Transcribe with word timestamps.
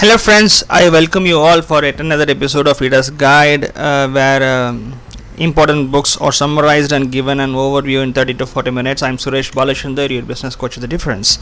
Hello, 0.00 0.16
friends. 0.16 0.62
I 0.70 0.88
welcome 0.90 1.26
you 1.26 1.38
all 1.40 1.60
for 1.60 1.82
yet 1.84 1.98
another 1.98 2.26
episode 2.30 2.68
of 2.68 2.80
Reader's 2.80 3.10
Guide, 3.10 3.76
uh, 3.76 4.08
where 4.08 4.42
um, 4.48 4.94
important 5.38 5.90
books 5.90 6.16
are 6.18 6.30
summarized 6.30 6.92
and 6.92 7.10
given 7.10 7.40
an 7.40 7.54
overview 7.54 8.04
in 8.04 8.12
30 8.12 8.34
to 8.34 8.46
40 8.46 8.70
minutes. 8.70 9.02
I'm 9.02 9.16
Suresh 9.16 9.50
Balachandar, 9.50 10.08
your 10.08 10.22
business 10.22 10.54
coach 10.54 10.76
of 10.76 10.82
the 10.82 10.86
difference. 10.86 11.36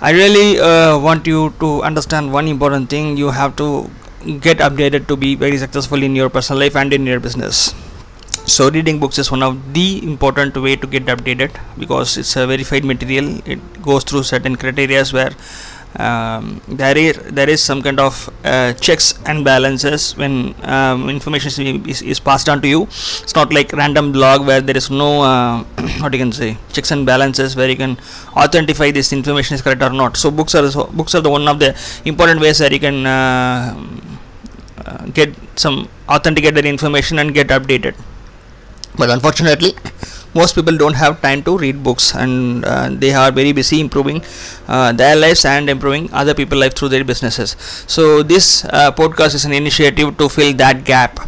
I 0.00 0.10
really 0.10 0.58
uh, 0.58 0.98
want 0.98 1.24
you 1.28 1.54
to 1.60 1.84
understand 1.84 2.32
one 2.32 2.48
important 2.48 2.90
thing. 2.90 3.16
You 3.16 3.30
have 3.30 3.54
to 3.58 3.88
get 4.40 4.58
updated 4.58 5.06
to 5.06 5.16
be 5.16 5.36
very 5.36 5.56
successful 5.56 6.02
in 6.02 6.16
your 6.16 6.30
personal 6.30 6.58
life 6.58 6.74
and 6.74 6.92
in 6.92 7.06
your 7.06 7.20
business. 7.20 7.76
So, 8.44 8.70
reading 8.72 8.98
books 8.98 9.18
is 9.18 9.30
one 9.30 9.44
of 9.44 9.72
the 9.72 10.02
important 10.02 10.56
way 10.56 10.74
to 10.74 10.86
get 10.88 11.04
updated 11.04 11.56
because 11.78 12.16
it's 12.16 12.34
a 12.34 12.44
verified 12.44 12.84
material. 12.84 13.40
It 13.46 13.60
goes 13.82 14.02
through 14.02 14.24
certain 14.24 14.56
criteria 14.56 15.04
where 15.12 15.30
um, 15.96 16.62
there 16.68 16.96
is 16.96 17.16
there 17.38 17.48
is 17.48 17.62
some 17.62 17.82
kind 17.82 18.00
of 18.00 18.30
uh, 18.44 18.72
checks 18.74 19.18
and 19.26 19.44
balances 19.44 20.16
when 20.16 20.54
um, 20.62 21.10
information 21.10 21.86
is, 21.86 22.00
is, 22.00 22.18
passed 22.18 22.48
on 22.48 22.62
to 22.62 22.68
you. 22.68 22.82
It's 22.84 23.34
not 23.34 23.52
like 23.52 23.72
random 23.72 24.10
blog 24.12 24.46
where 24.46 24.60
there 24.60 24.76
is 24.76 24.90
no 24.90 25.22
uh, 25.22 25.62
what 26.00 26.12
you 26.14 26.18
can 26.18 26.32
say 26.32 26.56
checks 26.72 26.90
and 26.92 27.04
balances 27.04 27.56
where 27.56 27.68
you 27.68 27.76
can 27.76 27.96
authentify 28.42 28.92
this 28.92 29.12
information 29.12 29.54
is 29.54 29.62
correct 29.62 29.82
or 29.82 29.90
not. 29.90 30.16
So 30.16 30.30
books 30.30 30.54
are 30.54 30.70
so 30.70 30.84
books 30.86 31.14
are 31.14 31.20
the 31.20 31.30
one 31.30 31.46
of 31.46 31.58
the 31.58 31.76
important 32.06 32.40
ways 32.40 32.58
that 32.58 32.72
you 32.72 32.80
can 32.80 33.06
uh, 33.06 33.86
uh 34.86 35.06
get 35.08 35.34
some 35.56 35.88
authenticated 36.08 36.64
information 36.64 37.18
and 37.18 37.34
get 37.34 37.48
updated. 37.48 37.94
But 38.96 39.10
unfortunately 39.10 39.74
most 40.34 40.54
people 40.54 40.76
don't 40.76 40.94
have 40.94 41.20
time 41.20 41.42
to 41.42 41.56
read 41.58 41.82
books 41.82 42.14
and 42.14 42.64
uh, 42.64 42.88
they 42.90 43.12
are 43.12 43.30
very 43.32 43.52
busy 43.52 43.80
improving 43.80 44.22
uh, 44.68 44.92
their 44.92 45.16
lives 45.16 45.44
and 45.44 45.68
improving 45.68 46.12
other 46.12 46.34
people's 46.34 46.60
life 46.60 46.74
through 46.74 46.88
their 46.88 47.04
businesses. 47.04 47.56
So 47.86 48.22
this 48.22 48.64
uh, 48.66 48.92
podcast 48.92 49.34
is 49.34 49.44
an 49.44 49.52
initiative 49.52 50.16
to 50.18 50.28
fill 50.28 50.54
that 50.54 50.84
gap 50.84 51.20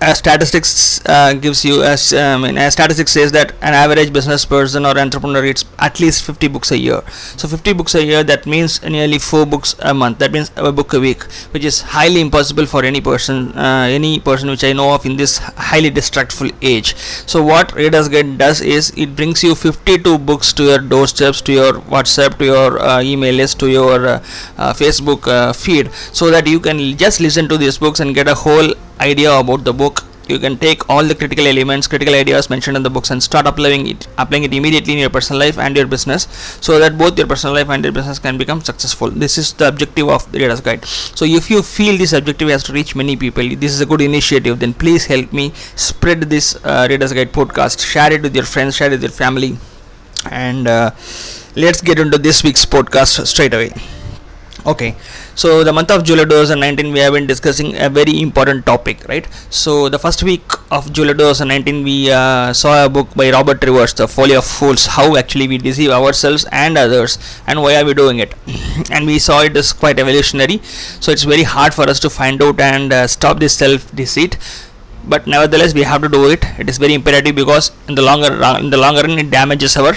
uh, 0.00 0.14
statistics 0.14 1.00
uh, 1.06 1.32
gives 1.34 1.64
you 1.64 1.82
as 1.82 2.12
um, 2.12 2.44
a 2.44 2.70
statistics 2.70 3.12
says 3.12 3.32
that 3.32 3.52
an 3.62 3.74
average 3.74 4.12
business 4.12 4.44
person 4.44 4.84
or 4.84 4.98
entrepreneur 4.98 5.42
reads 5.42 5.64
at 5.78 5.98
least 6.00 6.24
50 6.24 6.48
books 6.48 6.70
a 6.70 6.78
year. 6.78 7.02
So 7.36 7.48
50 7.48 7.72
books 7.72 7.94
a 7.94 8.04
year 8.04 8.22
that 8.24 8.46
means 8.46 8.82
nearly 8.82 9.18
4 9.18 9.46
books 9.46 9.74
a 9.80 9.94
month. 9.94 10.18
That 10.18 10.32
means 10.32 10.50
a 10.56 10.72
book 10.72 10.92
a 10.92 11.00
week 11.00 11.22
which 11.52 11.64
is 11.64 11.80
highly 11.80 12.20
impossible 12.20 12.66
for 12.66 12.84
any 12.84 13.00
person 13.00 13.52
uh, 13.56 13.86
any 13.88 14.20
person 14.20 14.50
which 14.50 14.64
i 14.64 14.72
know 14.72 14.92
of 14.94 15.06
in 15.06 15.16
this 15.16 15.38
highly 15.38 15.90
distractful 15.90 16.52
age. 16.62 16.94
So 17.26 17.42
what 17.42 17.72
readers 17.74 18.08
guide 18.08 18.38
does 18.38 18.60
is 18.60 18.92
it 18.96 19.16
brings 19.16 19.42
you 19.42 19.54
52 19.54 20.18
books 20.18 20.52
to 20.54 20.64
your 20.64 20.78
doorsteps 20.78 21.40
to 21.42 21.52
your 21.52 21.72
whatsapp 21.94 22.38
to 22.38 22.44
your 22.44 22.80
uh, 22.80 23.00
email 23.00 23.34
list 23.34 23.58
to 23.60 23.70
your 23.70 24.06
uh, 24.06 24.24
uh, 24.58 24.72
facebook 24.72 25.54
feed 25.54 25.92
so 26.12 26.30
that 26.30 26.46
you 26.46 26.60
can 26.60 26.78
just 26.96 27.20
listen 27.20 27.48
to 27.48 27.56
these 27.56 27.78
books 27.78 28.00
and 28.00 28.14
get 28.14 28.28
a 28.28 28.34
whole 28.34 28.72
idea 29.00 29.32
about 29.32 29.64
the 29.64 29.72
book. 29.72 30.04
You 30.28 30.40
can 30.40 30.56
take 30.58 30.88
all 30.90 31.04
the 31.04 31.14
critical 31.14 31.46
elements 31.46 31.86
critical 31.86 32.12
ideas 32.12 32.50
mentioned 32.50 32.76
in 32.76 32.82
the 32.82 32.90
books 32.90 33.12
and 33.12 33.22
start 33.22 33.46
applying 33.46 33.86
it 33.86 34.08
applying 34.18 34.42
it 34.42 34.52
immediately 34.52 34.94
in 34.94 34.98
your 34.98 35.08
personal 35.08 35.38
life 35.38 35.56
and 35.56 35.76
your 35.76 35.86
business 35.86 36.26
so 36.60 36.80
that 36.80 36.98
both 36.98 37.16
your 37.16 37.28
personal 37.28 37.54
life 37.54 37.68
and 37.68 37.84
your 37.84 37.92
business 37.92 38.18
can 38.18 38.36
become 38.36 38.60
successful. 38.60 39.08
This 39.08 39.38
is 39.38 39.52
the 39.52 39.68
objective 39.68 40.08
of 40.08 40.30
the 40.32 40.40
reader's 40.40 40.60
guide. 40.60 40.84
So 40.84 41.24
if 41.24 41.48
you 41.48 41.62
feel 41.62 41.96
this 41.96 42.12
objective 42.12 42.48
has 42.48 42.64
to 42.64 42.72
reach 42.72 42.96
many 42.96 43.14
people 43.16 43.48
this 43.48 43.72
is 43.72 43.80
a 43.80 43.86
good 43.86 44.00
initiative 44.00 44.58
then 44.58 44.74
please 44.74 45.06
help 45.06 45.32
me 45.32 45.52
spread 45.76 46.22
this 46.22 46.56
uh, 46.64 46.88
reader's 46.90 47.12
guide 47.12 47.32
podcast. 47.32 47.86
Share 47.86 48.12
it 48.12 48.22
with 48.22 48.34
your 48.34 48.44
friends 48.44 48.74
share 48.74 48.88
it 48.88 48.98
with 48.98 49.02
your 49.02 49.12
family. 49.12 49.56
And 50.28 50.66
uh, 50.66 50.90
let's 51.54 51.80
get 51.80 52.00
into 52.00 52.18
this 52.18 52.42
week's 52.42 52.66
podcast 52.66 53.24
straight 53.28 53.54
away 53.54 53.70
okay. 54.66 54.94
So 55.34 55.64
the 55.64 55.72
month 55.72 55.90
of 55.90 56.04
july 56.04 56.24
2019 56.24 56.92
we 56.92 57.00
have 57.00 57.12
been 57.12 57.26
discussing 57.26 57.76
a 57.76 57.88
very 57.88 58.20
important 58.20 58.66
topic 58.66 59.06
right? 59.08 59.26
So 59.50 59.88
the 59.88 59.98
first 59.98 60.22
week 60.22 60.42
of 60.70 60.92
july 60.92 61.12
2019 61.12 61.84
we 61.84 62.10
uh, 62.10 62.52
saw 62.52 62.84
a 62.84 62.88
book 62.88 63.14
by 63.14 63.30
robert 63.30 63.60
trivers 63.60 63.94
the 63.94 64.08
folly 64.08 64.34
of 64.34 64.44
fools 64.44 64.86
how 64.86 65.16
actually 65.16 65.48
we 65.48 65.58
deceive 65.58 65.90
ourselves 65.90 66.46
and 66.50 66.76
others 66.76 67.18
and 67.46 67.62
why 67.62 67.76
are 67.76 67.84
we 67.84 67.94
doing 67.94 68.18
it? 68.18 68.34
And 68.90 69.06
we 69.06 69.18
saw 69.18 69.42
it 69.42 69.56
is 69.56 69.72
quite 69.72 69.98
evolutionary. 69.98 70.60
So 71.00 71.12
it's 71.12 71.24
very 71.24 71.42
hard 71.42 71.74
for 71.74 71.88
us 71.88 72.00
to 72.00 72.10
find 72.10 72.42
out 72.42 72.60
and 72.60 72.92
uh, 72.92 73.06
stop 73.06 73.40
this 73.40 73.56
self 73.56 73.94
deceit 73.94 74.38
but 75.08 75.26
nevertheless 75.26 75.72
we 75.72 75.82
have 75.82 76.02
to 76.02 76.08
do 76.08 76.28
it. 76.30 76.44
It 76.58 76.68
is 76.68 76.78
very 76.78 76.94
imperative 76.94 77.36
because 77.36 77.70
in 77.88 77.94
the 77.94 78.02
longer 78.02 78.36
run 78.36 78.64
in 78.64 78.70
the 78.70 78.76
longer 78.76 79.02
run 79.02 79.18
it 79.18 79.30
damages 79.30 79.76
our 79.76 79.94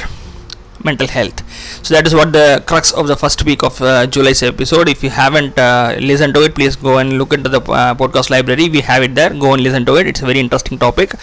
mental 0.83 1.07
health. 1.07 1.43
So 1.85 1.93
that 1.93 2.07
is 2.07 2.15
what 2.15 2.31
the 2.33 2.63
crux 2.65 2.91
of 2.91 3.07
the 3.07 3.15
first 3.15 3.43
week 3.45 3.63
of 3.63 3.81
uh, 3.81 4.07
july's 4.07 4.41
episode. 4.43 4.89
If 4.89 5.03
you 5.03 5.09
haven't 5.09 5.57
uh, 5.57 5.95
listened 5.99 6.33
to 6.35 6.43
it 6.43 6.55
please 6.55 6.75
go 6.75 6.97
and 6.97 7.17
look 7.17 7.33
into 7.33 7.49
the 7.49 7.61
uh, 7.61 7.95
podcast 7.95 8.29
library. 8.29 8.69
We 8.69 8.81
have 8.81 9.03
it 9.03 9.15
there. 9.15 9.29
Go 9.29 9.53
and 9.53 9.63
listen 9.63 9.85
to 9.85 9.95
it. 9.95 10.07
It's 10.07 10.21
a 10.21 10.25
very 10.25 10.39
interesting 10.39 10.77
topic. 10.77 11.13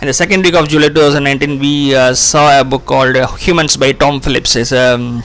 And 0.00 0.08
the 0.08 0.14
second 0.14 0.42
week 0.42 0.54
of 0.54 0.68
july 0.68 0.88
2019 0.88 1.58
we 1.58 1.94
uh, 1.94 2.14
saw 2.14 2.60
a 2.60 2.64
book 2.64 2.86
called 2.86 3.16
uh, 3.16 3.26
humans 3.34 3.76
by 3.76 3.92
tom 3.92 4.20
phillips. 4.20 4.56
Is 4.56 4.72
um, 4.72 5.22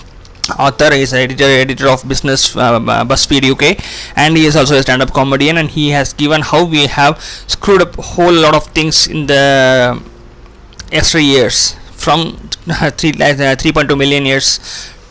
author 0.57 0.91
is 0.93 1.13
editor 1.13 1.45
editor 1.45 1.87
of 1.87 2.07
business 2.07 2.55
uh, 2.55 2.79
buzzfeed 2.79 3.45
uk 3.51 3.63
and 4.15 4.35
he 4.35 4.45
is 4.45 4.55
also 4.55 4.75
a 4.75 4.81
stand-up 4.81 5.13
comedian. 5.13 5.57
And 5.57 5.69
he 5.69 5.89
has 5.89 6.13
given 6.13 6.41
how 6.41 6.65
we 6.65 6.87
have 6.87 7.21
screwed 7.47 7.81
up 7.81 7.95
whole 7.95 8.33
lot 8.33 8.55
of 8.55 8.65
things 8.67 9.07
in 9.07 9.25
the 9.25 10.01
extra 10.91 11.21
years 11.21 11.75
from 11.99 12.37
3, 12.65 12.71
uh, 12.71 13.55
3.2 13.55 13.97
million 13.97 14.25
years 14.25 14.59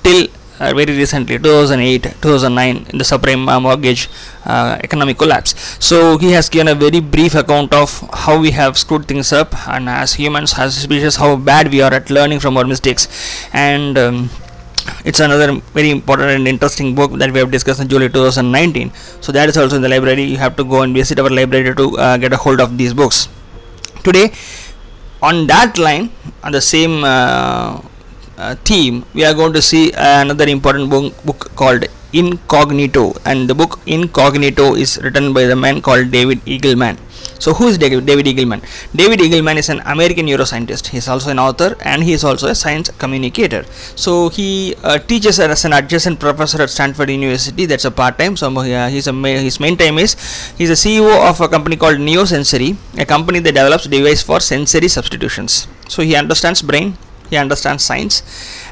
till 0.03 0.26
uh, 0.60 0.72
very 0.75 0.93
recently 1.03 1.38
2008 1.38 2.03
2009 2.22 2.87
in 2.91 2.99
the 2.99 3.04
subprime 3.04 3.49
uh, 3.49 3.60
mortgage 3.60 4.09
uh, 4.44 4.78
economic 4.82 5.16
collapse. 5.19 5.54
So 5.78 6.19
he 6.19 6.32
has 6.32 6.48
given 6.48 6.69
a 6.69 6.75
very 6.75 7.00
brief 7.00 7.34
account 7.34 7.72
of 7.72 7.91
how 8.12 8.41
we 8.41 8.50
have 8.53 8.77
screwed 8.77 9.06
things 9.06 9.32
up 9.32 9.54
and 9.69 9.88
as 9.88 10.15
humans 10.15 10.54
as 10.59 10.77
species 10.77 11.16
how 11.16 11.37
bad 11.37 11.71
we 11.71 11.81
are 11.81 11.94
at 11.94 12.10
learning 12.10 12.41
from 12.41 12.56
our 12.56 12.65
mistakes. 12.65 13.09
And 13.53 13.97
um, 13.98 14.31
it's 15.04 15.21
another 15.21 15.53
very 15.75 15.91
important 15.91 16.31
and 16.31 16.48
interesting 16.48 16.94
book 16.94 17.12
that 17.19 17.31
we 17.31 17.38
have 17.38 17.50
discussed 17.50 17.81
in 17.81 17.88
July 17.88 18.09
2019 18.09 18.91
so 19.21 19.32
that 19.32 19.48
is 19.48 19.56
also 19.56 19.77
in 19.77 19.82
the 19.82 19.88
library. 19.88 20.22
You 20.22 20.38
have 20.38 20.56
to 20.56 20.65
go 20.65 20.82
and 20.82 20.94
visit 20.94 21.19
our 21.19 21.31
library 21.31 21.75
to 21.75 21.98
uh, 21.98 22.16
get 22.16 22.32
a 22.32 22.37
hold 22.37 22.60
of 22.60 22.78
these 22.78 22.94
books. 22.94 23.28
Today 24.03 24.32
on 25.22 25.46
that 25.46 25.78
line 25.78 26.10
on 26.42 26.52
the 26.52 26.60
same 26.60 27.04
uh, 27.04 27.80
uh, 28.36 28.54
theme 28.64 29.04
we 29.14 29.24
are 29.24 29.34
going 29.34 29.52
to 29.52 29.62
see 29.62 29.92
another 29.92 30.46
important 30.46 30.88
book, 30.90 31.24
book 31.24 31.50
called 31.56 31.84
incognito. 32.12 33.14
And 33.26 33.50
the 33.50 33.54
book 33.54 33.80
incognito 33.86 34.74
is 34.74 34.98
written 35.02 35.32
by 35.32 35.44
the 35.44 35.56
man 35.56 35.82
called 35.82 36.10
david 36.10 36.38
eagleman 36.46 36.96
so 37.38 37.54
who 37.54 37.69
is 37.69 37.78
David 37.78 38.06
Eagleman? 38.06 38.60
David 38.94 39.21
Eagleman 39.21 39.56
is 39.56 39.69
an 39.69 39.81
American 39.81 40.26
neuroscientist. 40.26 40.88
He 40.88 40.99
is 40.99 41.09
also 41.09 41.31
an 41.31 41.38
author 41.38 41.76
and 41.82 42.03
he 42.03 42.12
is 42.12 42.25
also 42.25 42.49
a 42.49 42.54
science 42.54 42.91
communicator. 42.99 43.65
So 43.97 44.28
he 44.28 44.75
uh, 44.82 44.99
teaches 44.99 45.38
as 45.41 45.65
an 45.65 45.72
adjunct 45.72 46.21
professor 46.21 46.62
at 46.62 46.71
Stanford 46.71 47.10
University. 47.10 47.66
That's 47.66 47.84
a 47.84 47.91
part 47.91 48.19
time. 48.19 48.37
So 48.37 48.54
uh, 48.56 48.88
he's 48.88 49.06
a 49.06 49.12
his 49.48 49.60
main 49.60 49.77
time 49.77 49.98
is 49.98 50.15
he's 50.59 50.71
a 50.71 50.81
CEO 50.84 51.28
of 51.31 51.41
a 51.41 51.48
company 51.48 51.77
called 51.77 51.98
Neosensory, 51.98 52.77
a 52.98 53.06
company 53.06 53.38
that 53.41 53.53
develops 53.53 53.87
device 53.87 54.22
for 54.22 54.41
sensory 54.41 54.88
substitutions. 54.88 55.69
So 55.88 56.03
he 56.03 56.16
understands 56.16 56.62
brain, 56.62 56.97
he 57.31 57.37
understands 57.37 57.84
science 57.84 58.22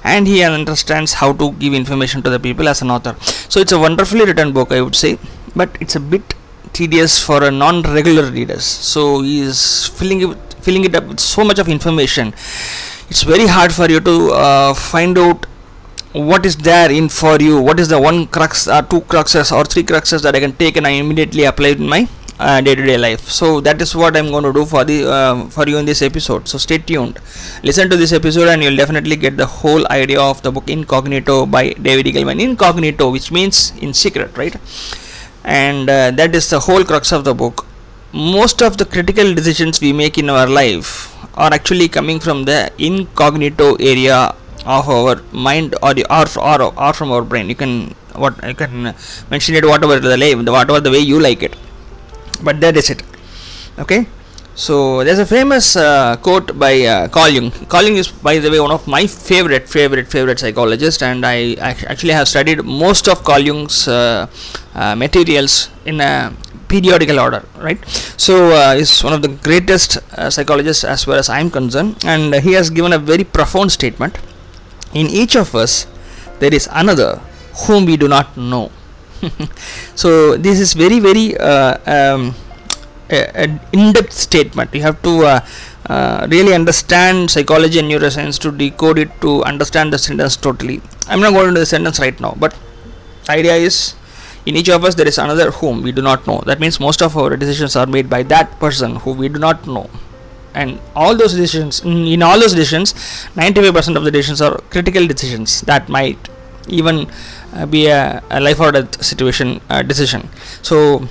and 0.04 0.26
he 0.26 0.42
understands 0.42 1.14
how 1.14 1.32
to 1.32 1.52
give 1.52 1.74
information 1.74 2.22
to 2.22 2.30
the 2.30 2.40
people 2.40 2.68
as 2.68 2.82
an 2.82 2.90
author 2.90 3.14
so 3.52 3.60
it's 3.60 3.72
a 3.72 3.78
wonderfully 3.78 4.24
written 4.24 4.52
book 4.52 4.72
i 4.72 4.80
would 4.80 4.94
say 4.94 5.18
but 5.54 5.70
it's 5.80 5.96
a 5.96 6.00
bit 6.00 6.34
tedious 6.78 7.12
for 7.26 7.42
a 7.44 7.50
non-regular 7.50 8.30
readers. 8.30 8.64
So 8.64 9.22
he 9.22 9.40
is 9.40 9.60
filling 9.98 10.20
it 10.26 10.54
filling 10.66 10.84
it 10.88 10.94
up 10.98 11.04
with 11.10 11.20
so 11.20 11.44
much 11.50 11.60
of 11.62 11.68
information. 11.68 12.28
It's 13.10 13.22
very 13.22 13.46
hard 13.56 13.72
for 13.78 13.86
you 13.94 14.00
to 14.08 14.16
uh, 14.32 14.74
find 14.74 15.16
out 15.24 15.46
what 16.30 16.46
is 16.50 16.56
there 16.68 16.90
in 16.90 17.08
for 17.08 17.36
you. 17.46 17.60
What 17.68 17.78
is 17.78 17.88
the 17.88 18.00
one 18.00 18.26
crux 18.26 18.66
or 18.66 18.82
two 18.82 19.00
cruxes 19.12 19.52
or 19.56 19.64
three 19.64 19.84
cruxes 19.90 20.22
that 20.26 20.34
i 20.34 20.40
can 20.44 20.54
take 20.62 20.76
and 20.80 20.86
i 20.90 20.94
immediately 21.04 21.44
apply 21.50 21.68
it 21.74 21.80
in 21.84 21.88
my 21.94 22.02
uh, 22.38 22.60
day-to-day 22.60 22.98
life. 22.98 23.28
So 23.38 23.60
that 23.68 23.80
is 23.84 23.94
what 24.00 24.16
i'm 24.16 24.30
going 24.34 24.44
to 24.48 24.52
do 24.58 24.64
for 24.74 24.84
the 24.90 24.98
uh, 25.18 25.48
for 25.56 25.68
you 25.68 25.78
in 25.82 25.86
this 25.92 26.02
episode. 26.10 26.48
So 26.48 26.58
stay 26.66 26.78
tuned. 26.78 27.18
Listen 27.70 27.88
to 27.94 27.96
this 28.02 28.12
episode 28.20 28.48
and 28.52 28.62
you'll 28.62 28.80
definitely 28.84 29.16
get 29.16 29.36
the 29.36 29.46
whole 29.46 29.86
idea 30.00 30.20
of 30.20 30.42
the 30.42 30.52
book 30.58 30.68
incognito 30.76 31.46
by 31.46 31.64
david 31.88 32.06
eagleman. 32.12 32.46
Incognito 32.50 33.10
which 33.16 33.30
means 33.38 33.72
in 33.86 33.94
secret 34.04 34.36
right 34.44 34.56
and 35.46 35.88
uh, 35.88 36.10
that 36.10 36.34
is 36.34 36.50
the 36.50 36.60
whole 36.60 36.84
crux 36.84 37.12
of 37.12 37.24
the 37.24 37.34
book. 37.34 37.64
Most 38.12 38.62
of 38.62 38.76
the 38.76 38.84
critical 38.84 39.34
decisions 39.34 39.80
we 39.80 39.92
make 39.92 40.18
in 40.18 40.28
our 40.28 40.46
life 40.46 40.90
are 41.36 41.52
actually 41.52 41.88
coming 41.88 42.18
from 42.18 42.44
the 42.44 42.70
incognito 42.78 43.74
area 43.76 44.34
of 44.64 44.88
our 44.88 45.22
mind 45.32 45.74
or 45.82 45.94
the 45.94 46.04
or, 46.10 46.26
or, 46.42 46.74
or 46.78 46.92
from 46.92 47.12
our 47.12 47.22
brain. 47.22 47.48
You 47.48 47.54
can 47.54 47.94
what 48.14 48.42
you 48.44 48.54
can 48.54 48.94
mention 49.30 49.54
it 49.54 49.64
whatever 49.64 50.00
the 50.00 50.18
way 50.18 50.34
whatever 50.34 50.80
the 50.80 50.90
way 50.90 50.98
you 50.98 51.20
like 51.20 51.42
it. 51.42 51.54
But 52.42 52.60
that 52.60 52.76
is 52.76 52.90
it. 52.90 53.02
Okay 53.78 54.06
So 54.56 55.04
there's 55.04 55.18
a 55.18 55.26
famous 55.26 55.76
uh, 55.76 56.16
quote 56.16 56.58
by 56.58 56.80
uh, 56.80 57.08
Carl 57.08 57.30
Jung. 57.30 57.96
Is, 57.96 58.08
by 58.08 58.38
the 58.38 58.50
way, 58.50 58.58
one 58.58 58.70
of 58.70 58.86
my 58.88 59.06
favorite, 59.06 59.68
favorite, 59.68 60.08
favorite 60.08 60.38
psychologists, 60.38 61.02
and 61.02 61.26
I 61.26 61.54
actually 61.60 62.14
have 62.14 62.26
studied 62.26 62.64
most 62.64 63.06
of 63.06 63.22
Carl 63.22 63.42
Jung's 63.42 63.86
uh, 63.86 64.26
uh, 64.74 64.96
materials 64.96 65.68
in 65.84 66.00
a 66.00 66.32
periodical 66.68 67.20
order. 67.20 67.44
Right. 67.58 67.86
So 68.16 68.50
uh, 68.52 68.76
he's 68.76 69.04
one 69.04 69.12
of 69.12 69.20
the 69.20 69.28
greatest 69.28 69.98
uh, 70.16 70.30
psychologists 70.30 70.84
as 70.84 71.04
far 71.04 71.16
as 71.16 71.28
I'm 71.28 71.50
concerned, 71.50 72.02
and 72.06 72.34
he 72.36 72.52
has 72.52 72.70
given 72.70 72.94
a 72.94 72.98
very 72.98 73.24
profound 73.24 73.72
statement. 73.72 74.16
In 74.94 75.06
each 75.08 75.36
of 75.36 75.54
us, 75.54 75.86
there 76.38 76.54
is 76.54 76.66
another 76.72 77.20
whom 77.66 77.84
we 77.84 77.98
do 77.98 78.08
not 78.08 78.34
know. 78.38 78.72
so 79.94 80.38
this 80.38 80.60
is 80.60 80.72
very, 80.72 80.98
very. 80.98 81.36
Um, 81.36 82.34
an 83.10 83.60
in-depth 83.72 84.12
statement. 84.12 84.74
You 84.74 84.82
have 84.82 85.00
to 85.02 85.24
uh, 85.24 85.40
uh, 85.88 86.26
really 86.30 86.54
understand 86.54 87.30
psychology 87.30 87.78
and 87.78 87.90
neuroscience 87.90 88.38
to 88.40 88.50
decode 88.50 88.98
it 88.98 89.10
to 89.20 89.44
understand 89.44 89.92
the 89.92 89.98
sentence 89.98 90.36
totally. 90.36 90.80
I'm 91.08 91.20
not 91.20 91.32
going 91.32 91.48
into 91.48 91.60
the 91.60 91.66
sentence 91.66 92.00
right 92.00 92.18
now 92.20 92.34
but 92.38 92.56
idea 93.28 93.54
is 93.54 93.94
in 94.46 94.56
each 94.56 94.68
of 94.68 94.84
us 94.84 94.94
there 94.94 95.06
is 95.06 95.18
another 95.18 95.50
whom 95.50 95.82
we 95.82 95.92
do 95.92 96.02
not 96.02 96.26
know. 96.26 96.42
That 96.46 96.60
means 96.60 96.80
most 96.80 97.02
of 97.02 97.16
our 97.16 97.36
decisions 97.36 97.76
are 97.76 97.86
made 97.86 98.10
by 98.10 98.22
that 98.24 98.58
person 98.58 98.96
who 98.96 99.12
we 99.12 99.28
do 99.28 99.38
not 99.38 99.66
know. 99.66 99.88
And 100.54 100.80
all 100.94 101.14
those 101.14 101.34
decisions 101.34 101.80
in, 101.84 102.06
in 102.06 102.22
all 102.22 102.40
those 102.40 102.54
decisions 102.54 102.94
95% 103.34 103.96
of 103.96 104.04
the 104.04 104.10
decisions 104.10 104.40
are 104.40 104.58
critical 104.70 105.06
decisions 105.06 105.60
that 105.62 105.88
might 105.88 106.18
even 106.68 107.08
uh, 107.52 107.66
be 107.66 107.86
a, 107.86 108.22
a 108.30 108.40
life 108.40 108.58
or 108.58 108.72
death 108.72 109.04
situation 109.04 109.60
uh, 109.70 109.82
decision. 109.82 110.28
So 110.62 111.08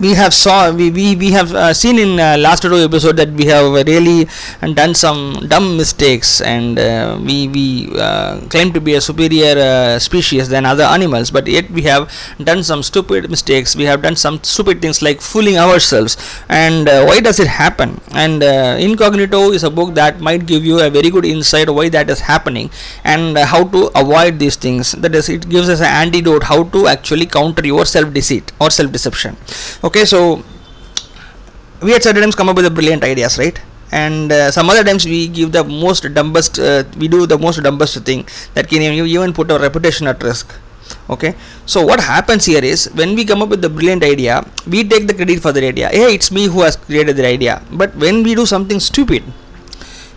we 0.00 0.14
have 0.14 0.32
saw 0.32 0.70
we, 0.70 0.90
we, 0.90 1.16
we 1.16 1.30
have 1.32 1.52
uh, 1.54 1.74
seen 1.74 1.98
in 1.98 2.20
uh, 2.20 2.36
last 2.38 2.62
two 2.62 2.74
episode 2.76 3.16
that 3.16 3.30
we 3.30 3.46
have 3.46 3.72
really 3.86 4.28
done 4.74 4.94
some 4.94 5.34
dumb 5.48 5.76
mistakes 5.76 6.40
and 6.40 6.78
uh, 6.78 7.18
we 7.20 7.48
we 7.48 7.88
uh, 7.98 8.40
claim 8.48 8.72
to 8.72 8.80
be 8.80 8.94
a 8.94 9.00
superior 9.00 9.58
uh, 9.58 9.98
species 9.98 10.48
than 10.48 10.64
other 10.64 10.84
animals 10.84 11.30
but 11.30 11.46
yet 11.46 11.68
we 11.70 11.82
have 11.82 12.10
done 12.42 12.62
some 12.62 12.82
stupid 12.82 13.28
mistakes. 13.30 13.74
We 13.74 13.84
have 13.84 14.02
done 14.02 14.16
some 14.16 14.42
stupid 14.42 14.80
things 14.80 15.02
like 15.02 15.20
fooling 15.20 15.58
ourselves. 15.58 16.16
And 16.48 16.88
uh, 16.88 17.04
why 17.04 17.20
does 17.20 17.40
it 17.40 17.48
happen? 17.48 18.00
And 18.12 18.42
incognito 18.42 19.50
is 19.50 19.64
a 19.64 19.70
book 19.70 19.94
that 19.94 20.20
might 20.20 20.46
give 20.46 20.64
you 20.64 20.80
a 20.80 20.90
very 20.90 21.10
good 21.10 21.24
insight 21.24 21.68
why 21.68 21.88
that 21.88 22.08
is 22.08 22.20
happening 22.20 22.70
and 23.04 23.36
how 23.36 23.64
to 23.64 23.90
avoid 23.98 24.38
these 24.38 24.56
things. 24.56 24.92
That 24.92 25.14
is 25.14 25.28
it 25.28 25.48
gives 25.48 25.68
us 25.68 25.80
an 25.80 25.86
antidote 25.86 26.44
how 26.44 26.64
to 26.64 26.86
actually 26.86 27.26
counter 27.26 27.66
your 27.66 27.84
self 27.84 28.12
deceit 28.14 28.52
or 28.60 28.70
self 28.70 28.92
deception 28.92 29.36
so 30.04 30.42
we 31.82 31.94
at 31.94 32.02
certain 32.02 32.22
times 32.22 32.34
come 32.34 32.48
up 32.48 32.56
with 32.56 32.64
the 32.64 32.70
brilliant 32.70 33.04
ideas 33.04 33.38
right? 33.38 33.60
And 33.90 34.30
uh, 34.30 34.50
some 34.50 34.68
other 34.68 34.84
times 34.84 35.06
we 35.06 35.28
give 35.28 35.52
the 35.52 35.64
most 35.64 36.12
dumbest 36.12 36.58
uh, 36.58 36.84
we 36.98 37.08
do 37.08 37.26
the 37.26 37.38
most 37.38 37.62
dumbest 37.62 38.04
thing 38.04 38.26
that 38.54 38.68
can 38.68 38.82
even 38.82 39.32
put 39.32 39.50
our 39.50 39.58
reputation 39.58 40.06
at 40.06 40.22
risk. 40.22 40.54
Okay? 41.08 41.34
So 41.66 41.84
what 41.84 42.00
happens 42.00 42.44
here 42.44 42.64
is 42.64 42.86
when 42.94 43.14
we 43.14 43.24
come 43.24 43.42
up 43.42 43.48
with 43.48 43.62
the 43.62 43.68
brilliant 43.68 44.02
idea 44.02 44.44
we 44.66 44.84
take 44.84 45.06
the 45.06 45.14
credit 45.14 45.40
for 45.40 45.52
the 45.52 45.66
idea. 45.66 45.88
Hey 45.88 46.14
it's 46.14 46.30
me 46.30 46.46
who 46.46 46.62
has 46.62 46.76
created 46.76 47.16
the 47.16 47.26
idea. 47.26 47.62
But 47.70 47.94
when 47.96 48.22
we 48.22 48.34
do 48.34 48.46
something 48.46 48.80
stupid 48.80 49.22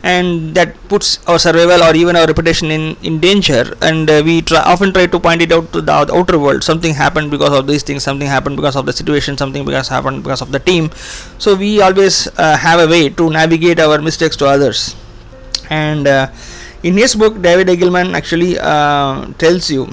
and 0.03 0.55
that 0.55 0.75
puts 0.89 1.19
our 1.27 1.37
survival 1.37 1.83
or 1.83 1.95
even 1.95 2.15
our 2.15 2.25
reputation 2.25 2.71
in, 2.71 2.95
in 3.03 3.19
danger. 3.19 3.75
And 3.81 4.09
uh, 4.09 4.21
we 4.25 4.41
try, 4.41 4.59
often 4.61 4.93
try 4.93 5.05
to 5.05 5.19
point 5.19 5.41
it 5.41 5.51
out 5.51 5.71
to 5.73 5.81
the 5.81 5.91
outer 5.91 6.39
world. 6.39 6.63
Something 6.63 6.93
happened 6.93 7.29
because 7.29 7.57
of 7.57 7.67
these 7.67 7.83
things 7.83 8.03
something 8.03 8.27
happened 8.27 8.55
because 8.55 8.75
of 8.75 8.85
the 8.85 8.93
situation 8.93 9.37
something 9.37 9.63
because 9.63 9.87
happened 9.87 10.23
because 10.23 10.41
of 10.41 10.51
the 10.51 10.59
team. 10.59 10.89
So 11.37 11.55
we 11.55 11.81
always 11.81 12.27
uh, 12.37 12.57
have 12.57 12.79
a 12.79 12.87
way 12.87 13.09
to 13.09 13.29
navigate 13.29 13.79
our 13.79 14.01
mistakes 14.01 14.35
to 14.37 14.47
others. 14.47 14.95
And 15.69 16.07
uh, 16.07 16.31
in 16.83 16.97
his 16.97 17.15
book 17.15 17.41
david 17.41 17.67
eagleman 17.67 18.13
actually 18.15 18.57
uh, 18.59 19.25
tells 19.37 19.69
you 19.69 19.87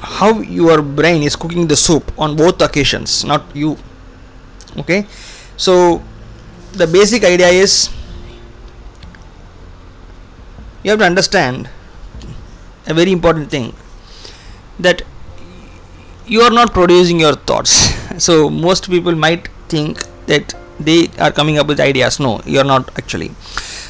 how 0.00 0.40
your 0.40 0.82
brain 0.82 1.22
is 1.22 1.36
cooking 1.36 1.66
the 1.66 1.76
soup 1.76 2.12
on 2.18 2.36
both 2.36 2.60
occasions 2.60 3.24
not 3.24 3.44
you. 3.54 3.76
Okay? 4.76 5.06
So 5.56 6.02
the 6.72 6.86
basic 6.86 7.24
idea 7.24 7.48
is 7.48 7.88
you 10.84 10.90
have 10.90 11.00
to 11.00 11.06
understand 11.06 11.68
a 12.86 12.94
very 12.94 13.10
important 13.10 13.50
thing 13.50 13.74
that 14.78 15.02
you 16.26 16.40
are 16.42 16.50
not 16.50 16.72
producing 16.72 17.20
your 17.20 17.34
thoughts. 17.34 17.92
So 18.26 18.48
most 18.48 18.88
people 18.90 19.14
might 19.16 19.48
think 19.68 20.04
that 20.26 20.54
they 20.78 21.08
are 21.18 21.32
coming 21.32 21.58
up 21.58 21.66
with 21.66 21.80
ideas. 21.80 22.20
No 22.20 22.40
you 22.46 22.60
are 22.60 22.68
not 22.72 22.96
actually 22.98 23.30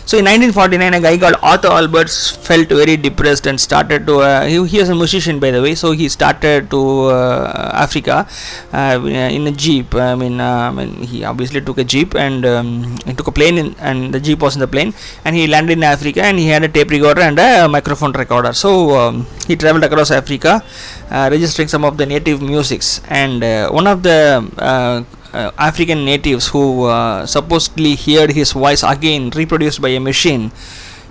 so 0.07 0.19
in 0.19 0.27
1949, 0.27 0.95
a 0.95 1.01
guy 1.01 1.17
called 1.17 1.37
Otto 1.43 1.71
Alberts 1.71 2.31
felt 2.31 2.69
very 2.69 2.97
depressed 2.97 3.47
and 3.47 3.59
started 3.59 4.07
to. 4.07 4.19
Uh, 4.19 4.45
he, 4.45 4.63
he 4.67 4.79
was 4.79 4.91
a 4.91 4.95
musician 4.95 5.41
by 5.41 5.51
the 5.51 5.63
way, 5.63 5.75
so 5.75 5.93
he 5.93 6.11
started 6.11 6.71
to 6.71 6.81
uh, 7.07 7.71
Africa 7.73 8.27
uh, 8.75 9.01
in 9.03 9.47
a 9.47 9.51
jeep. 9.51 9.95
I 9.95 10.15
mean, 10.15 10.41
uh, 10.41 10.69
I 10.69 10.71
mean, 10.71 11.03
he 11.03 11.25
obviously 11.25 11.63
took 11.63 11.79
a 11.79 11.85
jeep 11.85 12.15
and 12.15 12.45
um, 12.45 12.97
he 13.07 13.15
took 13.15 13.29
a 13.29 13.33
plane, 13.33 13.57
in, 13.57 13.75
and 13.79 14.13
the 14.13 14.21
jeep 14.21 14.41
was 14.41 14.57
in 14.57 14.61
the 14.61 14.69
plane, 14.69 14.93
and 15.25 15.35
he 15.35 15.47
landed 15.47 15.79
in 15.79 15.83
Africa, 15.83 16.23
and 16.23 16.39
he 16.39 16.49
had 16.49 16.63
a 16.63 16.69
tape 16.69 16.91
recorder 16.91 17.23
and 17.23 17.39
a 17.39 17.67
microphone 17.67 18.13
recorder. 18.13 18.53
So 18.53 18.91
um, 18.99 19.27
he 19.47 19.57
traveled 19.57 19.85
across 19.85 20.11
Africa, 20.11 20.63
uh, 21.11 21.29
registering 21.33 21.69
some 21.69 21.83
of 21.83 21.97
the 21.97 22.05
native 22.05 22.43
musics, 22.43 23.01
and 23.09 23.43
uh, 23.43 23.71
one 23.71 23.87
of 23.87 24.03
the 24.03 25.07
uh, 25.35 25.51
African 25.59 26.05
natives 26.05 26.49
who 26.49 26.85
uh, 26.85 27.27
supposedly 27.27 27.97
heard 27.97 28.31
his 28.33 28.53
voice 28.53 28.83
again 28.83 29.31
reproduced 29.31 29.83
by 29.83 29.89
a 29.91 30.01
machine. 30.01 30.53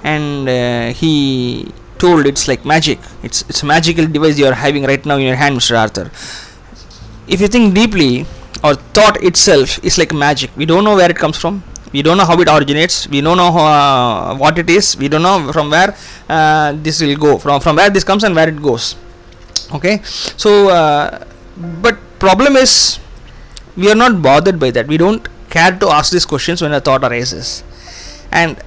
And 0.04 0.50
uh, 0.50 0.94
he 0.94 1.72
told 2.00 2.26
it's 2.26 2.48
like 2.48 2.66
magic. 2.66 3.00
It's 3.22 3.44
it's 3.50 3.64
a 3.64 3.66
magical 3.66 4.08
device 4.08 4.40
you 4.40 4.48
are 4.48 4.58
having 4.66 4.84
right 4.84 5.06
now 5.06 5.18
in 5.18 5.28
your 5.32 5.36
hand 5.36 5.58
Mr. 5.58 5.78
Arthur. 5.84 6.08
If 7.28 7.40
you 7.42 7.48
think 7.48 7.76
deeply 7.76 8.26
or 8.64 8.76
thought 8.96 9.22
itself 9.24 9.84
is 9.84 9.98
like 9.98 10.14
magic 10.14 10.50
we 10.56 10.66
don't 10.66 10.84
know 10.84 10.96
where 10.96 11.12
it 11.12 11.18
comes 11.18 11.38
from. 11.38 11.64
We 11.94 12.02
don't 12.02 12.18
know 12.18 12.26
how 12.26 12.40
it 12.42 12.50
originates. 12.50 13.08
We 13.08 13.22
don't 13.22 13.38
know 13.38 13.54
uh, 13.56 14.36
what 14.36 14.58
it 14.58 14.70
is. 14.70 14.98
We 14.98 15.08
don't 15.10 15.22
know 15.22 15.52
from 15.54 15.70
where 15.70 15.96
uh, 16.28 16.74
this 16.82 17.02
will 17.02 17.16
go 17.16 17.38
from 17.38 17.62
from 17.62 17.76
where 17.76 17.90
this 17.90 18.04
comes 18.04 18.24
and 18.24 18.36
where 18.36 18.50
it 18.50 18.62
goes. 18.62 18.96
Okay? 19.78 20.02
So 20.04 20.70
uh, 20.70 21.24
but 21.86 21.98
problem 22.20 22.58
is 22.58 23.00
we 23.76 23.90
are 23.92 23.96
not 23.96 24.22
bothered 24.22 24.60
by 24.60 24.72
that 24.72 24.88
we 24.88 24.98
don't 24.98 25.28
care 25.50 25.72
to 25.78 25.88
ask 25.90 26.12
these 26.12 26.26
questions 26.26 26.62
when 26.62 26.74
a 26.74 26.82
thought 26.82 27.04
arises 27.04 27.64
and 28.32 28.62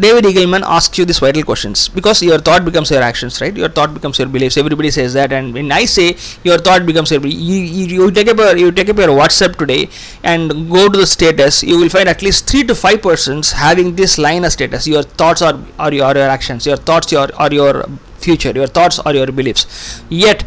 David 0.00 0.24
Eagleman 0.24 0.62
asks 0.62 0.96
you 0.96 1.04
these 1.04 1.18
vital 1.18 1.42
questions 1.42 1.88
because 1.90 2.22
your 2.22 2.38
thought 2.38 2.64
becomes 2.64 2.90
your 2.90 3.02
actions, 3.02 3.40
right? 3.42 3.54
Your 3.54 3.68
thought 3.68 3.92
becomes 3.92 4.18
your 4.18 4.26
beliefs. 4.26 4.56
Everybody 4.56 4.90
says 4.90 5.12
that, 5.12 5.32
and 5.32 5.52
when 5.52 5.70
I 5.70 5.84
say 5.84 6.16
your 6.44 6.56
thought 6.56 6.86
becomes 6.86 7.10
your, 7.10 7.20
you, 7.26 7.60
you, 7.60 8.04
you 8.04 8.10
take 8.10 8.28
up 8.28 8.38
a, 8.38 8.58
you 8.58 8.72
take 8.72 8.88
up 8.88 8.96
your 8.96 9.08
WhatsApp 9.08 9.56
today 9.56 9.90
and 10.22 10.70
go 10.70 10.88
to 10.88 10.98
the 10.98 11.06
status, 11.06 11.62
you 11.62 11.78
will 11.78 11.90
find 11.90 12.08
at 12.08 12.22
least 12.22 12.48
three 12.48 12.64
to 12.64 12.74
five 12.74 13.02
persons 13.02 13.52
having 13.52 13.94
this 13.94 14.16
line 14.16 14.46
of 14.46 14.52
status. 14.52 14.86
Your 14.86 15.02
thoughts 15.02 15.42
are 15.42 15.60
are 15.78 15.92
your, 15.92 16.16
your 16.16 16.28
actions. 16.28 16.64
Your 16.64 16.78
thoughts 16.78 17.12
your 17.12 17.28
are 17.36 17.52
your 17.52 17.84
future. 18.16 18.52
Your 18.52 18.66
thoughts 18.66 18.98
are 18.98 19.14
your 19.14 19.26
beliefs. 19.30 20.02
Yet, 20.08 20.44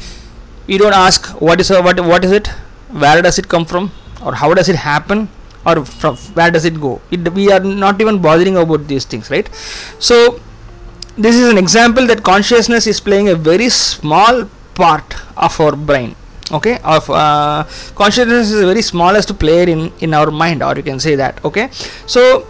you 0.66 0.80
don't 0.80 0.94
ask 0.96 1.28
what 1.40 1.62
is 1.62 1.70
what 1.70 2.00
what 2.00 2.26
is 2.26 2.32
it 2.32 2.50
where 2.92 3.22
does 3.22 3.40
it 3.40 3.48
come 3.48 3.66
from? 3.66 3.92
Or 4.24 4.34
how 4.34 4.54
does 4.54 4.70
it 4.70 4.76
happen? 4.76 5.30
Or 5.66 5.86
from 5.86 6.16
where 6.38 6.52
does 6.52 6.66
it 6.66 6.80
go? 6.80 7.02
It, 7.12 7.34
we 7.34 7.52
are 7.52 7.60
not 7.60 8.00
even 8.02 8.22
bothering 8.22 8.58
about 8.58 8.88
these 8.88 9.06
things 9.06 9.30
right? 9.30 9.50
So 10.00 10.40
this 11.18 11.36
is 11.36 11.50
an 11.50 11.58
example 11.58 12.06
that 12.08 12.24
consciousness 12.24 12.88
is 12.88 13.00
playing 13.00 13.30
a 13.30 13.36
very 13.36 13.70
small 13.70 14.46
part 14.76 15.16
of 15.38 15.60
our 15.60 15.76
brain 15.76 16.16
okay? 16.52 16.80
Of 16.84 17.10
uh, 17.10 17.64
consciousness 17.96 18.52
is 18.52 18.60
the 18.60 18.66
very 18.66 18.82
smallest 18.82 19.38
player 19.40 19.68
in 19.68 19.92
in 20.00 20.14
our 20.14 20.30
mind 20.30 20.62
or 20.62 20.76
you 20.76 20.84
can 20.84 21.00
say 21.00 21.16
that 21.16 21.44
okay? 21.44 21.70
So 22.06 22.48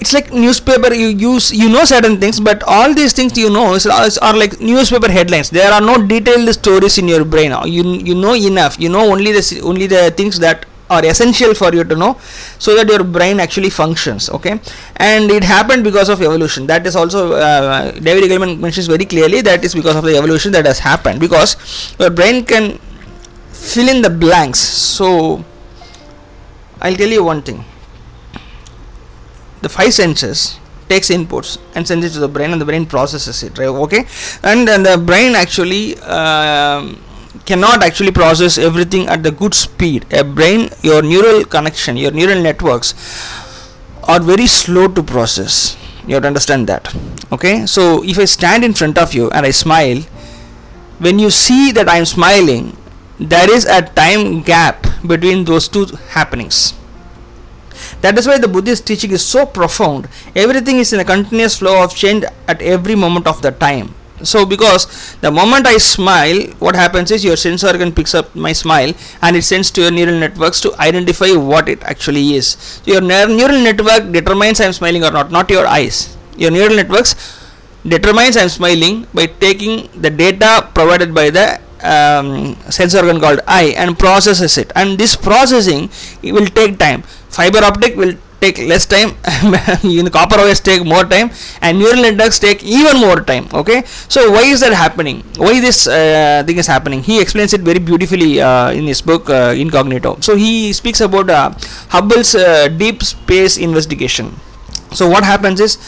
it's 0.00 0.12
like 0.12 0.32
newspaper 0.32 0.94
you 0.94 1.08
use 1.08 1.50
you 1.52 1.68
know 1.68 1.84
certain 1.84 2.18
things 2.20 2.38
but 2.38 2.62
all 2.64 2.94
these 2.94 3.12
things 3.12 3.36
you 3.36 3.50
know 3.50 3.74
is, 3.74 3.86
are 3.86 4.36
like 4.36 4.60
newspaper 4.60 5.10
headlines. 5.10 5.50
There 5.50 5.72
are 5.72 5.80
no 5.80 6.06
detailed 6.06 6.48
stories 6.54 6.98
in 6.98 7.08
your 7.08 7.24
brain. 7.24 7.52
You 7.66 7.84
you 7.84 8.14
know 8.14 8.34
enough. 8.34 8.78
You 8.78 8.88
know 8.88 9.10
only 9.10 9.32
the 9.32 9.60
only 9.64 9.86
the 9.86 10.10
things 10.16 10.38
that 10.38 10.66
are 10.90 11.04
essential 11.04 11.52
for 11.54 11.74
you 11.74 11.84
to 11.84 11.94
know 11.94 12.16
so 12.58 12.74
that 12.74 12.88
your 12.88 13.04
brain 13.04 13.40
actually 13.40 13.68
functions 13.68 14.30
okay? 14.30 14.58
And 14.96 15.30
it 15.30 15.44
happened 15.44 15.84
because 15.84 16.08
of 16.08 16.22
evolution. 16.22 16.66
That 16.66 16.86
is 16.86 16.96
also 16.96 17.32
uh, 17.34 17.92
david 17.92 18.30
eagleman 18.30 18.58
mentions 18.58 18.86
very 18.86 19.04
clearly 19.04 19.42
that 19.42 19.64
is 19.64 19.74
because 19.74 19.96
of 19.96 20.04
the 20.04 20.16
evolution 20.16 20.52
that 20.52 20.64
has 20.64 20.78
happened. 20.78 21.20
Because 21.20 21.94
your 21.98 22.10
brain 22.10 22.44
can 22.44 22.78
fill 23.52 23.88
in 23.88 24.02
the 24.02 24.10
blanks. 24.10 24.60
So 24.60 25.44
i'll 26.80 26.94
tell 26.94 27.08
you 27.08 27.24
one 27.24 27.42
thing 27.42 27.64
the 29.62 29.68
five 29.68 29.92
senses 29.92 30.58
takes 30.88 31.10
inputs 31.10 31.58
and 31.74 31.86
sends 31.86 32.04
it 32.04 32.10
to 32.10 32.18
the 32.18 32.28
brain 32.28 32.50
and 32.50 32.60
the 32.60 32.64
brain 32.64 32.86
processes 32.86 33.42
it 33.42 33.58
right? 33.58 33.66
Okay? 33.68 34.06
And, 34.42 34.68
and 34.68 34.84
the 34.84 34.96
brain 34.98 35.34
actually 35.34 35.96
uh, 36.02 36.94
cannot 37.44 37.82
actually 37.82 38.12
process 38.12 38.58
everything 38.58 39.06
at 39.08 39.22
the 39.22 39.30
good 39.30 39.54
speed. 39.54 40.06
A 40.12 40.24
brain 40.24 40.70
your 40.82 41.02
neural 41.02 41.44
connection 41.44 41.96
your 41.96 42.10
neural 42.10 42.42
networks 42.42 42.94
are 44.04 44.20
very 44.20 44.46
slow 44.46 44.88
to 44.88 45.02
process. 45.02 45.76
You 46.06 46.14
have 46.14 46.22
to 46.22 46.28
understand 46.28 46.66
that. 46.68 46.94
Okay? 47.30 47.66
So 47.66 48.02
if 48.02 48.18
i 48.18 48.24
stand 48.24 48.64
in 48.64 48.72
front 48.72 48.96
of 48.98 49.12
you 49.12 49.30
and 49.30 49.44
i 49.44 49.50
smile 49.50 50.00
when 50.98 51.18
you 51.18 51.30
see 51.30 51.70
that 51.72 51.88
i 51.88 51.96
am 51.96 52.04
smiling 52.04 52.76
there 53.20 53.50
is 53.52 53.64
a 53.64 53.82
time 53.82 54.42
gap 54.42 54.86
between 55.06 55.44
those 55.44 55.68
two 55.68 55.84
happenings 56.16 56.74
that 58.00 58.16
is 58.18 58.26
why 58.26 58.38
the 58.38 58.48
buddhist 58.48 58.86
teaching 58.86 59.10
is 59.10 59.24
so 59.24 59.44
profound. 59.44 60.08
Everything 60.36 60.78
is 60.78 60.92
in 60.92 61.00
a 61.00 61.04
continuous 61.04 61.58
flow 61.58 61.82
of 61.82 61.94
change 61.94 62.24
at 62.46 62.62
every 62.62 62.94
moment 62.94 63.26
of 63.26 63.42
the 63.42 63.50
time. 63.50 63.94
So 64.22 64.44
because 64.44 65.16
the 65.20 65.30
moment 65.30 65.66
i 65.66 65.76
smile 65.78 66.42
what 66.58 66.74
happens 66.74 67.10
is 67.10 67.24
your 67.24 67.36
sense 67.36 67.62
organ 67.62 67.92
picks 67.92 68.14
up 68.14 68.34
my 68.34 68.52
smile 68.52 68.92
and 69.22 69.36
it 69.36 69.42
sends 69.42 69.70
to 69.72 69.82
your 69.82 69.90
neural 69.92 70.18
networks 70.18 70.60
to 70.62 70.74
identify 70.80 71.30
what 71.32 71.68
it 71.68 71.82
actually 71.84 72.34
is. 72.34 72.56
So 72.82 72.92
your 72.92 73.00
neural 73.00 73.62
network 73.62 74.10
determines 74.12 74.60
i'm 74.60 74.72
smiling 74.72 75.04
or 75.04 75.10
not 75.10 75.30
not 75.30 75.50
your 75.50 75.66
eyes. 75.66 76.16
Your 76.36 76.50
neural 76.50 76.74
networks 76.74 77.14
determines 77.86 78.36
i'm 78.36 78.48
smiling 78.48 79.06
by 79.14 79.26
taking 79.26 79.88
the 80.00 80.10
data 80.10 80.68
provided 80.74 81.14
by 81.14 81.30
the 81.30 81.60
um, 81.82 82.56
sense 82.70 82.94
organ 82.94 83.20
called 83.20 83.40
eye 83.46 83.74
and 83.76 83.96
processes 83.96 84.58
it. 84.58 84.72
And 84.74 84.98
this 84.98 85.14
processing 85.14 85.90
it 86.22 86.32
will 86.32 86.46
take 86.46 86.78
time 86.78 87.04
fiber 87.28 87.62
optic 87.70 87.96
will 87.96 88.14
take 88.40 88.58
less 88.70 88.86
time 88.86 89.10
in 89.82 90.08
copper 90.16 90.36
wires 90.36 90.60
take 90.60 90.84
more 90.84 91.04
time 91.04 91.30
and 91.60 91.78
neural 91.78 92.02
networks 92.06 92.38
take 92.38 92.62
even 92.62 92.96
more 93.00 93.20
time 93.20 93.46
okay? 93.52 93.82
So 94.08 94.30
why 94.30 94.42
is 94.42 94.60
that 94.60 94.72
happening? 94.72 95.22
Why 95.36 95.60
this 95.60 95.86
uh, 95.86 96.44
thing 96.46 96.58
is 96.58 96.66
happening? 96.66 97.02
He 97.02 97.20
explains 97.20 97.52
it 97.52 97.62
very 97.62 97.78
beautifully 97.78 98.40
uh, 98.40 98.70
in 98.70 98.86
his 98.86 99.02
book 99.02 99.28
uh, 99.28 99.54
incognito. 99.56 100.18
So 100.20 100.36
he 100.36 100.72
speaks 100.72 101.00
about 101.00 101.30
uh, 101.30 101.52
hubble's 101.88 102.34
uh, 102.34 102.68
deep 102.68 103.02
space 103.02 103.56
investigation. 103.56 104.34
So 104.92 105.08
what 105.08 105.24
happens 105.24 105.60
is 105.60 105.78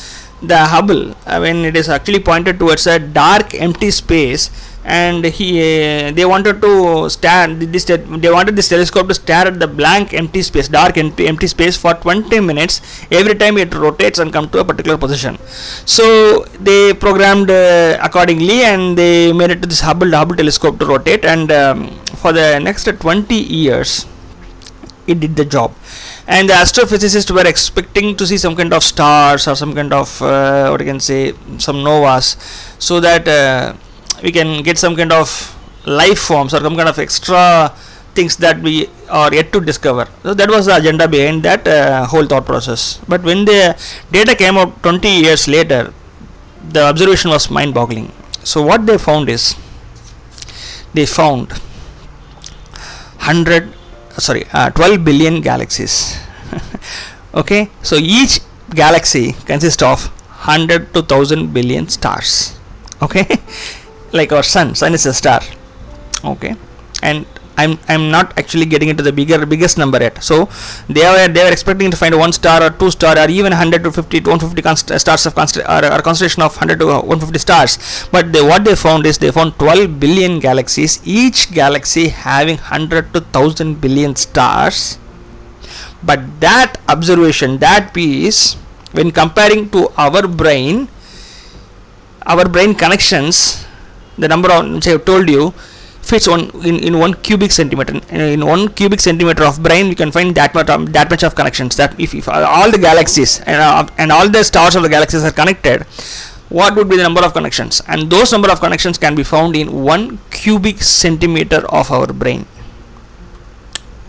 the 0.43 0.59
hubble 0.59 1.15
uh, 1.27 1.39
when 1.39 1.65
it 1.65 1.77
is 1.77 1.89
actually 1.89 2.21
pointed 2.21 2.59
towards 2.59 2.87
a 2.87 2.99
dark 2.99 3.55
empty 3.55 3.91
space 3.91 4.51
and 4.85 5.25
he 5.25 5.61
uh, 5.61 6.11
they 6.13 6.25
wanted 6.25 6.61
to 6.63 7.09
stare 7.11 7.49
this 7.49 7.85
they 7.85 8.31
wanted 8.31 8.57
this 8.57 8.69
telescope 8.69 9.09
to 9.09 9.15
stare 9.15 9.47
at 9.47 9.61
the 9.61 9.67
blank 9.67 10.15
empty 10.15 10.43
space 10.43 10.69
dark 10.69 10.97
empty, 10.97 11.27
empty 11.27 11.47
space 11.47 11.77
for 11.77 11.95
20 11.95 12.41
minutes. 12.41 12.81
Every 13.11 13.35
time 13.35 13.59
it 13.59 13.75
rotates 13.75 14.19
and 14.19 14.33
come 14.33 14.49
to 14.51 14.61
a 14.61 14.65
particular 14.65 14.97
position. 14.97 15.39
So 15.85 16.45
they 16.61 16.95
programmed 16.95 17.51
uh, 17.51 17.99
accordingly 18.01 18.63
and 18.63 18.97
they 18.97 19.33
made 19.33 19.51
it 19.51 19.61
to 19.63 19.69
this 19.69 19.81
hubble 19.81 20.11
hubble 20.13 20.37
telescope 20.37 20.79
to 20.79 20.87
rotate. 20.87 21.25
And 21.25 21.53
um, 21.53 21.91
for 22.17 22.33
the 22.33 22.59
next 22.59 22.85
20 22.85 23.35
years 23.35 24.07
it 25.07 25.21
did 25.21 25.37
the 25.37 25.45
job. 25.45 25.75
And 26.27 26.49
the 26.49 26.55
astrophysicists 26.55 27.31
were 27.33 27.47
expecting 27.47 28.17
to 28.17 28.27
see 28.27 28.39
some 28.39 28.55
kind 28.55 28.73
of 28.73 28.85
stars 28.85 29.49
or 29.49 29.57
some 29.57 29.75
kind 29.75 29.93
of 29.93 30.23
uh, 30.23 30.69
what 30.69 30.81
you 30.81 30.87
can 30.87 31.01
say 31.01 31.35
some 31.59 31.83
novas. 31.83 32.37
So 32.79 33.01
that 33.01 33.27
uh, 33.27 33.75
we 34.23 34.33
can 34.33 34.63
get 34.63 34.79
some 34.79 34.97
kind 34.97 35.13
of 35.13 35.29
life 35.87 36.19
forms 36.19 36.55
or 36.55 36.61
some 36.61 36.77
kind 36.77 36.89
of 36.89 36.99
extra 36.99 37.73
things 38.15 38.37
that 38.37 38.61
we 38.61 38.89
are 39.09 39.33
yet 39.33 39.53
to 39.53 39.61
discover. 39.61 40.09
So 40.23 40.35
that 40.35 40.51
was 40.51 40.67
the 40.67 40.77
agenda 40.77 41.09
behind 41.09 41.43
that 41.45 41.67
uh, 41.67 42.07
whole 42.07 42.27
thought 42.27 42.45
process. 42.45 43.01
But 43.09 43.23
when 43.23 43.45
the 43.45 43.77
data 44.11 44.35
came 44.35 44.57
out 44.57 44.83
20 44.83 45.09
years 45.09 45.49
later 45.49 45.93
the 46.69 46.85
observation 46.85 47.31
was 47.31 47.51
mind 47.51 47.73
boggling 47.75 48.13
so 48.45 48.63
what 48.63 48.87
they 48.87 48.99
found 48.99 49.29
is 49.29 49.57
they 50.95 51.07
found 51.07 51.53
100 51.53 53.73
sorry 54.19 54.45
uh, 54.53 54.71
12 54.71 55.05
billion 55.05 55.41
galaxies. 55.41 56.19
Okay? 57.33 57.71
So 57.83 57.95
each 57.95 58.41
galaxy 58.75 59.35
consists 59.47 59.85
of 59.85 60.07
100 60.47 60.93
to 60.95 61.01
1000 61.01 61.55
billion 61.55 61.89
stars. 61.89 62.57
Okay 63.03 63.25
like 64.13 64.33
our 64.33 64.43
sun 64.43 64.75
sun 64.75 64.95
is 64.95 65.07
a 65.07 65.15
star 65.15 65.41
okay 66.25 66.55
and 67.03 67.27
I'm 67.61 67.79
I'm 67.93 68.11
not 68.11 68.33
actually 68.41 68.67
getting 68.73 68.89
into 68.93 69.03
the 69.03 69.13
bigger 69.13 69.45
biggest 69.45 69.77
number 69.77 69.99
yet. 70.01 70.23
So 70.29 70.49
they 70.89 71.05
were 71.13 71.29
they 71.29 71.43
were 71.45 71.53
expecting 71.57 71.91
to 71.91 71.99
find 72.03 72.17
one 72.17 72.33
star 72.33 72.63
or 72.67 72.71
two 72.71 72.91
star 72.91 73.19
or 73.23 73.29
even 73.29 73.53
100 73.53 73.85
to 73.85 73.93
50 73.93 74.21
to 74.21 74.31
150 74.31 74.63
const- 74.69 74.91
uh, 74.91 74.99
stars 74.99 75.27
of 75.27 75.35
const- 75.35 75.59
or, 75.59 75.83
or 75.95 76.01
concentration 76.09 76.43
of 76.43 76.57
100 76.57 76.81
to 76.81 76.87
150 76.87 77.39
stars. 77.39 77.77
But 78.13 78.33
they, 78.33 78.43
what 78.43 78.65
they 78.65 78.77
found 78.77 79.07
is 79.07 79.19
they 79.19 79.31
found 79.31 79.59
12 79.59 80.01
billion 80.01 80.39
galaxies, 80.39 81.01
each 81.05 81.53
galaxy 81.53 82.09
having 82.09 82.57
100 82.57 83.13
to 83.15 83.21
1000 83.21 83.81
billion 83.81 84.17
stars. 84.17 84.99
But 86.03 86.41
that 86.41 86.81
observation, 86.89 87.59
that 87.59 87.93
piece, 87.93 88.55
when 88.93 89.11
comparing 89.11 89.69
to 89.71 89.89
our 89.99 90.27
brain, 90.27 90.89
our 92.27 92.49
brain 92.49 92.75
connections 92.75 93.67
the 94.21 94.29
number 94.29 94.51
of 94.53 94.71
which 94.73 94.87
I 94.87 94.91
have 94.91 95.05
told 95.05 95.29
you 95.29 95.51
fits 96.03 96.27
on 96.29 96.41
in, 96.65 96.77
in 96.89 96.99
one 96.99 97.15
cubic 97.15 97.53
centimeter. 97.53 98.01
In 98.11 98.45
one 98.47 98.69
cubic 98.69 99.01
centimeter 99.01 99.45
of 99.45 99.63
brain 99.63 99.87
you 99.87 99.97
can 99.97 100.11
find 100.11 100.35
that 100.35 100.55
much 100.55 100.69
of, 100.69 100.93
that 100.93 101.11
much 101.11 101.23
of 101.23 101.35
connections. 101.35 101.77
That 101.77 101.99
if, 102.01 102.15
if 102.15 102.29
all 102.29 102.71
the 102.71 102.79
galaxies 102.79 103.41
and, 103.41 103.57
uh, 103.57 103.87
and 103.99 104.11
all 104.13 104.29
the 104.29 104.43
stars 104.45 104.77
of 104.77 104.83
the 104.83 104.89
galaxies 104.89 105.25
are 105.25 105.33
connected 105.33 105.87
what 106.51 106.75
would 106.75 106.89
be 106.89 106.97
the 106.97 107.03
number 107.05 107.25
of 107.25 107.33
connections? 107.33 107.81
And 107.87 108.11
those 108.11 108.33
number 108.33 108.51
of 108.51 108.59
connections 108.59 108.99
can 108.99 109.15
be 109.15 109.23
found 109.23 109.55
in 109.55 109.85
one 109.85 110.19
cubic 110.31 110.83
centimeter 110.83 111.65
of 111.69 111.93
our 111.93 112.09
brain 112.09 112.45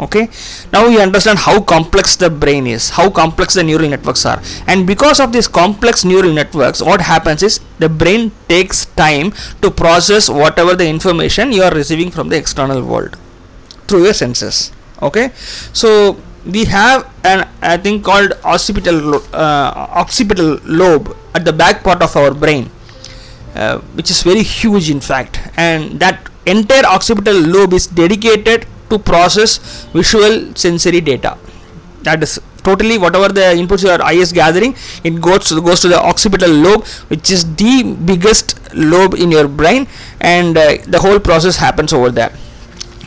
okay? 0.01 0.29
Now 0.73 0.87
you 0.87 0.99
understand 0.99 1.39
how 1.39 1.61
complex 1.61 2.15
the 2.15 2.29
brain 2.29 2.67
is 2.67 2.89
how 2.89 3.09
complex 3.09 3.53
the 3.53 3.63
neural 3.63 3.89
networks 3.89 4.25
are. 4.25 4.41
And 4.67 4.87
because 4.87 5.19
of 5.19 5.31
these 5.31 5.47
complex 5.47 6.03
neural 6.03 6.33
networks 6.33 6.81
what 6.81 7.01
happens 7.01 7.43
is 7.43 7.59
the 7.79 7.89
brain 7.89 8.31
takes 8.47 8.85
time 8.85 9.31
to 9.61 9.71
process 9.71 10.29
whatever 10.29 10.75
the 10.75 10.87
information 10.87 11.51
you 11.51 11.63
are 11.63 11.73
receiving 11.73 12.11
from 12.11 12.29
the 12.29 12.37
external 12.37 12.83
world 12.83 13.17
through 13.87 14.03
your 14.05 14.13
senses. 14.13 14.71
Okay? 15.01 15.31
So 15.73 16.19
we 16.43 16.65
have 16.65 17.07
an 17.23 17.47
i 17.61 17.77
think 17.77 18.03
called 18.03 18.31
occipital 18.43 19.17
uh, 19.31 19.69
occipital 20.01 20.57
lobe 20.65 21.15
at 21.35 21.45
the 21.45 21.53
back 21.53 21.83
part 21.83 22.01
of 22.01 22.15
our 22.17 22.33
brain 22.33 22.67
uh, 23.55 23.79
which 23.95 24.09
is 24.09 24.23
very 24.23 24.43
huge 24.43 24.89
in 24.89 25.01
fact. 25.01 25.39
And 25.57 25.99
that 25.99 26.29
entire 26.45 26.85
occipital 26.85 27.35
lobe 27.35 27.73
is 27.73 27.87
dedicated 27.87 28.65
to 28.91 28.99
process 28.99 29.57
visual 29.99 30.53
sensory 30.55 31.01
data. 31.01 31.37
That 32.03 32.23
is 32.23 32.39
totally 32.63 32.97
whatever 32.97 33.29
the 33.29 33.47
inputs 33.61 33.83
your 33.83 34.01
eye 34.03 34.19
is 34.25 34.31
gathering 34.31 34.75
it 35.03 35.19
goes 35.27 35.47
to 35.49 35.61
goes 35.61 35.79
to 35.85 35.87
the 35.87 35.99
occipital 36.11 36.51
lobe 36.65 36.85
which 37.11 37.31
is 37.35 37.43
the 37.55 37.95
biggest 38.11 38.55
lobe 38.75 39.15
in 39.15 39.31
your 39.31 39.47
brain 39.47 39.87
and 40.19 40.57
uh, 40.57 40.77
the 40.87 40.99
whole 40.99 41.19
process 41.19 41.57
happens 41.57 41.93
over 41.93 42.11
there. 42.11 42.31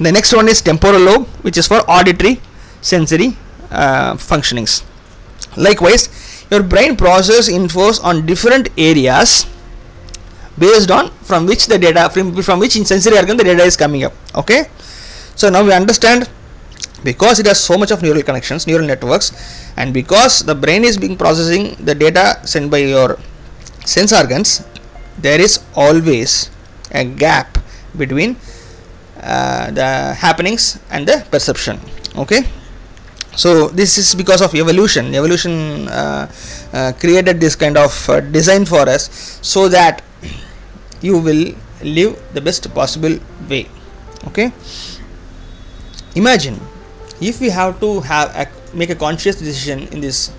The 0.00 0.10
next 0.10 0.32
one 0.32 0.48
is 0.48 0.60
temporal 0.60 1.00
lobe 1.00 1.26
which 1.42 1.56
is 1.56 1.68
for 1.68 1.80
auditory 1.88 2.40
sensory 2.80 3.36
uh, 3.70 4.14
functionings. 4.14 4.82
Likewise 5.56 6.08
your 6.50 6.62
brain 6.62 6.96
process 6.96 7.48
infos 7.48 8.02
on 8.02 8.26
different 8.26 8.68
areas 8.76 9.46
based 10.58 10.90
on 10.90 11.10
from 11.22 11.46
which 11.46 11.66
the 11.66 11.78
data 11.78 12.08
from, 12.10 12.42
from 12.42 12.58
which 12.58 12.76
in 12.76 12.84
sensory 12.84 13.16
organ 13.16 13.36
the 13.36 13.44
data 13.44 13.62
is 13.62 13.76
coming 13.76 14.04
up 14.04 14.12
okay 14.34 14.66
so 15.34 15.50
now 15.50 15.64
we 15.64 15.72
understand 15.72 16.28
because 17.02 17.38
it 17.38 17.46
has 17.46 17.60
so 17.60 17.76
much 17.76 17.90
of 17.90 18.02
neural 18.02 18.22
connections 18.22 18.66
neural 18.66 18.86
networks 18.86 19.28
and 19.76 19.92
because 19.92 20.40
the 20.50 20.54
brain 20.54 20.84
is 20.84 20.96
being 20.96 21.16
processing 21.16 21.74
the 21.84 21.94
data 21.94 22.40
sent 22.44 22.70
by 22.70 22.78
your 22.78 23.18
sense 23.84 24.12
organs 24.12 24.64
there 25.18 25.40
is 25.40 25.62
always 25.74 26.50
a 26.92 27.04
gap 27.04 27.58
between 27.96 28.36
uh, 29.22 29.70
the 29.70 30.14
happenings 30.14 30.78
and 30.90 31.06
the 31.06 31.24
perception 31.30 31.78
okay? 32.16 32.44
So 33.36 33.68
this 33.68 33.98
is 33.98 34.14
because 34.14 34.40
of 34.42 34.54
evolution. 34.54 35.14
Evolution 35.14 35.88
uh, 35.88 36.30
uh, 36.72 36.92
created 37.00 37.40
this 37.40 37.56
kind 37.56 37.76
of 37.76 37.92
uh, 38.08 38.20
design 38.20 38.64
for 38.64 38.88
us 38.88 39.38
so 39.42 39.68
that 39.68 40.02
you 41.00 41.18
will 41.18 41.54
live 41.82 42.16
the 42.32 42.40
best 42.40 42.72
possible 42.72 43.18
way 43.48 43.68
okay 44.28 44.52
imagine 46.14 46.61
if 47.21 47.40
we 47.40 47.50
have 47.50 47.78
to 47.80 48.00
have 48.00 48.28
a, 48.35 48.76
make 48.76 48.90
a 48.90 48.94
conscious 48.94 49.37
decision 49.37 49.88
in 49.88 50.00
this 50.00 50.33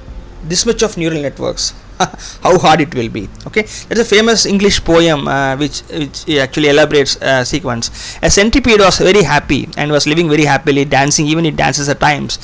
this 0.44 0.66
much 0.66 0.84
of 0.84 0.98
neural 0.98 1.22
networks 1.22 1.74
how 2.44 2.58
hard 2.60 2.82
it 2.82 2.94
will 2.94 3.10
be 3.10 3.30
okay? 3.48 3.62
There's 3.88 4.00
a 4.00 4.06
famous 4.06 4.46
english 4.46 4.84
poem 4.84 5.28
uh, 5.28 5.56
which 5.56 5.80
which 6.00 6.30
actually 6.38 6.70
elaborates 6.70 7.16
uh, 7.22 7.44
sequence. 7.44 8.18
A 8.22 8.30
centipede 8.30 8.80
was 8.80 8.98
very 8.98 9.24
happy 9.24 9.70
and 9.78 9.92
was 9.92 10.06
living 10.06 10.30
very 10.30 10.44
happily 10.44 10.84
dancing 10.84 11.26
even 11.28 11.46
it 11.46 11.56
dances 11.56 11.88
at 11.88 12.00
times. 12.00 12.38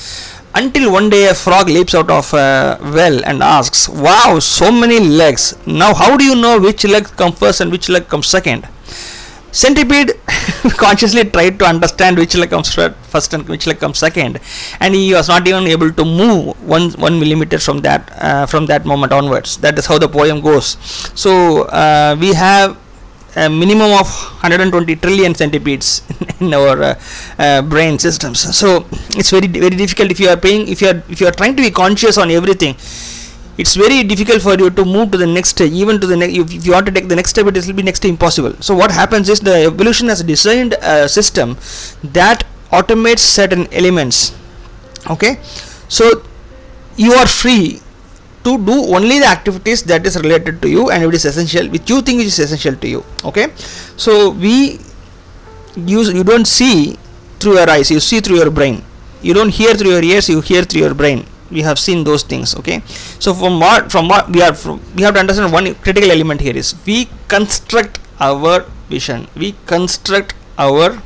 Until 0.56 0.92
one 0.92 1.10
day 1.10 1.28
a 1.28 1.34
frog 1.34 1.68
leaps 1.70 1.94
out 1.96 2.10
of 2.10 2.34
a 2.34 2.80
well 2.82 3.24
and 3.26 3.44
asks 3.44 3.90
wow 3.90 4.40
so 4.40 4.72
many 4.72 5.00
legs. 5.00 5.56
Now 5.66 5.94
how 5.94 6.16
do 6.16 6.24
you 6.24 6.36
know 6.36 6.60
which 6.60 6.86
leg 6.86 7.06
comes 7.22 7.38
first 7.38 7.60
and 7.60 7.72
which 7.72 7.90
leg 7.90 8.08
comes 8.08 8.28
second 8.28 8.68
centipede 9.52 10.14
consciously 10.78 11.24
tried 11.26 11.60
to 11.60 11.66
understand 11.66 12.18
which 12.18 12.36
leg 12.36 12.50
comes 12.50 12.74
first 12.74 13.34
and 13.34 13.48
which 13.48 13.68
leg 13.68 13.80
comes 13.80 14.00
second. 14.00 14.40
And 14.80 14.96
he 14.96 15.14
was 15.14 15.28
not 15.28 15.48
even 15.48 15.68
able 15.68 15.92
to 15.92 16.06
move 16.06 16.56
one 16.68 16.92
one 16.92 17.20
millimeter 17.20 17.60
from 17.60 17.80
that 17.82 18.12
uh, 18.18 18.46
from 18.46 18.66
that 18.68 18.86
moment 18.86 19.12
onwards. 19.14 19.58
That 19.58 19.78
is 19.78 19.86
how 19.86 19.98
the 19.98 20.10
poem 20.10 20.42
goes. 20.42 20.78
So 21.16 21.64
uh, 21.64 22.16
we 22.20 22.34
have 22.34 22.78
a 23.36 23.50
minimum 23.50 23.92
of 23.94 24.08
120 24.44 24.96
trillion 24.98 25.34
centipedes 25.34 26.02
in 26.40 26.54
our 26.54 26.82
uh, 26.84 27.02
uh, 27.40 27.62
brain 27.62 27.98
systems. 27.98 28.40
So 28.56 28.86
it's 29.12 29.30
very 29.30 29.48
very 29.48 29.76
difficult 29.84 30.12
if 30.12 30.20
you 30.20 30.30
are 30.30 30.38
paying 30.38 30.68
if 30.68 30.82
you 30.82 30.90
are 30.90 31.04
if 31.10 31.22
you 31.22 31.28
are 31.28 31.32
trying 31.32 31.56
to 31.56 31.62
be 31.62 31.72
conscious 31.72 32.18
on 32.18 32.32
everything 32.32 32.76
it's 33.62 33.76
very 33.76 33.98
difficult 34.12 34.42
for 34.46 34.54
you 34.62 34.70
to 34.78 34.84
move 34.94 35.12
to 35.14 35.18
the 35.24 35.28
next 35.38 35.50
stage 35.56 35.74
even 35.82 36.00
to 36.02 36.08
the 36.12 36.18
next 36.22 36.34
if, 36.42 36.54
if 36.58 36.66
you 36.66 36.72
want 36.76 36.86
to 36.90 36.94
take 36.98 37.08
the 37.14 37.18
next 37.20 37.32
step 37.34 37.46
it 37.52 37.68
will 37.68 37.80
be 37.82 37.84
next 37.84 38.00
to 38.00 38.08
impossible. 38.08 38.54
So 38.68 38.76
what 38.76 38.92
happens 38.92 39.30
is 39.30 39.40
the 39.40 39.56
evolution 39.66 40.08
has 40.08 40.24
designed 40.24 40.74
a 40.82 41.08
system 41.08 41.58
that 42.20 42.44
automates 42.72 43.20
certain 43.20 43.68
elements 43.72 44.36
okay? 45.10 45.38
So 45.90 46.24
you 46.98 47.14
are 47.14 47.28
free 47.28 47.82
to 48.46 48.58
do 48.70 48.78
only 48.96 49.20
the 49.20 49.28
activities 49.28 49.84
that 49.84 50.08
is 50.08 50.16
related 50.20 50.62
to 50.64 50.70
you 50.70 50.90
and 50.90 51.04
it 51.04 51.14
is 51.14 51.26
essential 51.26 51.70
which 51.70 51.90
you 51.90 52.02
think 52.02 52.22
is 52.22 52.40
essential 52.40 52.76
to 52.76 52.88
you 52.88 53.04
okay? 53.26 53.50
So 54.06 54.32
we 54.32 54.80
use 55.76 56.12
you 56.12 56.24
don't 56.24 56.48
see 56.48 56.98
through 57.40 57.58
your 57.60 57.70
eyes 57.70 57.92
you 57.92 58.00
see 58.00 58.22
through 58.22 58.38
your 58.38 58.50
brain. 58.50 58.84
You 59.22 59.36
don't 59.36 59.50
hear 59.50 59.76
through 59.76 59.92
your 59.92 60.04
ears 60.04 60.30
you 60.30 60.42
hear 60.42 60.64
through 60.64 60.82
your 60.82 60.96
brain 60.96 61.26
we 61.52 61.62
have 61.62 61.78
seen 61.78 62.04
those 62.04 62.24
things 62.24 62.56
okay? 62.56 62.82
So 63.20 63.34
from 63.34 63.60
what 63.60 63.92
from 63.92 64.08
what 64.08 64.30
we 64.30 64.42
are 64.42 64.54
from 64.54 64.82
we 64.96 65.04
have 65.04 65.14
to 65.16 65.20
understand 65.20 65.52
one 65.52 65.74
critical 65.76 66.12
element 66.12 66.42
here 66.42 66.56
is 66.56 66.76
we 66.86 67.10
construct 67.28 68.00
our 68.20 68.66
vision 68.90 69.28
we 69.36 69.56
construct 69.66 70.34
our 70.58 71.02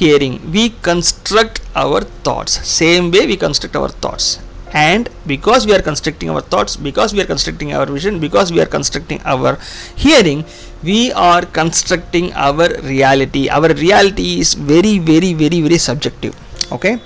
hearing 0.00 0.34
we 0.52 0.70
construct 0.90 1.60
our 1.74 2.00
thoughts. 2.26 2.52
Same 2.66 3.10
way 3.10 3.26
we 3.26 3.36
construct 3.36 3.76
our 3.76 3.88
thoughts. 3.88 4.38
And 4.72 5.08
because 5.26 5.66
we 5.66 5.74
are 5.74 5.82
constructing 5.82 6.30
our 6.30 6.40
thoughts 6.40 6.76
because 6.76 7.12
we 7.12 7.20
are 7.20 7.26
constructing 7.26 7.72
our 7.72 7.86
vision 7.86 8.20
because 8.20 8.52
we 8.52 8.60
are 8.64 8.66
constructing 8.66 9.20
our 9.24 9.58
hearing 9.96 10.44
we 10.82 11.12
are 11.12 11.42
constructing 11.42 12.32
our 12.34 12.68
reality. 12.82 13.48
Our 13.48 13.74
reality 13.74 14.38
is 14.40 14.54
very 14.54 14.98
very 14.98 15.34
very 15.34 15.60
very 15.60 15.78
subjective 15.78 16.36
okay 16.72 17.00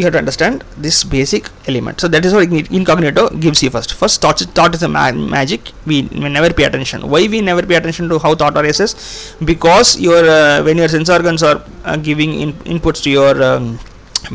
you 0.00 0.06
have 0.06 0.14
to 0.14 0.18
understand 0.18 0.64
this 0.76 1.04
basic 1.04 1.48
element. 1.68 2.00
So 2.00 2.08
that 2.08 2.24
is 2.24 2.32
what 2.32 2.50
incognito 2.78 3.28
gives 3.44 3.62
you 3.62 3.70
first. 3.70 3.92
First 3.94 4.20
thought, 4.22 4.40
thought 4.58 4.74
is 4.74 4.82
a 4.82 4.88
ma- 4.88 5.12
magic. 5.12 5.72
We, 5.86 6.02
we 6.02 6.28
never 6.28 6.52
pay 6.52 6.64
attention. 6.64 7.08
Why 7.08 7.28
we 7.28 7.40
never 7.40 7.62
pay 7.62 7.76
attention 7.76 8.08
to 8.08 8.18
how 8.18 8.34
thought 8.34 8.56
arises? 8.56 9.36
Because 9.44 10.00
your 10.00 10.24
uh, 10.38 10.62
when 10.62 10.78
your 10.78 10.88
sense 10.88 11.10
organs 11.10 11.42
are 11.42 11.62
uh, 11.84 11.96
giving 11.96 12.34
in, 12.40 12.52
inputs 12.74 13.02
to 13.04 13.10
your 13.10 13.42
um, 13.42 13.78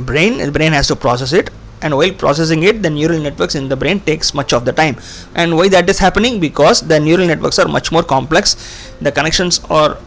brain 0.10 0.38
the 0.38 0.52
brain 0.52 0.72
has 0.72 0.88
to 0.88 0.96
process 0.96 1.34
it. 1.34 1.50
And 1.82 1.96
while 1.98 2.14
processing 2.14 2.64
it 2.64 2.82
the 2.82 2.90
neural 2.90 3.20
networks 3.20 3.56
in 3.56 3.70
the 3.70 3.76
brain 3.76 4.00
takes 4.00 4.34
much 4.34 4.54
of 4.54 4.66
the 4.66 4.74
time. 4.74 4.98
And 5.36 5.56
why 5.58 5.68
that 5.70 5.90
is 5.90 6.00
happening? 6.00 6.40
Because 6.40 6.82
the 6.82 7.00
neural 7.00 7.28
networks 7.28 7.60
are 7.60 7.68
much 7.68 7.92
more 7.92 8.04
complex. 8.04 8.56
The 9.02 9.12
connections 9.12 9.62
are 9.70 9.98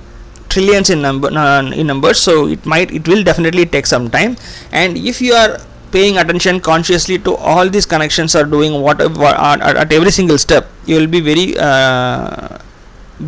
trillions 0.49 0.91
in 0.91 1.03
number 1.03 1.29
uh, 1.29 1.63
in 1.71 1.87
numbers 1.87 2.21
so 2.21 2.47
it 2.49 2.65
might 2.65 2.91
it 2.91 3.07
will 3.07 3.23
definitely 3.23 3.67
take 3.67 3.87
some 3.87 4.09
time. 4.11 4.37
And 4.73 4.97
if 4.97 5.21
you 5.21 5.35
are 5.35 5.59
paying 5.91 6.19
attention 6.19 6.61
consciously 6.61 7.19
to 7.19 7.35
all 7.37 7.69
these 7.69 7.87
connections 7.87 8.35
are 8.35 8.45
doing 8.45 8.81
whatever 8.81 9.25
at, 9.25 9.77
at 9.77 9.93
every 9.93 10.11
single 10.11 10.39
step 10.39 10.69
you 10.87 10.97
will 10.97 11.07
be 11.07 11.21
very 11.21 11.57
uh, 11.59 12.59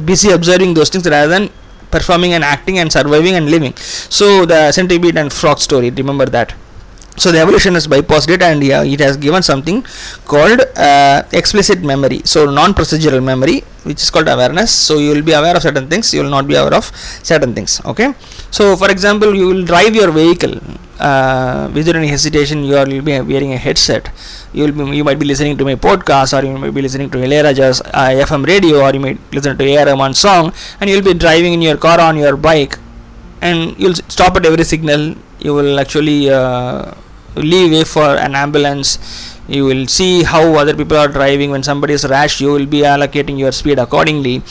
busy 0.05 0.31
observing 0.31 0.75
those 0.75 0.91
things 0.91 1.09
rather 1.09 1.29
than 1.29 1.51
performing 1.91 2.33
and 2.35 2.45
acting 2.45 2.79
and 2.79 2.93
surviving 2.93 3.35
and 3.35 3.51
living. 3.51 3.75
So 3.77 4.47
the 4.47 4.73
centipede 4.73 5.17
and 5.17 5.33
frog 5.33 5.59
story 5.59 5.91
remember 5.91 6.27
that 6.27 6.55
so 7.17 7.31
the 7.33 7.41
evolution 7.41 7.75
has 7.75 7.87
bypassed 7.87 8.31
it 8.31 8.43
and 8.43 8.63
yeah, 8.63 8.83
it 8.83 9.01
has 9.01 9.17
given 9.17 9.43
something 9.43 9.85
called 10.25 10.61
uh, 10.77 11.23
explicit 11.33 11.83
memory. 11.83 12.23
So 12.25 12.51
non-procedural 12.51 13.23
memory 13.23 13.63
which 13.85 14.03
is 14.03 14.11
called 14.11 14.29
awareness. 14.29 14.71
So 14.71 14.99
you 14.99 15.11
will 15.15 15.23
be 15.23 15.33
aware 15.33 15.57
of 15.57 15.63
certain 15.63 15.89
things 15.89 16.13
you 16.15 16.23
will 16.23 16.31
not 16.31 16.47
be 16.47 16.55
aware 16.55 16.75
of 16.75 16.85
certain 17.23 17.55
things 17.55 17.81
okay? 17.85 18.15
So 18.51 18.77
for 18.77 18.91
example 18.91 19.35
you 19.35 19.47
will 19.49 19.65
drive 19.65 19.95
your 19.95 20.11
vehicle 20.11 20.61
uh, 20.99 21.71
without 21.75 21.97
any 21.97 22.09
hesitation 22.09 22.63
you 22.65 22.77
are 22.77 22.87
will 22.87 23.03
be 23.03 23.21
wearing 23.21 23.53
a 23.53 23.59
headset. 23.59 24.11
You 24.53 24.65
will 24.65 24.73
be 24.73 24.97
you 24.97 25.05
might 25.05 25.19
be 25.19 25.27
listening 25.27 25.57
to 25.59 25.65
my 25.65 25.75
podcast 25.75 26.37
or 26.39 26.45
you 26.47 26.57
might 26.57 26.75
be 26.75 26.83
listening 26.83 27.11
to 27.11 27.19
Ilayaraja's 27.19 27.81
uh, 27.83 28.27
FM 28.27 28.47
radio 28.47 28.83
or 28.83 28.93
you 28.93 29.01
might 29.01 29.19
listen 29.33 29.57
to 29.57 29.85
Rahman 29.85 30.15
song 30.15 30.53
and 30.81 30.89
you 30.89 30.97
will 30.97 31.13
be 31.13 31.15
driving 31.15 31.53
in 31.55 31.63
your 31.63 31.77
car 31.77 32.01
on 32.01 32.17
your 32.17 32.37
bike 32.37 32.79
and 33.41 33.79
you'll 33.79 33.95
stop 33.95 34.37
at 34.37 34.47
every 34.47 34.65
signal. 34.65 35.15
You 35.39 35.55
will 35.55 35.81
actually 35.81 36.31
uh, 36.31 36.95
leave 37.37 37.73
way 37.73 37.85
for 37.85 38.17
an 38.17 38.35
ambulance. 38.35 38.99
You 39.49 39.65
will 39.65 39.87
see 39.87 40.23
how 40.23 40.55
other 40.55 40.75
people 40.77 40.97
are 40.97 41.09
driving. 41.09 41.51
When 41.51 41.63
somebody 41.63 41.95
is 41.95 42.05
rash 42.05 42.41
you 42.41 42.53
will 42.53 42.67
be 42.67 42.81
allocating 42.81 43.39
your 43.39 43.53
speed 43.53 43.79
accordingly. 43.79 44.43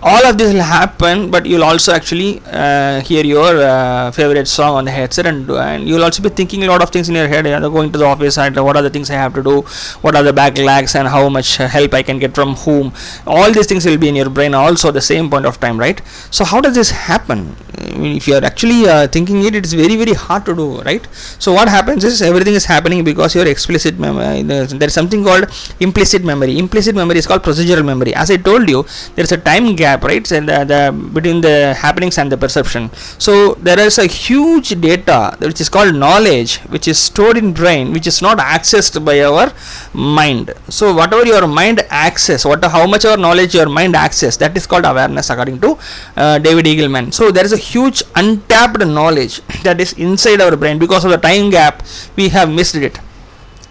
All 0.00 0.24
of 0.26 0.38
this 0.38 0.54
will 0.54 0.62
happen 0.62 1.28
but 1.28 1.44
you'll 1.44 1.64
also 1.64 1.92
actually 1.92 2.40
uh, 2.46 3.00
hear 3.00 3.24
your 3.24 3.60
uh, 3.60 4.12
favorite 4.12 4.46
song 4.46 4.76
on 4.76 4.84
the 4.84 4.92
headset. 4.92 5.26
And, 5.26 5.50
and 5.50 5.88
you'll 5.88 6.04
also 6.04 6.22
be 6.22 6.28
thinking 6.28 6.62
a 6.62 6.66
lot 6.68 6.82
of 6.82 6.90
things 6.90 7.08
in 7.08 7.16
your 7.16 7.26
head. 7.26 7.46
You 7.46 7.58
know, 7.58 7.68
going 7.68 7.90
to 7.90 7.98
the 7.98 8.04
office 8.04 8.38
and 8.38 8.54
what 8.64 8.76
are 8.76 8.82
the 8.82 8.90
things 8.90 9.10
i 9.10 9.14
have 9.14 9.34
to 9.34 9.42
do? 9.42 9.62
What 10.02 10.14
are 10.14 10.22
the 10.22 10.32
backlags 10.32 10.94
and 10.94 11.08
how 11.08 11.28
much 11.28 11.56
help 11.56 11.94
i 11.94 12.02
can 12.04 12.20
get 12.20 12.32
from 12.32 12.54
whom? 12.54 12.92
All 13.26 13.50
these 13.50 13.66
things 13.66 13.84
will 13.86 13.98
be 13.98 14.08
in 14.08 14.14
your 14.14 14.30
brain 14.30 14.54
also 14.54 14.88
at 14.88 14.94
the 14.94 15.00
same 15.00 15.28
point 15.28 15.46
of 15.46 15.58
time 15.58 15.78
right? 15.80 16.00
So 16.30 16.44
how 16.44 16.60
does 16.60 16.76
this 16.76 16.90
happen 16.90 17.56
if 18.04 18.28
you 18.28 18.34
are 18.34 18.44
actually 18.44 18.88
uh, 18.88 19.06
thinking 19.08 19.42
it 19.44 19.54
it 19.54 19.64
is 19.64 19.72
very 19.72 19.96
very 19.96 20.14
hard 20.14 20.44
to 20.46 20.54
do 20.54 20.80
right? 20.82 21.06
So 21.38 21.52
what 21.52 21.68
happens 21.68 22.04
is 22.04 22.22
everything 22.22 22.54
is 22.54 22.64
happening 22.64 23.04
because 23.04 23.34
your 23.34 23.46
explicit 23.46 23.98
memory 23.98 24.42
there 24.42 24.88
is 24.92 24.94
something 24.94 25.24
called 25.24 25.46
implicit 25.80 26.24
memory. 26.24 26.58
Implicit 26.58 26.94
memory 26.94 27.18
is 27.18 27.26
called 27.26 27.42
procedural 27.42 27.84
memory. 27.84 28.14
As 28.14 28.30
i 28.30 28.36
told 28.36 28.68
you 28.68 28.84
there 29.14 29.24
is 29.24 29.32
a 29.32 29.38
time 29.38 29.74
gap 29.76 30.04
right? 30.04 30.30
And 30.30 30.48
the, 30.48 30.58
the, 30.64 31.10
between 31.16 31.40
the 31.40 31.74
happenings 31.74 32.18
and 32.18 32.30
the 32.30 32.36
perception. 32.36 32.90
So 33.18 33.54
there 33.54 33.78
is 33.78 33.98
a 33.98 34.06
huge 34.06 34.68
data 34.80 35.36
which 35.40 35.60
is 35.60 35.68
called 35.68 35.94
knowledge 35.94 36.58
which 36.74 36.88
is 36.88 36.98
stored 36.98 37.36
in 37.36 37.52
brain 37.52 37.92
which 37.92 38.06
is 38.06 38.20
not 38.22 38.38
accessed 38.38 39.04
by 39.04 39.20
our 39.22 39.52
mind. 39.94 40.52
So 40.68 40.94
whatever 40.94 41.24
your 41.26 41.46
mind 41.46 41.80
access 41.90 42.44
what 42.44 42.64
how 42.64 42.86
much 42.86 43.04
of 43.04 43.12
our 43.12 43.16
knowledge 43.16 43.54
your 43.54 43.68
mind 43.68 43.94
access 43.96 44.36
that 44.36 44.56
is 44.56 44.66
called 44.66 44.84
awareness 44.84 45.30
according 45.30 45.60
to 45.60 45.78
uh, 46.16 46.38
david 46.38 46.66
eagleman. 46.66 47.12
So 47.12 47.30
there 47.30 47.44
is 47.44 47.52
a 47.52 47.56
huge 47.56 47.87
untapped 48.14 48.84
knowledge 48.86 49.40
that 49.62 49.80
is 49.80 49.92
inside 49.94 50.40
our 50.40 50.56
brain. 50.56 50.78
Because 50.78 51.04
of 51.04 51.10
the 51.10 51.18
time 51.18 51.50
gap 51.50 51.82
we 52.16 52.28
have 52.28 52.50
missed 52.50 52.74
it. 52.74 52.98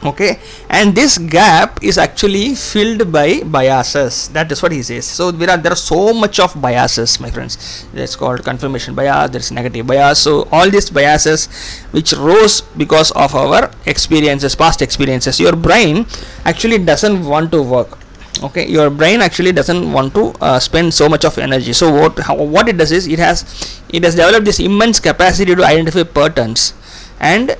Okay? 0.04 0.40
And 0.70 0.94
this 0.94 1.18
gap 1.18 1.84
is 1.84 1.98
actually 1.98 2.54
filled 2.56 3.12
by 3.12 3.42
biases. 3.42 4.30
That 4.30 4.52
is 4.52 4.62
what 4.62 4.72
he 4.72 4.84
says. 4.84 5.06
So 5.06 5.32
there 5.32 5.50
are 5.50 5.58
there 5.58 5.72
are 5.72 5.84
so 5.84 6.14
much 6.14 6.40
of 6.40 6.60
biases 6.62 7.20
my 7.20 7.32
friends. 7.32 7.86
It's 7.94 8.16
called 8.16 8.44
confirmation 8.44 8.94
bias 8.94 9.32
there's 9.32 9.52
negative 9.52 9.88
bias. 9.88 10.20
So 10.20 10.48
all 10.52 10.70
these 10.70 10.90
biases 10.90 11.48
which 11.92 12.14
rose 12.14 12.62
because 12.62 13.12
of 13.12 13.34
our 13.36 13.72
experiences 13.86 14.56
past 14.56 14.82
experiences. 14.82 15.40
Your 15.40 15.56
brain 15.56 16.06
actually 16.46 16.78
doesn't 16.80 17.26
want 17.26 17.52
to 17.52 17.62
work 17.62 17.98
okay 18.44 18.68
your 18.68 18.90
brain 18.90 19.22
actually 19.22 19.52
doesn't 19.52 19.92
want 19.92 20.14
to 20.14 20.34
uh, 20.42 20.60
spend 20.60 20.94
so 20.94 21.10
much 21.10 21.26
of 21.26 21.38
energy. 21.38 21.74
So 21.74 21.92
what 21.92 22.20
how, 22.20 22.36
what 22.36 22.68
it 22.68 22.78
does 22.78 22.92
is 22.92 23.08
it 23.08 23.20
has 23.20 23.82
it 23.90 24.04
has 24.04 24.16
developed 24.16 24.46
this 24.46 24.60
immense 24.60 25.00
capacity 25.00 25.56
to 25.56 25.64
identify 25.64 26.04
patterns. 26.04 26.74
And 27.20 27.58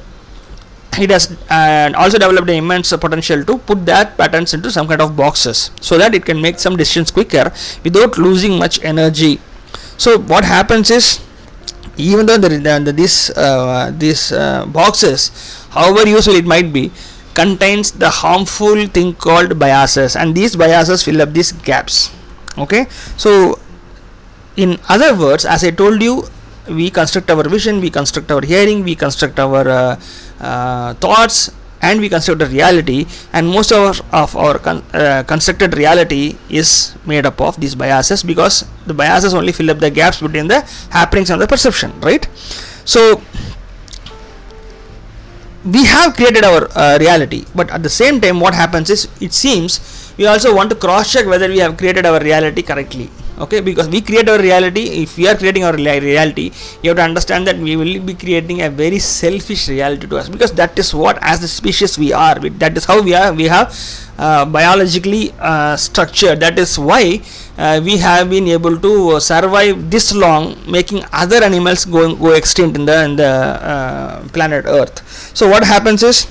it 1.00 1.10
has 1.12 1.38
uh, 1.50 1.92
also 1.96 2.18
developed 2.18 2.50
an 2.50 2.56
immense 2.56 2.90
potential 2.92 3.44
to 3.44 3.58
put 3.60 3.86
that 3.86 4.18
patterns 4.18 4.54
into 4.54 4.72
some 4.72 4.88
kind 4.88 5.02
of 5.02 5.16
boxes. 5.16 5.72
So 5.82 5.98
that 5.98 6.16
it 6.16 6.26
can 6.26 6.42
make 6.42 6.60
some 6.60 6.76
decisions 6.76 7.12
quicker 7.12 7.52
without 7.84 8.18
losing 8.18 8.58
much 8.58 8.84
energy. 8.84 9.40
So 9.98 10.20
what 10.20 10.44
happens 10.44 10.92
is 10.92 11.20
even 11.98 12.26
though 12.26 12.38
the, 12.38 12.94
this 12.96 13.32
uh, 13.32 13.92
these 13.98 14.32
uh, 14.32 14.66
boxes 14.68 15.66
however 15.70 16.08
useful 16.08 16.36
it 16.36 16.46
might 16.46 16.72
be 16.72 16.92
contains 17.40 17.92
the 18.04 18.10
harmful 18.10 18.88
thing 18.88 19.14
called 19.14 19.60
biases. 19.60 20.16
And 20.16 20.36
these 20.36 20.56
biases 20.56 21.04
fill 21.04 21.22
up 21.22 21.34
these 21.34 21.52
gaps. 21.70 22.12
Okay? 22.58 22.88
So 23.16 23.60
in 24.58 24.80
other 24.90 25.10
words 25.16 25.46
as 25.46 25.64
i 25.64 25.70
told 25.70 26.02
you 26.02 26.14
we 26.80 26.90
construct 26.90 27.30
our 27.34 27.48
vision 27.56 27.80
we 27.80 27.92
construct 27.98 28.32
our 28.36 28.42
hearing 28.52 28.84
we 28.84 28.96
construct 28.96 29.38
our 29.40 29.62
uh, 29.70 29.96
uh, 30.42 30.96
thoughts 30.96 31.52
and 31.82 32.00
we 32.00 32.10
construct 32.10 32.42
a 32.42 32.48
reality. 32.48 33.06
And 33.34 33.48
most 33.48 33.72
of 33.72 34.02
our, 34.14 34.24
of 34.24 34.36
our 34.36 34.60
con- 34.60 34.84
uh, 34.94 35.24
constructed 35.28 35.78
reality 35.78 36.36
is 36.50 36.96
made 37.06 37.26
up 37.26 37.40
of 37.42 37.60
these 37.60 37.76
biases 37.76 38.24
because 38.24 38.66
the 38.86 38.94
biases 38.94 39.34
only 39.34 39.52
fill 39.52 39.70
up 39.72 39.80
the 39.80 39.92
gaps 39.92 40.22
between 40.22 40.48
the 40.48 40.62
happenings 40.90 41.30
and 41.30 41.42
the 41.42 41.48
perception 41.48 41.94
right? 42.02 42.28
So 42.86 43.22
we 45.66 45.86
have 45.86 46.16
created 46.16 46.44
our 46.44 46.68
uh, 46.76 46.98
reality 47.00 47.46
but 47.56 47.70
at 47.72 47.84
the 47.84 47.90
same 47.90 48.22
time 48.22 48.40
what 48.40 48.54
happens 48.54 48.90
is 48.90 49.08
it 49.22 49.34
seems 49.34 50.14
we 50.18 50.26
also 50.26 50.56
want 50.56 50.70
to 50.70 50.76
cross 50.76 51.12
check 51.12 51.26
whether 51.26 51.48
we 51.48 51.60
have 51.60 51.78
created 51.78 52.06
our 52.06 52.20
reality 52.20 52.62
correctly 52.62 53.10
okay? 53.40 53.62
Because 53.62 53.88
we 53.88 54.02
create 54.02 54.28
our 54.30 54.40
reality 54.40 55.04
if 55.04 55.18
we 55.18 55.28
are 55.28 55.36
creating 55.36 55.64
our 55.64 55.76
reality 55.76 56.52
you 56.82 56.90
have 56.90 56.98
to 56.98 57.04
understand 57.04 57.48
that 57.48 57.58
we 57.58 57.76
will 57.76 58.00
be 58.00 58.14
creating 58.14 58.62
a 58.62 58.70
very 58.70 59.00
selfish 59.00 59.68
reality 59.68 60.08
to 60.08 60.18
us 60.18 60.30
because 60.30 60.52
that 60.54 60.78
is 60.78 60.94
what 60.94 61.18
as 61.22 61.40
the 61.40 61.48
species 61.48 61.98
we 61.98 62.14
are. 62.14 62.40
That 62.40 62.78
is 62.78 62.86
how 62.86 63.02
we 63.02 63.14
are 63.14 63.34
we 63.34 63.46
have 63.46 63.74
uh, 64.18 64.46
biologically 64.46 65.34
uh, 65.40 65.76
structured. 65.76 66.40
That 66.40 66.58
is 66.58 66.78
why 66.80 67.22
uh, 67.58 67.82
we 67.84 67.98
have 67.98 68.30
been 68.30 68.48
able 68.48 68.78
to 68.78 69.20
survive 69.20 69.90
this 69.90 70.14
long 70.14 70.56
making 70.70 71.04
other 71.12 71.44
animals 71.44 71.86
go 71.86 72.16
go 72.16 72.32
extinct 72.34 72.78
in 72.78 72.86
the 72.86 73.04
in 73.04 73.16
the 73.16 73.34
uh, 73.72 74.28
planet 74.30 74.66
earth. 74.66 75.02
So 75.36 75.50
what 75.50 75.64
happens 75.64 76.04
is 76.04 76.28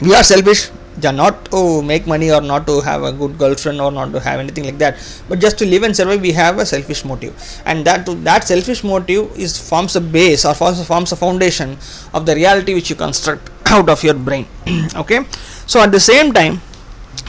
we 0.00 0.14
are 0.14 0.22
selfish. 0.22 0.70
Not 1.02 1.46
to 1.46 1.82
make 1.82 2.06
money 2.06 2.30
or 2.30 2.40
not 2.40 2.66
to 2.66 2.80
have 2.82 3.02
a 3.02 3.12
good 3.12 3.36
girlfriend 3.38 3.80
or 3.80 3.90
not 3.90 4.12
to 4.12 4.20
have 4.20 4.38
anything 4.38 4.64
like 4.64 4.78
that. 4.78 4.98
But 5.28 5.40
just 5.40 5.58
to 5.58 5.66
live 5.66 5.82
and 5.82 5.96
survive 5.96 6.20
we 6.20 6.32
have 6.32 6.58
a 6.58 6.66
selfish 6.66 7.04
motive. 7.04 7.34
And 7.64 7.84
that 7.86 8.06
that 8.24 8.44
selfish 8.44 8.84
motive 8.84 9.34
is 9.36 9.58
forms 9.58 9.96
a 9.96 10.00
base 10.00 10.44
or 10.44 10.54
forms, 10.54 10.86
forms 10.86 11.10
a 11.10 11.16
foundation 11.16 11.78
of 12.12 12.26
the 12.26 12.34
reality 12.36 12.74
which 12.74 12.90
you 12.90 12.94
construct 12.94 13.50
out 13.66 13.88
of 13.88 14.04
your 14.04 14.14
brain. 14.14 14.46
Okay? 14.94 15.24
So 15.66 15.80
at 15.80 15.90
the 15.90 15.98
same 15.98 16.32
time 16.32 16.60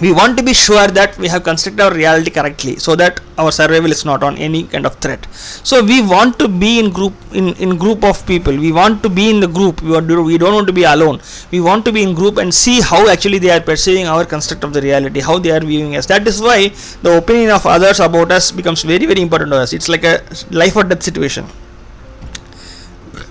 we 0.01 0.11
want 0.11 0.37
to 0.37 0.43
be 0.43 0.53
sure 0.53 0.87
that 0.87 1.17
we 1.17 1.27
have 1.27 1.43
constructed 1.43 1.81
our 1.85 1.93
reality 1.93 2.31
correctly 2.31 2.75
so 2.77 2.95
that 2.95 3.19
our 3.37 3.51
survival 3.51 3.91
is 3.91 4.03
not 4.05 4.23
on 4.23 4.37
any 4.37 4.63
kind 4.63 4.85
of 4.85 4.95
threat. 4.95 5.25
So 5.33 5.83
we 5.83 6.01
want 6.01 6.39
to 6.39 6.47
be 6.47 6.79
in 6.79 6.89
group 6.91 7.13
in 7.33 7.53
in 7.65 7.77
group 7.77 8.03
of 8.03 8.25
people. 8.25 8.55
We 8.65 8.71
want 8.71 9.03
to 9.03 9.09
be 9.09 9.29
in 9.29 9.39
the 9.39 9.47
group. 9.47 9.81
We, 9.81 9.99
to, 9.99 10.23
we 10.23 10.37
don't 10.37 10.55
want 10.59 10.67
to 10.67 10.77
be 10.81 10.83
alone. 10.83 11.21
We 11.51 11.61
want 11.61 11.85
to 11.85 11.91
be 11.91 12.03
in 12.03 12.13
group 12.21 12.37
and 12.37 12.53
see 12.53 12.81
how 12.81 13.07
actually 13.15 13.39
they 13.39 13.51
are 13.57 13.61
perceiving 13.71 14.07
our 14.07 14.25
construct 14.25 14.63
of 14.63 14.73
the 14.73 14.81
reality 14.81 15.19
how 15.31 15.37
they 15.39 15.51
are 15.57 15.63
viewing 15.73 15.95
us. 15.95 16.07
That 16.07 16.27
is 16.27 16.41
why 16.41 16.59
the 17.07 17.17
opinion 17.17 17.51
of 17.51 17.65
others 17.65 17.99
about 17.99 18.31
us 18.31 18.51
becomes 18.51 18.83
very 18.83 19.05
very 19.05 19.21
important 19.21 19.51
to 19.51 19.57
us. 19.57 19.73
It's 19.73 19.89
like 19.89 20.03
a 20.03 20.15
life 20.63 20.75
or 20.75 20.83
death 20.83 21.03
situation 21.11 21.45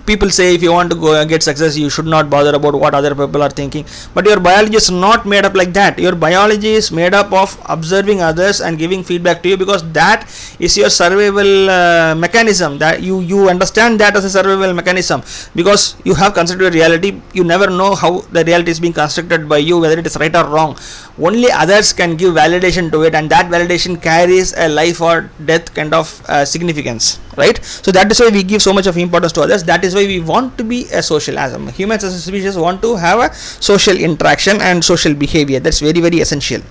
people 0.06 0.30
say 0.30 0.54
if 0.54 0.62
you 0.62 0.72
want 0.72 0.90
to 0.90 0.96
go 0.96 1.14
and 1.20 1.28
get 1.28 1.42
success 1.42 1.76
you 1.76 1.88
should 1.88 2.06
not 2.06 2.28
bother 2.28 2.54
about 2.54 2.74
what 2.74 2.94
other 2.94 3.14
people 3.14 3.42
are 3.42 3.50
thinking. 3.50 3.84
But 4.14 4.26
your 4.26 4.40
biology 4.40 4.76
is 4.76 4.90
not 4.90 5.26
made 5.26 5.44
up 5.44 5.54
like 5.54 5.72
that. 5.74 5.98
Your 5.98 6.14
biology 6.14 6.72
is 6.80 6.90
made 6.90 7.14
up 7.14 7.32
of 7.32 7.56
observing 7.66 8.20
others 8.20 8.60
and 8.60 8.78
giving 8.78 9.02
feedback 9.04 9.42
to 9.42 9.48
you 9.50 9.56
because 9.56 9.82
that 9.92 10.24
is 10.58 10.76
your 10.76 10.90
survival 10.90 11.70
uh, 11.70 12.14
mechanism. 12.14 12.78
That 12.78 13.02
you 13.02 13.20
you 13.20 13.48
understand 13.48 14.00
that 14.00 14.16
as 14.16 14.24
a 14.24 14.30
survival 14.30 14.74
mechanism 14.74 15.22
because 15.54 15.96
you 16.04 16.14
have 16.14 16.34
considered 16.34 16.74
reality. 16.74 17.20
You 17.32 17.44
never 17.44 17.70
know 17.70 17.94
how 17.94 18.20
the 18.36 18.44
reality 18.44 18.70
is 18.70 18.80
being 18.80 18.92
constructed 18.92 19.48
by 19.48 19.58
you 19.58 19.78
whether 19.78 19.98
it 19.98 20.06
is 20.06 20.16
right 20.16 20.34
or 20.34 20.46
wrong 20.46 20.76
only 21.20 21.50
others 21.50 21.92
can 21.92 22.16
give 22.16 22.34
validation 22.34 22.90
to 22.90 23.02
it 23.02 23.14
and 23.14 23.30
that 23.30 23.46
validation 23.46 24.00
carries 24.00 24.54
a 24.56 24.68
life 24.68 25.00
or 25.00 25.30
death 25.44 25.72
kind 25.74 25.92
of 25.92 26.22
uh, 26.28 26.44
significance 26.44 27.18
right? 27.36 27.62
So 27.64 27.90
that 27.92 28.10
is 28.10 28.20
why 28.20 28.28
we 28.30 28.42
give 28.42 28.62
so 28.62 28.72
much 28.72 28.86
of 28.86 28.96
importance 28.96 29.32
to 29.32 29.42
others. 29.42 29.64
That 29.64 29.84
is 29.84 29.94
why 29.94 30.06
we 30.06 30.20
want 30.20 30.58
to 30.58 30.64
be 30.64 30.86
a 30.92 31.02
social 31.02 31.38
as 31.38 31.52
humans 31.76 32.04
as 32.04 32.14
a 32.14 32.20
species 32.20 32.56
want 32.56 32.82
to 32.82 32.96
have 32.96 33.20
a 33.20 33.34
social 33.34 33.96
interaction 33.96 34.60
and 34.60 34.84
social 34.84 35.14
behavior. 35.14 35.60
That's 35.60 35.80
very 35.80 36.00
very 36.00 36.20
essential. 36.20 36.62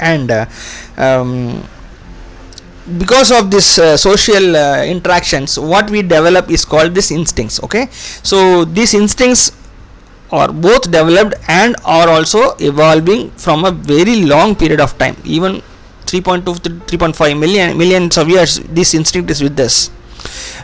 And 0.00 0.30
uh, 0.30 0.46
um, 0.96 1.66
because 2.96 3.30
of 3.30 3.50
this 3.50 3.78
uh, 3.78 3.96
social 3.96 4.56
uh, 4.56 4.82
interactions 4.84 5.58
what 5.58 5.90
we 5.90 6.00
develop 6.00 6.50
is 6.50 6.64
called 6.64 6.94
this 6.94 7.10
instincts 7.10 7.62
okay? 7.62 7.88
So 7.90 8.64
these 8.64 8.94
instincts 8.94 9.52
are 10.30 10.52
both 10.52 10.90
developed 10.90 11.34
and 11.48 11.76
are 11.84 12.08
also 12.08 12.54
evolving 12.58 13.30
from 13.32 13.64
a 13.64 13.70
very 13.70 14.24
long 14.24 14.54
period 14.54 14.80
of 14.80 14.96
time 14.98 15.16
even 15.24 15.62
3.2 16.06 16.62
to 16.62 16.70
3.5 16.70 17.38
million 17.38 17.76
millions 17.76 18.16
of 18.16 18.28
years 18.28 18.58
this 18.80 18.94
instinct 18.94 19.30
is 19.30 19.42
with 19.42 19.58
us 19.60 19.90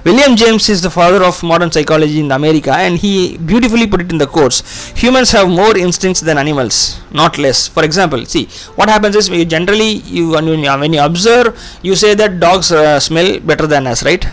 William 0.05 0.37
James 0.37 0.69
is 0.69 0.83
the 0.83 0.91
father 0.91 1.25
of 1.25 1.43
modern 1.43 1.71
psychology 1.73 2.21
in 2.21 2.31
America 2.31 2.73
and 2.75 2.99
he 2.99 3.39
beautifully 3.39 3.87
put 3.87 4.03
it 4.03 4.13
in 4.13 4.19
the 4.19 4.27
course. 4.27 4.59
Humans 4.97 5.31
have 5.31 5.49
more 5.49 5.79
instincts 5.79 6.21
than 6.21 6.37
animals, 6.37 7.01
not 7.11 7.39
less. 7.39 7.69
For 7.69 7.83
example, 7.85 8.27
see 8.27 8.45
what 8.75 8.91
happens 8.91 9.17
is 9.17 9.31
we 9.31 9.47
generally 9.47 9.93
you 10.17 10.31
when 10.33 10.47
you, 10.47 10.61
when 10.61 10.93
you 10.93 11.01
observe 11.01 11.59
you 11.83 11.97
say 11.97 12.15
that 12.15 12.39
dogs 12.39 12.71
uh, 12.71 13.01
smell 13.01 13.41
better 13.41 13.67
than 13.67 13.87
us, 13.87 14.05
right? 14.05 14.27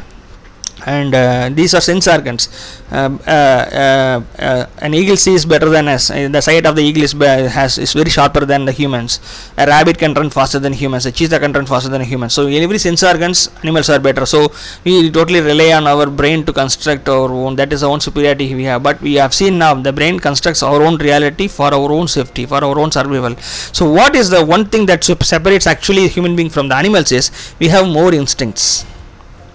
And 0.85 1.13
uh, 1.13 1.49
these 1.53 1.73
are 1.73 1.81
sense 1.81 2.07
organs 2.07 2.49
um, 2.91 3.21
uh, 3.25 3.31
uh, 3.31 4.21
uh, 4.37 4.65
an 4.79 4.93
eagle 4.93 5.15
sees 5.15 5.45
better 5.45 5.69
than 5.69 5.87
us. 5.87 6.11
Uh, 6.11 6.27
the 6.27 6.41
sight 6.41 6.65
of 6.65 6.75
the 6.75 6.83
eagle 6.83 7.03
is, 7.03 7.13
has, 7.13 7.77
is 7.77 7.93
very 7.93 8.09
sharper 8.09 8.45
than 8.45 8.65
the 8.65 8.71
humans. 8.73 9.21
A 9.57 9.65
rabbit 9.65 9.97
can 9.97 10.13
run 10.13 10.29
faster 10.29 10.59
than 10.59 10.73
humans. 10.73 11.05
A 11.05 11.11
cheetah 11.11 11.39
can 11.39 11.53
run 11.53 11.65
faster 11.65 11.89
than 11.89 12.01
humans. 12.01 12.33
So 12.33 12.47
in 12.47 12.61
every 12.61 12.79
sense 12.79 13.01
organs 13.01 13.49
animals 13.63 13.89
are 13.89 13.99
better. 13.99 14.25
So 14.25 14.51
we 14.83 15.09
totally 15.09 15.39
rely 15.39 15.71
on 15.71 15.87
our 15.87 16.07
brain 16.07 16.45
to 16.45 16.51
construct 16.51 17.07
our 17.07 17.31
own. 17.31 17.55
That 17.55 17.71
is 17.71 17.81
our 17.81 17.91
own 17.91 18.01
superiority 18.01 18.53
we 18.55 18.65
have. 18.65 18.83
But 18.83 19.01
we 19.01 19.13
have 19.15 19.33
seen 19.33 19.57
now 19.57 19.73
the 19.73 19.93
brain 19.93 20.19
constructs 20.19 20.61
our 20.61 20.81
own 20.81 20.97
reality 20.97 21.47
for 21.47 21.73
our 21.73 21.91
own 21.93 22.09
safety 22.09 22.45
for 22.45 22.61
our 22.61 22.77
own 22.77 22.91
survival. 22.91 23.37
So 23.71 23.89
what 23.89 24.15
is 24.17 24.29
the 24.29 24.43
one 24.43 24.65
thing 24.65 24.85
that 24.87 25.01
separates 25.05 25.65
actually 25.65 26.09
human 26.09 26.35
being 26.35 26.49
from 26.49 26.67
the 26.67 26.75
animals 26.75 27.13
is 27.13 27.31
we 27.57 27.69
have 27.69 27.87
more 27.87 28.13
instincts 28.13 28.85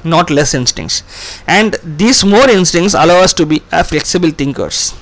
not 0.07 0.31
less 0.31 0.55
instincts. 0.55 1.03
And 1.47 1.77
these 1.85 2.25
more 2.25 2.49
instincts 2.49 2.95
allow 2.95 3.21
us 3.21 3.33
to 3.35 3.47
be 3.47 3.63
a 3.73 3.85
flexible 3.85 4.31
thinkers. 4.31 4.95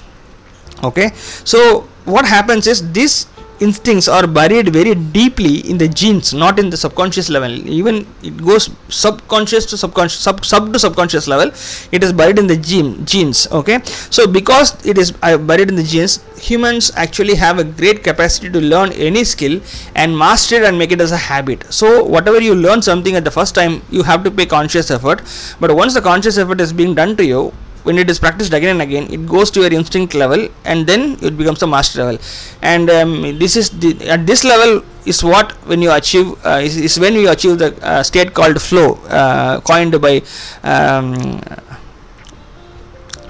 Okay? 0.83 1.11
So 1.45 1.89
what 2.05 2.25
happens 2.27 2.67
is 2.67 2.93
this 2.93 3.27
instincts 3.61 4.09
are 4.09 4.27
buried 4.27 4.69
very 4.73 4.95
deeply 4.95 5.59
in 5.71 5.79
the 5.79 5.89
genes 5.89 6.35
not 6.35 6.59
in 6.59 6.71
the 6.71 6.77
subconscious 6.77 7.29
level. 7.31 7.53
Even 7.69 8.07
it 8.23 8.37
goes 8.37 8.71
subconscious 8.89 9.67
to 9.67 9.77
subconscious 9.77 10.21
sub, 10.21 10.45
sub 10.45 10.73
to 10.73 10.79
subconscious 10.79 11.29
level 11.29 11.49
it 11.93 12.03
is 12.03 12.13
buried 12.13 12.39
in 12.39 12.47
the 12.47 12.57
gene 12.57 13.05
genes 13.07 13.47
okay? 13.53 13.81
So 14.11 14.27
because 14.27 14.85
it 14.87 14.99
is 14.99 15.13
uh, 15.23 15.39
buried 15.39 15.69
in 15.69 15.77
the 15.77 15.83
genes 15.83 16.25
humans 16.39 16.91
actually 16.97 17.35
have 17.35 17.59
a 17.59 17.65
great 17.65 18.03
capacity 18.03 18.51
to 18.51 18.61
learn 18.61 18.93
any 18.93 19.25
skill 19.25 19.61
and 19.95 20.17
master 20.17 20.57
it 20.57 20.65
and 20.65 20.79
make 20.79 20.93
it 20.93 21.01
as 21.01 21.13
a 21.13 21.17
habit. 21.17 21.65
So 21.73 22.05
whatever 22.05 22.41
you 22.41 22.55
learn 22.55 22.83
something 22.83 23.17
at 23.17 23.25
the 23.25 23.31
first 23.31 23.55
time 23.55 23.83
you 23.91 24.03
have 24.03 24.25
to 24.25 24.31
pay 24.31 24.47
conscious 24.47 24.91
effort. 24.91 25.23
But 25.61 25.75
once 25.75 25.95
the 25.95 26.01
conscious 26.01 26.39
effort 26.39 26.61
is 26.61 26.73
being 26.73 26.95
done 26.95 27.17
to 27.17 27.25
you 27.25 27.53
when 27.85 27.99
it 27.99 28.11
is 28.11 28.19
practiced 28.19 28.53
again 28.53 28.81
and 28.81 28.83
again 28.83 29.07
it 29.13 29.27
goes 29.27 29.51
to 29.53 29.61
your 29.61 29.73
instinct 29.73 30.15
level 30.15 30.49
and 30.65 30.87
then 30.87 31.17
it 31.23 31.37
becomes 31.37 31.63
a 31.63 31.67
master 31.67 32.05
level. 32.05 32.19
And 32.63 32.91
um, 32.91 33.39
this 33.39 33.57
is 33.57 33.71
the, 33.71 34.09
at 34.09 34.27
this 34.27 34.45
level 34.45 34.83
is 35.07 35.23
what 35.23 35.53
when 35.69 35.83
you 35.83 35.93
achieve 35.93 36.35
uh, 36.45 36.61
is, 36.63 36.77
is, 36.77 36.99
when 36.99 37.15
you 37.15 37.31
achieve 37.31 37.59
the 37.59 37.71
uh, 37.87 38.03
state 38.03 38.35
called 38.35 38.61
flow 38.61 38.95
uh, 39.09 39.61
coined 39.61 40.01
by 40.01 40.17
um, 40.63 41.15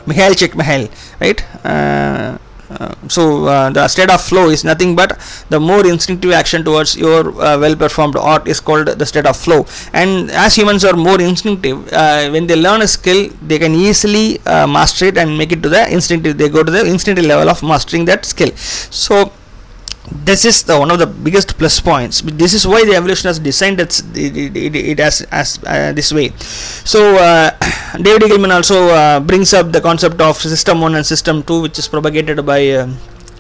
Mihaly 0.06 0.36
Csikszentmihalyi 0.36 0.90
right 1.20 2.40
uh, 2.70 2.94
so 3.08 3.46
uh, 3.46 3.70
the 3.70 3.86
state 3.88 4.10
of 4.10 4.20
flow 4.20 4.48
is 4.48 4.64
nothing 4.64 4.96
but 4.96 5.18
the 5.50 5.60
more 5.60 5.86
instinctive 5.86 6.32
action 6.32 6.64
towards 6.64 6.96
your 6.96 7.28
uh, 7.40 7.58
well 7.58 7.76
performed 7.76 8.16
art 8.16 8.48
is 8.48 8.60
called 8.60 8.86
the 8.86 9.06
state 9.06 9.26
of 9.26 9.36
flow. 9.36 9.66
And 9.92 10.30
as 10.30 10.54
humans 10.54 10.84
are 10.84 10.96
more 10.96 11.20
instinctive 11.20 11.92
uh, 11.92 12.30
when 12.30 12.46
they 12.46 12.56
learn 12.56 12.82
a 12.82 12.88
skill 12.88 13.30
they 13.42 13.58
can 13.58 13.74
easily 13.74 14.40
uh, 14.46 14.66
master 14.66 15.06
it 15.06 15.18
and 15.18 15.36
make 15.36 15.52
it 15.52 15.62
to 15.62 15.68
the 15.68 15.92
instinctive 15.92 16.38
they 16.38 16.48
go 16.48 16.62
to 16.62 16.70
the 16.70 16.84
instinctive 16.84 17.26
level 17.26 17.48
of 17.48 17.62
mastering 17.62 18.04
that 18.06 18.24
skill. 18.24 18.50
So 18.56 19.32
this 20.10 20.44
is 20.44 20.62
the 20.64 20.78
one 20.78 20.90
of 20.90 20.98
the 20.98 21.06
biggest 21.06 21.56
plus 21.58 21.80
points. 21.80 22.20
This 22.20 22.52
is 22.52 22.66
why 22.66 22.84
the 22.84 22.94
evolution 22.94 23.28
has 23.28 23.38
designed 23.38 23.80
it, 23.80 24.02
it, 24.14 24.56
it, 24.56 24.76
it 24.76 25.00
as, 25.00 25.22
as 25.30 25.58
uh, 25.66 25.92
this 25.92 26.12
way. 26.12 26.30
So 26.84 27.16
uh, 27.16 27.50
david 28.02 28.22
eagleman 28.22 28.54
also 28.54 28.88
uh, 28.88 29.20
brings 29.20 29.54
up 29.54 29.72
the 29.72 29.80
concept 29.80 30.20
of 30.20 30.36
system 30.36 30.80
1 30.80 30.94
and 30.94 31.06
system 31.06 31.42
2 31.42 31.62
which 31.62 31.78
is 31.78 31.88
propagated 31.88 32.44
by 32.44 32.68
uh, 32.70 32.88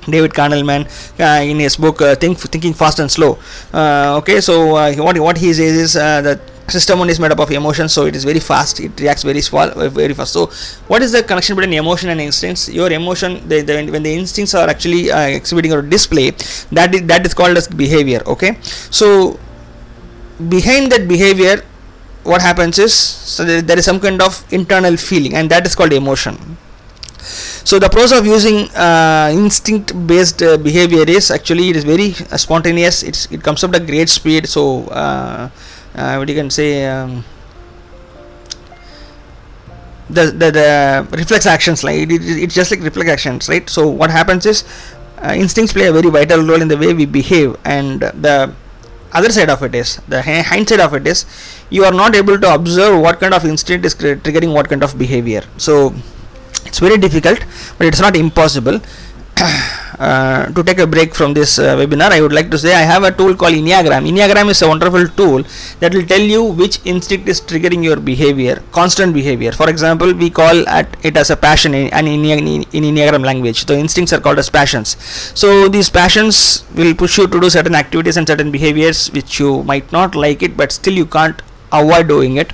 David 0.08 0.32
Kahneman 0.32 0.84
uh, 1.18 1.42
in 1.42 1.58
his 1.60 1.76
book 1.76 2.00
uh, 2.02 2.14
Think, 2.14 2.38
Thinking 2.38 2.74
Fast 2.74 2.98
and 2.98 3.10
Slow. 3.10 3.38
okay, 3.72 4.40
so 4.40 4.74
what 5.02 5.18
what 5.18 5.38
he 5.38 5.52
says 5.52 5.76
is 5.76 5.92
that 5.94 6.40
system 6.68 6.98
one 6.98 7.10
is 7.10 7.20
made 7.20 7.30
up 7.30 7.38
of 7.38 7.50
emotions 7.50 7.92
so 7.92 8.06
it 8.06 8.16
is 8.16 8.24
very 8.24 8.40
fast 8.40 8.80
it 8.80 8.98
reacts 9.00 9.22
very 9.22 9.40
small 9.40 9.68
uh, 9.78 9.88
very 9.88 10.14
fast. 10.14 10.32
So 10.32 10.46
what 10.88 11.02
is 11.02 11.12
the 11.12 11.22
connection 11.22 11.56
between 11.56 11.74
emotion 11.74 12.08
and 12.10 12.20
instincts? 12.20 12.68
Your 12.68 12.90
emotion 12.90 13.36
when 13.48 14.02
the 14.02 14.14
instincts 14.14 14.54
are 14.54 14.68
actually 14.68 15.10
uh, 15.10 15.20
exhibiting 15.20 15.72
or 15.72 15.82
display 15.82 16.30
that 16.72 16.94
is 16.94 17.02
that 17.02 17.26
is 17.26 17.34
called 17.34 17.56
as 17.56 17.68
behavior 17.68 18.22
okay? 18.26 18.56
So 18.62 19.38
behind 20.48 20.90
that 20.92 21.06
behavior 21.06 21.62
what 22.24 22.40
happens 22.40 22.78
is 22.78 22.94
so 22.94 23.44
there, 23.44 23.62
there 23.62 23.78
is 23.78 23.84
some 23.84 24.00
kind 24.00 24.20
of 24.22 24.44
internal 24.52 24.96
feeling 24.96 25.34
and 25.34 25.50
that 25.50 25.66
is 25.66 25.74
called 25.74 25.92
emotion. 25.92 26.56
So 27.64 27.78
the 27.78 27.88
process 27.88 28.18
of 28.18 28.26
using 28.26 28.68
uh, 28.76 29.30
instinct 29.32 30.06
based 30.06 30.42
uh, 30.42 30.58
behavior 30.58 31.04
is 31.06 31.30
actually 31.30 31.70
it 31.70 31.76
is 31.76 31.84
very 31.84 32.14
uh, 32.30 32.36
spontaneous 32.36 33.02
it's, 33.02 33.26
it 33.32 33.42
comes 33.42 33.64
up 33.64 33.74
at 33.74 33.86
great 33.86 34.10
speed 34.10 34.46
so 34.46 34.84
uh, 34.88 35.48
what 35.94 36.28
you 36.28 36.34
can 36.34 36.50
say 36.50 36.86
um, 36.86 37.24
the, 40.10 40.26
the, 40.26 40.50
the 40.50 41.08
reflex 41.16 41.46
actions 41.46 41.82
like 41.82 41.96
it, 41.96 42.12
it, 42.12 42.22
it's 42.22 42.54
just 42.54 42.70
like 42.70 42.80
reflex 42.80 43.10
actions 43.10 43.48
right? 43.48 43.68
So 43.68 43.88
what 43.88 44.10
happens 44.10 44.46
is 44.46 44.64
uh, 45.22 45.32
instincts 45.34 45.72
play 45.72 45.86
a 45.86 45.92
very 45.92 46.10
vital 46.10 46.42
role 46.42 46.60
in 46.60 46.68
the 46.68 46.76
way 46.76 46.92
we 46.92 47.06
behave 47.06 47.56
and 47.64 48.00
the 48.00 48.52
other 49.12 49.30
side 49.30 49.48
of 49.48 49.62
it 49.62 49.74
is 49.74 49.96
the 50.08 50.20
hindsight 50.22 50.80
of 50.80 50.92
it 50.94 51.06
is 51.06 51.24
you 51.70 51.84
are 51.84 51.92
not 51.92 52.14
able 52.16 52.38
to 52.38 52.52
observe 52.52 53.00
what 53.00 53.20
kind 53.20 53.32
of 53.32 53.44
instinct 53.44 53.86
is 53.86 53.94
triggering 53.94 54.52
what 54.52 54.68
kind 54.68 54.82
of 54.82 54.98
behavior. 54.98 55.42
So 55.56 55.94
it's 56.66 56.80
very 56.80 56.98
difficult 56.98 57.40
but 57.78 57.86
it's 57.86 58.00
not 58.00 58.16
impossible 58.16 58.80
uh, 59.98 60.46
to 60.52 60.62
take 60.62 60.78
a 60.78 60.86
break 60.86 61.14
from 61.14 61.34
this 61.34 61.58
uh, 61.58 61.76
webinar 61.76 62.10
I 62.10 62.20
would 62.20 62.32
like 62.32 62.50
to 62.50 62.58
say 62.58 62.74
I 62.74 62.82
have 62.82 63.04
a 63.04 63.12
tool 63.12 63.34
called 63.34 63.54
Enneagram. 63.54 64.08
Enneagram 64.10 64.50
is 64.50 64.62
a 64.62 64.68
wonderful 64.68 65.06
tool 65.08 65.42
that 65.80 65.94
will 65.94 66.06
tell 66.06 66.20
you 66.20 66.44
which 66.44 66.80
instinct 66.84 67.28
is 67.28 67.40
triggering 67.40 67.82
your 67.84 67.96
behavior 67.96 68.62
constant 68.72 69.14
behavior. 69.14 69.52
For 69.52 69.68
example 69.68 70.12
we 70.12 70.30
call 70.30 70.68
at 70.68 70.88
it 71.04 71.16
as 71.16 71.30
a 71.30 71.36
passion 71.36 71.74
in, 71.74 71.88
in, 72.06 72.24
in 72.24 72.84
Enneagram 72.84 73.24
language. 73.24 73.64
The 73.66 73.78
instincts 73.78 74.12
are 74.12 74.20
called 74.20 74.38
as 74.38 74.50
passions. 74.50 74.96
So 75.34 75.68
these 75.68 75.90
passions 75.90 76.64
will 76.74 76.94
push 76.94 77.18
you 77.18 77.26
to 77.26 77.40
do 77.40 77.50
certain 77.50 77.74
activities 77.74 78.16
and 78.16 78.26
certain 78.26 78.50
behaviors 78.50 79.10
which 79.12 79.38
you 79.38 79.62
might 79.64 79.90
not 79.92 80.14
like 80.14 80.42
it 80.42 80.56
but 80.56 80.72
still 80.72 80.94
you 80.94 81.06
can't 81.06 81.40
avoid 81.72 82.08
doing 82.08 82.36
it 82.36 82.52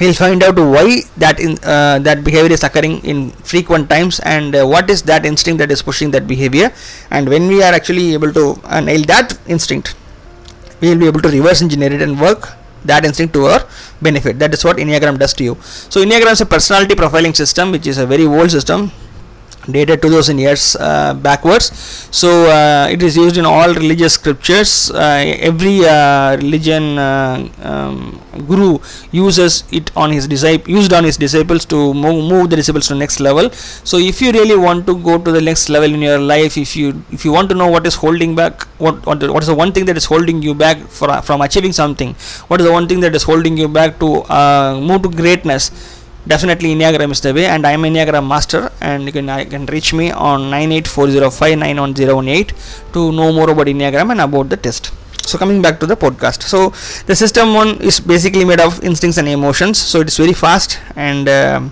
we'll 0.00 0.14
find 0.14 0.42
out 0.42 0.56
why 0.56 1.00
that 1.16 1.38
in 1.40 1.58
uh, 1.62 1.98
that 2.00 2.24
behavior 2.24 2.52
is 2.52 2.62
occurring 2.64 3.04
in 3.04 3.30
frequent 3.52 3.88
times 3.88 4.20
and 4.20 4.54
uh, 4.56 4.66
what 4.66 4.90
is 4.90 5.02
that 5.02 5.24
instinct 5.24 5.58
that 5.58 5.70
is 5.70 5.82
pushing 5.82 6.10
that 6.10 6.26
behavior. 6.26 6.72
And 7.10 7.28
when 7.28 7.48
we 7.48 7.62
are 7.62 7.72
actually 7.72 8.12
able 8.14 8.32
to 8.32 8.60
uh, 8.64 8.80
nail 8.80 9.02
that 9.04 9.38
instinct 9.46 9.94
we 10.80 10.90
will 10.90 10.98
be 10.98 11.06
able 11.06 11.20
to 11.20 11.28
reverse 11.28 11.62
engineer 11.62 11.92
it 11.92 12.02
and 12.02 12.20
work 12.20 12.48
that 12.84 13.04
instinct 13.04 13.32
to 13.34 13.46
our 13.46 13.60
benefit. 14.02 14.38
That 14.38 14.52
is 14.52 14.64
what 14.64 14.76
enneagram 14.76 15.18
does 15.18 15.32
to 15.34 15.44
you. 15.44 15.56
So 15.62 16.04
enneagram 16.04 16.32
is 16.32 16.40
a 16.40 16.46
personality 16.46 16.94
profiling 16.94 17.34
system 17.34 17.70
which 17.70 17.86
is 17.86 17.98
a 17.98 18.06
very 18.06 18.26
old 18.26 18.50
system 18.50 18.90
dated 19.70 20.02
2000 20.02 20.38
years 20.38 20.76
uh, 20.80 21.14
backwards. 21.14 21.66
So 22.10 22.46
uh, 22.50 22.88
it 22.90 23.02
is 23.02 23.16
used 23.16 23.36
in 23.36 23.44
all 23.44 23.72
religious 23.74 24.14
scriptures. 24.14 24.90
Uh, 24.90 25.22
every 25.50 25.84
uh, 25.84 26.36
religion 26.36 26.98
uh, 26.98 27.48
um, 27.62 28.20
guru 28.46 28.78
uses 29.12 29.64
it 29.72 29.90
on 29.96 30.10
his 30.10 30.26
disciple 30.26 30.70
used 30.70 30.92
on 30.92 31.04
his 31.04 31.16
disciples 31.16 31.64
to 31.66 31.94
move, 31.94 32.24
move 32.30 32.50
the 32.50 32.56
disciples 32.56 32.88
to 32.88 32.94
next 32.94 33.20
level. 33.20 33.50
So 33.50 33.98
if 33.98 34.20
you 34.20 34.32
really 34.32 34.56
want 34.56 34.86
to 34.86 34.98
go 34.98 35.18
to 35.18 35.32
the 35.32 35.40
next 35.40 35.68
level 35.68 35.92
in 35.92 36.02
your 36.02 36.18
life 36.18 36.56
if 36.56 36.76
you 36.76 37.04
if 37.10 37.24
you 37.24 37.32
want 37.32 37.48
to 37.50 37.54
know 37.54 37.68
what 37.68 37.86
is 37.86 37.94
holding 37.94 38.34
back 38.34 38.62
what 38.78 39.04
what, 39.06 39.22
what 39.34 39.42
is 39.42 39.48
the 39.48 39.54
one 39.54 39.72
thing 39.72 39.84
that 39.86 39.96
is 39.96 40.04
holding 40.04 40.42
you 40.42 40.54
back 40.54 40.78
for, 40.78 41.08
from 41.22 41.40
achieving 41.40 41.72
something 41.72 42.14
what 42.48 42.60
is 42.60 42.66
the 42.66 42.72
one 42.72 42.88
thing 42.88 43.00
that 43.00 43.14
is 43.14 43.22
holding 43.22 43.56
you 43.56 43.68
back 43.68 43.98
to 43.98 44.22
uh, 44.38 44.80
move 44.80 45.02
to 45.02 45.08
greatness 45.08 45.70
definitely 46.26 46.74
enneagram 46.74 47.10
is 47.14 47.20
the 47.20 47.32
way 47.34 47.46
and 47.46 47.66
i 47.66 47.72
am 47.72 47.82
enneagram 47.82 48.26
master 48.26 48.70
and 48.80 49.04
you 49.06 49.12
can 49.12 49.28
i 49.28 49.44
can 49.44 49.66
reach 49.66 49.92
me 49.92 50.10
on 50.10 50.50
984059118 50.50 52.52
to 52.94 53.12
know 53.12 53.30
more 53.32 53.50
about 53.50 53.66
enneagram 53.66 54.10
and 54.10 54.20
about 54.20 54.48
the 54.48 54.56
test. 54.56 54.92
So 55.26 55.38
coming 55.38 55.62
back 55.62 55.80
to 55.80 55.86
the 55.86 55.96
podcast. 55.96 56.42
So 56.42 56.68
the 57.06 57.16
system 57.16 57.54
one 57.54 57.80
is 57.80 57.98
basically 57.98 58.44
made 58.44 58.60
of 58.60 58.84
instincts 58.84 59.16
and 59.16 59.26
emotions. 59.26 59.78
So 59.78 60.00
it 60.00 60.08
is 60.08 60.18
very 60.18 60.34
fast 60.34 60.78
and 60.96 61.26
uh, 61.28 61.62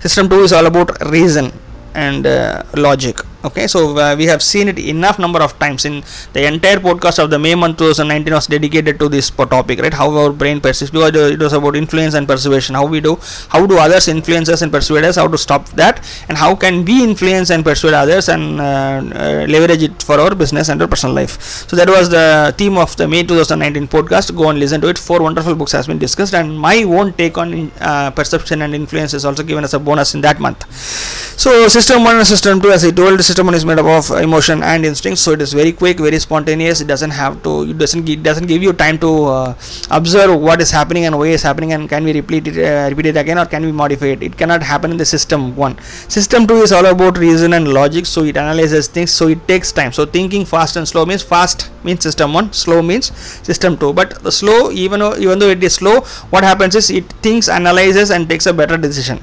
system 0.00 0.30
2 0.30 0.44
is 0.44 0.52
all 0.52 0.64
about 0.66 0.98
reason 1.10 1.52
and 1.94 2.26
uh, 2.26 2.62
logic 2.74 3.20
okay 3.44 3.66
so 3.66 3.96
uh, 3.98 4.14
we 4.16 4.24
have 4.26 4.42
seen 4.42 4.68
it 4.68 4.78
enough 4.78 5.18
number 5.18 5.40
of 5.42 5.58
times 5.58 5.84
in 5.84 6.02
the 6.32 6.44
entire 6.46 6.76
podcast 6.76 7.18
of 7.22 7.30
the 7.30 7.38
may 7.38 7.54
month 7.54 7.78
2019 7.78 8.32
was 8.32 8.46
dedicated 8.46 8.98
to 8.98 9.08
this 9.08 9.30
topic 9.30 9.80
right? 9.80 9.94
How 9.94 10.10
our 10.16 10.32
brain 10.32 10.60
perceives 10.60 10.90
because 10.90 11.14
it 11.14 11.40
was 11.40 11.52
about 11.52 11.76
influence 11.76 12.14
and 12.14 12.26
persuasion 12.26 12.74
how 12.74 12.86
we 12.86 13.00
do 13.00 13.18
how 13.48 13.66
do 13.66 13.78
others 13.78 14.08
influence 14.08 14.48
us 14.48 14.62
and 14.62 14.70
persuade 14.70 15.04
us 15.04 15.16
how 15.16 15.28
to 15.28 15.38
stop 15.38 15.66
that 15.70 15.96
and 16.28 16.38
how 16.38 16.54
can 16.54 16.84
we 16.84 17.02
influence 17.02 17.50
and 17.50 17.64
persuade 17.64 17.94
others 17.94 18.28
and 18.28 18.60
uh, 18.60 19.02
uh, 19.22 19.46
leverage 19.48 19.82
it 19.82 20.02
for 20.02 20.18
our 20.20 20.34
business 20.34 20.68
and 20.68 20.80
our 20.82 20.88
personal 20.88 21.14
life. 21.14 21.40
So 21.68 21.76
that 21.76 21.88
was 21.88 22.10
the 22.10 22.54
theme 22.56 22.76
of 22.76 22.96
the 22.96 23.06
may 23.08 23.22
2019 23.22 23.88
podcast. 23.88 24.34
Go 24.36 24.50
and 24.50 24.58
listen 24.58 24.80
to 24.80 24.88
it. 24.88 24.98
Four 24.98 25.22
wonderful 25.22 25.54
books 25.54 25.72
has 25.72 25.86
been 25.86 25.98
discussed 25.98 26.34
and 26.34 26.58
my 26.58 26.82
own 26.82 27.12
take 27.14 27.38
on 27.38 27.70
uh, 27.80 28.10
perception 28.10 28.62
and 28.62 28.74
influence 28.74 29.14
is 29.14 29.24
also 29.24 29.42
given 29.42 29.64
as 29.64 29.74
a 29.74 29.78
bonus 29.78 30.14
in 30.14 30.20
that 30.22 30.40
month. 30.40 30.64
So 31.38 31.68
system 31.68 32.04
1 32.04 32.16
and 32.16 32.26
system 32.26 32.60
2 32.60 32.70
as 32.70 32.84
i 32.84 32.90
told 32.90 33.22
system 33.32 33.46
1 33.46 33.54
is 33.58 33.64
made 33.68 33.78
up 33.82 33.86
of 33.86 34.06
emotion 34.22 34.62
and 34.70 34.84
instinct 34.88 35.18
so 35.24 35.32
it 35.36 35.42
is 35.44 35.52
very 35.58 35.72
quick 35.72 35.98
very 36.06 36.18
spontaneous. 36.18 36.80
It 36.84 36.88
doesn't 36.92 37.14
have 37.18 37.42
to 37.44 37.52
it 37.70 37.78
doesn't 37.82 38.08
it 38.14 38.22
doesn't 38.28 38.46
give 38.52 38.62
you 38.66 38.72
time 38.82 38.98
to 39.04 39.10
uh, 39.34 39.54
observe 39.98 40.32
what 40.48 40.60
is 40.64 40.70
happening 40.78 41.06
and 41.06 41.18
why 41.18 41.28
is 41.38 41.42
happening 41.48 41.72
and 41.72 41.88
can 41.92 42.04
we 42.04 42.12
repeat 42.18 42.48
it 42.50 42.58
uh, 42.70 42.90
repeat 42.90 43.06
it 43.12 43.16
again 43.22 43.38
or 43.42 43.46
can 43.46 43.64
we 43.68 43.72
modify 43.72 44.10
it? 44.16 44.22
It 44.28 44.36
cannot 44.36 44.62
happen 44.62 44.90
in 44.90 44.98
the 45.02 45.08
system 45.14 45.56
1 45.56 45.78
system 46.18 46.46
2 46.46 46.60
is 46.66 46.72
all 46.78 46.86
about 46.94 47.18
reason 47.26 47.54
and 47.58 47.72
logic 47.80 48.06
so 48.14 48.24
it 48.24 48.36
analyzes 48.36 48.88
things 48.88 49.10
so 49.10 49.28
it 49.28 49.46
takes 49.48 49.72
time. 49.72 49.92
So 49.92 50.04
thinking 50.04 50.44
fast 50.54 50.76
and 50.76 50.86
slow 50.86 51.06
means 51.06 51.22
fast 51.34 51.70
means 51.84 52.02
system 52.02 52.34
1 52.34 52.52
slow 52.64 52.80
means 52.82 53.12
system 53.50 53.78
2 53.78 53.94
but 54.00 54.18
the 54.26 54.32
slow 54.40 54.58
even 54.86 55.00
though 55.00 55.14
even 55.26 55.38
though 55.38 55.52
it 55.58 55.62
is 55.70 55.76
slow 55.82 56.00
what 56.34 56.44
happens 56.52 56.74
is 56.82 56.90
it 56.90 57.14
thinks 57.28 57.48
analyzes 57.60 58.10
and 58.10 58.28
takes 58.28 58.46
a 58.46 58.52
better 58.62 58.76
decision 58.88 59.20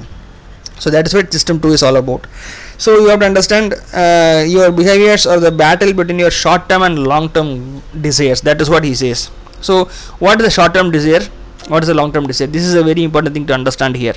so 0.80 0.90
that 0.90 1.06
is 1.08 1.14
what 1.14 1.32
system 1.32 1.60
2 1.60 1.70
is 1.78 1.84
all 1.84 1.98
about. 1.98 2.26
So 2.78 2.98
you 3.00 3.10
have 3.10 3.20
to 3.20 3.26
understand 3.26 3.76
uh, 3.94 4.44
your 4.48 4.72
behaviors 4.72 5.26
or 5.28 5.40
the 5.40 5.52
battle 5.52 5.94
between 5.94 6.20
your 6.20 6.32
short 6.32 6.70
term 6.70 6.82
and 6.84 7.08
long 7.08 7.30
term 7.30 7.82
desires. 8.02 8.42
That 8.42 8.62
is 8.62 8.70
what 8.70 8.84
he 8.84 8.96
says. 8.96 9.30
So 9.62 9.86
what 10.20 10.40
is 10.40 10.46
the 10.48 10.52
short 10.52 10.74
term 10.74 10.92
desire? 10.92 11.22
What 11.68 11.84
is 11.84 11.88
the 11.88 11.94
long 11.94 12.12
term 12.14 12.26
desire? 12.26 12.48
This 12.48 12.64
is 12.64 12.74
a 12.74 12.84
very 12.84 13.04
important 13.04 13.34
thing 13.34 13.46
to 13.48 13.54
understand 13.54 13.96
here 13.96 14.16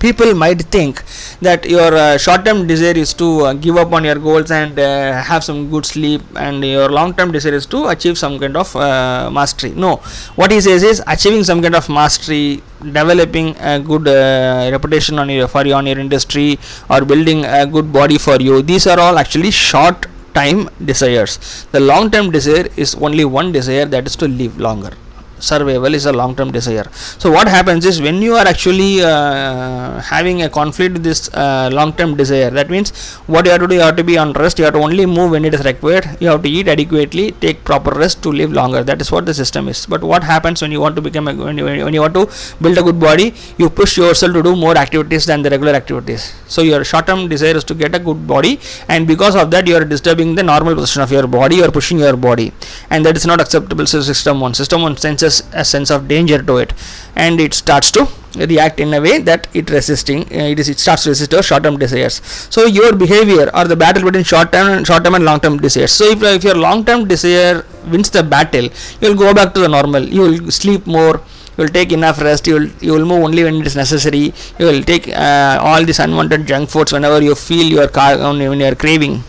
people 0.00 0.34
might 0.34 0.62
think 0.76 1.02
that 1.46 1.66
your 1.74 1.94
uh, 1.94 2.16
short 2.18 2.44
term 2.44 2.66
desire 2.66 2.96
is 3.04 3.12
to 3.22 3.28
uh, 3.46 3.52
give 3.52 3.76
up 3.76 3.92
on 3.92 4.04
your 4.04 4.16
goals 4.26 4.50
and 4.50 4.78
uh, 4.78 5.22
have 5.30 5.44
some 5.44 5.70
good 5.70 5.86
sleep 5.86 6.22
and 6.36 6.64
your 6.64 6.88
long 6.88 7.14
term 7.14 7.30
desire 7.30 7.54
is 7.54 7.66
to 7.66 7.86
achieve 7.94 8.16
some 8.18 8.38
kind 8.38 8.56
of 8.56 8.74
uh, 8.76 9.30
mastery. 9.30 9.72
No. 9.72 9.96
What 10.40 10.50
he 10.50 10.60
says 10.60 10.82
is 10.82 11.02
achieving 11.06 11.44
some 11.44 11.62
kind 11.62 11.76
of 11.76 11.88
mastery 11.88 12.62
developing 12.80 13.54
a 13.58 13.78
good 13.78 14.08
uh, 14.08 14.70
reputation 14.72 15.18
on 15.18 15.28
your 15.28 15.48
for 15.48 15.66
you 15.66 15.74
on 15.74 15.86
your 15.86 15.98
industry 15.98 16.58
or 16.88 17.04
building 17.04 17.44
a 17.44 17.66
good 17.66 17.92
body 17.92 18.16
for 18.16 18.36
you 18.40 18.62
these 18.62 18.86
are 18.86 18.98
all 18.98 19.18
actually 19.18 19.50
short 19.50 20.06
time 20.34 20.68
desires. 20.84 21.66
The 21.72 21.80
long 21.80 22.10
term 22.10 22.30
desire 22.30 22.66
is 22.76 22.94
only 22.94 23.24
one 23.24 23.52
desire 23.52 23.84
that 23.84 24.06
is 24.06 24.16
to 24.16 24.28
live 24.28 24.58
longer 24.58 24.92
survival 25.40 25.94
is 25.94 26.06
a 26.06 26.12
long 26.12 26.34
term 26.36 26.50
desire. 26.50 26.88
So 26.92 27.30
what 27.30 27.48
happens 27.48 27.84
is 27.84 28.00
when 28.00 28.22
you 28.22 28.34
are 28.34 28.46
actually 28.46 29.02
uh, 29.02 30.00
having 30.00 30.42
a 30.42 30.48
conflict 30.48 30.94
with 30.94 31.04
this 31.04 31.28
uh, 31.34 31.70
long 31.72 31.92
term 31.92 32.16
desire 32.16 32.50
that 32.50 32.70
means 32.70 32.90
what 33.32 33.44
you 33.44 33.52
have 33.52 33.60
to 33.60 33.68
do 33.68 33.74
you 33.74 33.80
have 33.80 33.96
to 33.96 34.04
be 34.04 34.16
on 34.18 34.32
rest 34.32 34.58
you 34.58 34.64
have 34.64 34.74
to 34.74 34.80
only 34.80 35.06
move 35.06 35.30
when 35.34 35.44
it 35.44 35.54
is 35.54 35.64
required 35.64 36.06
you 36.20 36.28
have 36.28 36.42
to 36.42 36.50
eat 36.56 36.68
adequately 36.68 37.26
take 37.44 37.64
proper 37.64 37.92
rest 38.02 38.22
to 38.24 38.30
live 38.40 38.52
longer. 38.52 38.82
That 38.90 39.00
is 39.00 39.10
what 39.14 39.26
the 39.26 39.34
system 39.34 39.68
is. 39.68 39.86
But 39.86 40.02
what 40.02 40.22
happens 40.32 40.62
when 40.62 40.72
you 40.72 40.80
want 40.80 40.96
to 40.96 41.02
become 41.08 41.28
a 41.28 41.34
when 41.34 41.58
you, 41.58 41.64
when 41.64 41.94
you 41.94 42.02
want 42.06 42.14
to 42.14 42.24
build 42.64 42.78
a 42.78 42.82
good 42.88 43.00
body 43.08 43.34
you 43.58 43.68
push 43.80 43.96
yourself 43.96 44.32
to 44.32 44.42
do 44.42 44.54
more 44.64 44.76
activities 44.84 45.26
than 45.26 45.42
the 45.42 45.50
regular 45.50 45.74
activities. 45.80 46.22
So 46.54 46.62
your 46.62 46.82
short 46.84 47.06
term 47.06 47.28
desire 47.28 47.56
is 47.60 47.64
to 47.64 47.74
get 47.74 47.94
a 47.94 48.02
good 48.08 48.26
body 48.34 48.58
and 48.88 49.06
because 49.06 49.36
of 49.36 49.50
that 49.52 49.66
you 49.66 49.76
are 49.76 49.84
disturbing 49.84 50.34
the 50.34 50.42
normal 50.42 50.74
position 50.74 51.02
of 51.02 51.12
your 51.16 51.26
body 51.26 51.56
you 51.56 51.64
are 51.64 51.74
pushing 51.78 51.98
your 51.98 52.16
body. 52.16 52.52
And 52.90 53.06
that 53.06 53.16
is 53.16 53.26
not 53.26 53.40
acceptable 53.40 53.86
so 53.86 54.00
system 54.12 54.40
1 54.40 54.54
system 54.54 54.82
1 54.82 54.96
senses 55.06 55.29
a 55.62 55.64
sense 55.64 55.90
of 55.96 56.08
danger 56.08 56.38
to 56.48 56.56
it. 56.64 56.72
And 57.14 57.40
it 57.40 57.54
starts 57.54 57.90
to 57.96 58.08
react 58.36 58.78
in 58.84 58.94
a 58.94 59.00
way 59.06 59.18
that 59.28 59.48
it 59.60 59.70
resisting 59.70 60.20
uh, 60.22 60.46
it 60.52 60.58
is 60.62 60.68
it 60.68 60.78
starts 60.78 61.02
to 61.04 61.10
resist 61.10 61.32
your 61.36 61.42
short 61.42 61.62
term 61.64 61.76
desires. 61.84 62.20
So 62.56 62.66
your 62.66 62.92
behavior 63.04 63.46
or 63.54 63.64
the 63.72 63.76
battle 63.84 64.04
between 64.04 64.24
short 64.24 64.52
term 64.52 64.68
and 64.76 64.86
short 64.86 65.04
term 65.04 65.14
and 65.14 65.24
long 65.24 65.40
term 65.40 65.58
desires. 65.58 65.92
So 65.92 66.04
if, 66.14 66.22
if 66.22 66.44
your 66.44 66.58
long 66.66 66.84
term 66.84 67.06
desire 67.08 67.64
wins 67.92 68.10
the 68.10 68.22
battle 68.22 68.66
you 69.00 69.08
will 69.08 69.20
go 69.24 69.34
back 69.34 69.54
to 69.54 69.60
the 69.60 69.68
normal. 69.68 70.02
You 70.02 70.22
will 70.22 70.50
sleep 70.50 70.86
more 70.86 71.20
you 71.56 71.64
will 71.64 71.74
take 71.78 71.92
enough 71.92 72.20
rest 72.20 72.46
you 72.46 72.54
will 72.54 72.68
you 72.80 72.92
will 72.92 73.06
move 73.10 73.24
only 73.24 73.44
when 73.44 73.56
it 73.62 73.66
is 73.66 73.76
necessary. 73.76 74.24
You 74.60 74.66
will 74.70 74.82
take 74.82 75.08
uh, 75.08 75.58
all 75.60 75.84
these 75.84 75.98
unwanted 75.98 76.46
junk 76.46 76.70
foods 76.70 76.92
whenever 76.92 77.20
you 77.22 77.34
feel 77.34 77.66
your 77.78 77.88
car 77.88 78.16
when 78.18 78.60
you 78.60 78.66
are 78.66 78.74
craving 78.74 79.22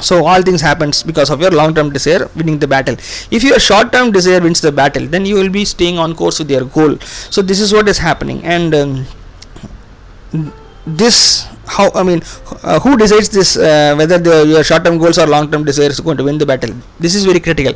so 0.00 0.24
all 0.26 0.42
things 0.42 0.60
happens 0.60 1.02
because 1.02 1.30
of 1.30 1.40
your 1.40 1.50
long 1.50 1.74
term 1.74 1.90
desire 1.90 2.28
winning 2.36 2.58
the 2.58 2.68
battle. 2.68 2.94
If 3.30 3.42
your 3.42 3.58
short 3.58 3.92
term 3.92 4.12
desire 4.12 4.40
wins 4.40 4.60
the 4.60 4.72
battle 4.72 5.06
then 5.06 5.26
you 5.26 5.34
will 5.36 5.50
be 5.50 5.64
staying 5.64 5.98
on 5.98 6.14
course 6.14 6.38
with 6.38 6.50
your 6.50 6.64
goal. 6.64 6.98
So 7.00 7.42
this 7.42 7.60
is 7.60 7.72
what 7.72 7.88
is 7.88 7.98
happening. 7.98 8.44
And 8.44 8.74
um, 8.74 9.06
this 10.86 11.46
how 11.66 11.90
i 11.94 12.02
mean 12.02 12.20
uh, 12.62 12.78
who 12.80 12.96
decides 12.96 13.28
this 13.28 13.56
uh, 13.56 13.94
whether 13.96 14.18
the, 14.18 14.44
your 14.46 14.62
short 14.64 14.84
term 14.84 14.98
goals 14.98 15.18
or 15.18 15.26
long 15.26 15.50
term 15.50 15.64
desires 15.64 15.94
is 15.94 16.00
going 16.00 16.16
to 16.16 16.24
win 16.24 16.38
the 16.38 16.46
battle? 16.46 16.74
This 16.98 17.14
is 17.14 17.24
very 17.24 17.40
critical. 17.40 17.72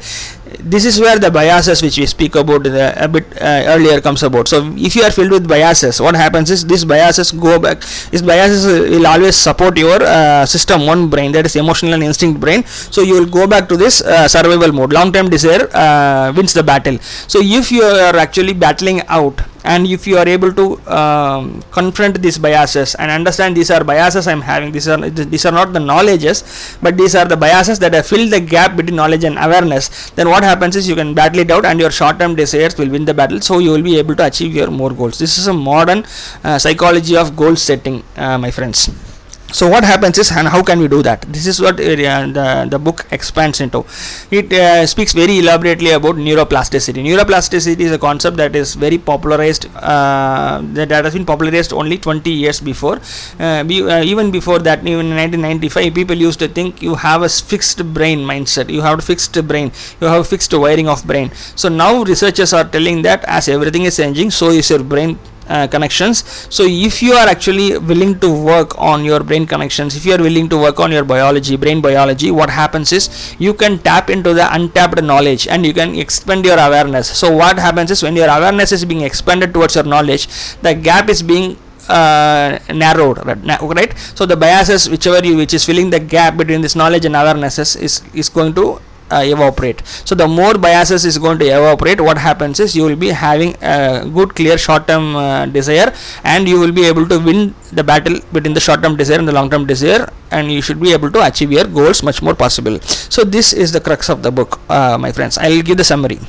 This 0.58 0.84
is 0.84 1.00
where 1.00 1.18
the 1.18 1.30
biases 1.30 1.82
which 1.82 1.96
we 1.98 2.06
speak 2.06 2.34
about 2.34 2.66
a 2.66 3.08
bit 3.08 3.26
uh, 3.40 3.64
earlier 3.74 4.00
comes 4.00 4.22
about. 4.22 4.48
So 4.48 4.72
if 4.76 4.96
you 4.96 5.02
are 5.02 5.10
filled 5.10 5.30
with 5.30 5.48
biases 5.48 6.00
what 6.00 6.14
happens 6.14 6.50
is 6.50 6.66
these 6.66 6.84
biases 6.84 7.32
go 7.32 7.58
back 7.58 7.80
these 8.10 8.22
biases 8.22 8.66
will 8.66 9.06
always 9.06 9.36
support 9.36 9.76
your 9.76 10.02
uh, 10.02 10.44
system 10.46 10.86
one 10.86 11.08
brain 11.08 11.32
that 11.32 11.46
is 11.46 11.56
emotional 11.56 11.94
and 11.94 12.02
instinct 12.02 12.40
brain. 12.40 12.64
So 12.64 13.02
you 13.02 13.14
will 13.14 13.26
go 13.26 13.46
back 13.46 13.68
to 13.68 13.76
this 13.76 14.02
uh, 14.02 14.28
survival 14.28 14.72
mode. 14.72 14.92
Long 14.92 15.12
term 15.12 15.28
desire 15.28 15.68
uh, 15.74 16.32
wins 16.36 16.52
the 16.52 16.62
battle. 16.62 16.98
So 17.00 17.40
if 17.42 17.70
you 17.72 17.82
are 17.82 18.16
actually 18.16 18.54
battling 18.54 19.02
out 19.08 19.40
and 19.64 19.86
if 19.86 20.06
you 20.06 20.16
are 20.16 20.28
able 20.28 20.52
to 20.52 20.64
um, 20.90 21.62
confront 21.70 22.20
these 22.22 22.38
biases 22.38 22.94
and 22.94 23.10
understand 23.10 23.56
these 23.56 23.70
are 23.70 23.79
are 23.80 23.84
biases 23.84 24.26
i'm 24.26 24.40
having. 24.40 24.72
These 24.72 24.88
are 24.88 24.98
these 25.10 25.44
are 25.46 25.52
not 25.52 25.72
the 25.72 25.80
knowledges 25.80 26.42
but 26.82 26.96
these 26.96 27.14
are 27.14 27.26
the 27.34 27.36
biases 27.36 27.78
that 27.80 27.94
have 27.94 28.06
filled 28.06 28.32
the 28.32 28.40
gap 28.40 28.76
between 28.76 28.96
knowledge 28.96 29.24
and 29.24 29.38
awareness. 29.38 30.10
Then 30.10 30.28
what 30.28 30.42
happens 30.44 30.76
is 30.76 30.88
you 30.88 30.96
can 31.02 31.14
battle 31.14 31.40
it 31.40 31.50
out 31.50 31.64
and 31.64 31.80
your 31.80 31.90
short 31.90 32.18
term 32.18 32.34
desires 32.34 32.76
will 32.76 32.90
win 32.96 33.04
the 33.04 33.14
battle. 33.14 33.40
So 33.40 33.58
you 33.58 33.70
will 33.70 33.86
be 33.90 33.98
able 33.98 34.16
to 34.16 34.26
achieve 34.26 34.54
your 34.54 34.70
more 34.70 34.90
goals. 34.90 35.18
This 35.18 35.38
is 35.38 35.46
a 35.46 35.52
modern 35.52 36.04
uh, 36.44 36.58
psychology 36.58 37.16
of 37.16 37.36
goal 37.36 37.56
setting 37.56 38.02
uh, 38.16 38.38
my 38.38 38.50
friends 38.50 39.09
so 39.52 39.68
what 39.68 39.84
happens 39.84 40.18
is 40.18 40.30
and 40.30 40.48
how 40.48 40.62
can 40.62 40.78
we 40.78 40.88
do 40.88 41.02
that? 41.02 41.22
This 41.22 41.46
is 41.46 41.60
what 41.60 41.74
uh, 41.80 41.84
the, 41.84 42.68
the 42.70 42.78
book 42.78 43.06
expands 43.10 43.60
into. 43.60 43.84
It 44.30 44.52
uh, 44.52 44.86
speaks 44.86 45.12
very 45.12 45.38
elaborately 45.38 45.90
about 45.90 46.16
neuroplasticity. 46.16 47.04
Neuroplasticity 47.04 47.80
is 47.80 47.92
a 47.92 47.98
concept 47.98 48.36
that 48.36 48.54
is 48.54 48.74
very 48.74 48.98
popularized 48.98 49.66
uh, 49.76 50.60
that, 50.62 50.90
has 50.90 51.14
been 51.14 51.26
popularized 51.26 51.72
only 51.72 51.98
20 51.98 52.30
years 52.30 52.60
before. 52.60 53.00
Uh, 53.38 53.64
be, 53.64 53.82
uh, 53.82 54.02
even 54.02 54.30
before 54.30 54.58
that 54.60 54.80
even 54.80 55.06
in 55.06 55.16
1995 55.16 55.94
people 55.94 56.16
used 56.16 56.38
to 56.38 56.48
think 56.48 56.82
you 56.82 56.94
have 56.94 57.22
a 57.22 57.28
fixed 57.28 57.92
brain 57.92 58.20
mindset. 58.20 58.70
You 58.70 58.82
have 58.82 58.98
a 58.98 59.02
fixed 59.02 59.46
brain. 59.46 59.72
You 60.00 60.06
have 60.06 60.20
a 60.20 60.24
fixed 60.24 60.52
wiring 60.52 60.88
of 60.88 61.04
brain. 61.06 61.30
So 61.56 61.68
now 61.68 62.02
researchers 62.04 62.52
are 62.52 62.64
telling 62.64 63.02
that 63.02 63.24
as 63.24 63.48
everything 63.48 63.84
is 63.84 63.96
changing 63.96 64.30
so 64.30 64.50
is 64.50 64.70
your 64.70 64.82
brain 64.82 65.18
uh, 65.50 65.66
connections. 65.66 66.24
So 66.56 66.64
if 66.64 67.02
you 67.02 67.12
are 67.14 67.28
actually 67.28 67.78
willing 67.78 68.18
to 68.20 68.28
work 68.50 68.78
on 68.78 69.04
your 69.04 69.20
brain 69.20 69.46
connections 69.46 69.96
if 69.96 70.06
you 70.06 70.14
are 70.14 70.22
willing 70.28 70.48
to 70.48 70.56
work 70.56 70.80
on 70.80 70.92
your 70.92 71.04
biology 71.04 71.56
brain 71.56 71.80
biology 71.80 72.30
what 72.30 72.50
happens 72.50 72.92
is 72.92 73.34
you 73.38 73.52
can 73.52 73.78
tap 73.78 74.10
into 74.10 74.32
the 74.32 74.46
untapped 74.54 75.02
knowledge 75.02 75.48
and 75.48 75.66
you 75.66 75.74
can 75.74 75.94
expand 75.94 76.44
your 76.44 76.58
awareness. 76.58 77.10
So 77.22 77.34
what 77.34 77.58
happens 77.58 77.90
is 77.90 78.02
when 78.02 78.16
your 78.16 78.28
awareness 78.28 78.72
is 78.72 78.84
being 78.84 79.02
expanded 79.02 79.52
towards 79.54 79.74
your 79.74 79.84
knowledge 79.84 80.28
the 80.62 80.74
gap 80.74 81.08
is 81.08 81.22
being 81.22 81.56
uh, 81.88 82.58
narrowed 82.72 83.18
right 83.26 83.92
so 84.14 84.24
the 84.24 84.36
biases 84.36 84.88
whichever 84.88 85.24
you 85.26 85.36
which 85.36 85.54
is 85.54 85.64
filling 85.64 85.90
the 85.90 85.98
gap 85.98 86.36
between 86.36 86.60
this 86.60 86.76
knowledge 86.76 87.04
and 87.04 87.16
awareness 87.16 87.58
is 87.58 88.02
is 88.14 88.28
going 88.28 88.54
to 88.54 88.80
uh, 89.10 89.22
evaporate. 89.24 89.82
So 90.04 90.14
the 90.14 90.28
more 90.28 90.54
biases 90.54 91.04
is 91.04 91.18
going 91.18 91.38
to 91.40 91.46
evaporate 91.46 92.00
what 92.00 92.18
happens 92.18 92.60
is 92.60 92.76
you 92.76 92.84
will 92.84 92.96
be 92.96 93.08
having 93.08 93.54
a 93.62 94.06
good 94.06 94.34
clear 94.34 94.58
short 94.58 94.86
term 94.86 95.16
uh, 95.16 95.46
desire 95.46 95.92
and 96.24 96.48
you 96.48 96.58
will 96.58 96.72
be 96.72 96.84
able 96.86 97.06
to 97.08 97.18
win 97.18 97.54
the 97.72 97.84
battle 97.84 98.18
between 98.32 98.54
the 98.54 98.60
short 98.60 98.82
term 98.82 98.96
desire 98.96 99.18
and 99.18 99.28
the 99.28 99.32
long 99.32 99.50
term 99.50 99.66
desire 99.66 100.08
and 100.30 100.50
you 100.50 100.62
should 100.62 100.80
be 100.80 100.92
able 100.92 101.10
to 101.10 101.24
achieve 101.26 101.52
your 101.52 101.64
goals 101.64 102.02
much 102.02 102.22
more 102.22 102.34
possible. 102.34 102.78
So 102.80 103.24
this 103.24 103.52
is 103.52 103.72
the 103.72 103.80
crux 103.80 104.08
of 104.08 104.22
the 104.22 104.30
book 104.30 104.60
uh, 104.68 104.96
my 104.98 105.12
friends. 105.12 105.38
I 105.38 105.48
will 105.48 105.62
give 105.62 105.76
the 105.76 105.84
summary 105.84 106.20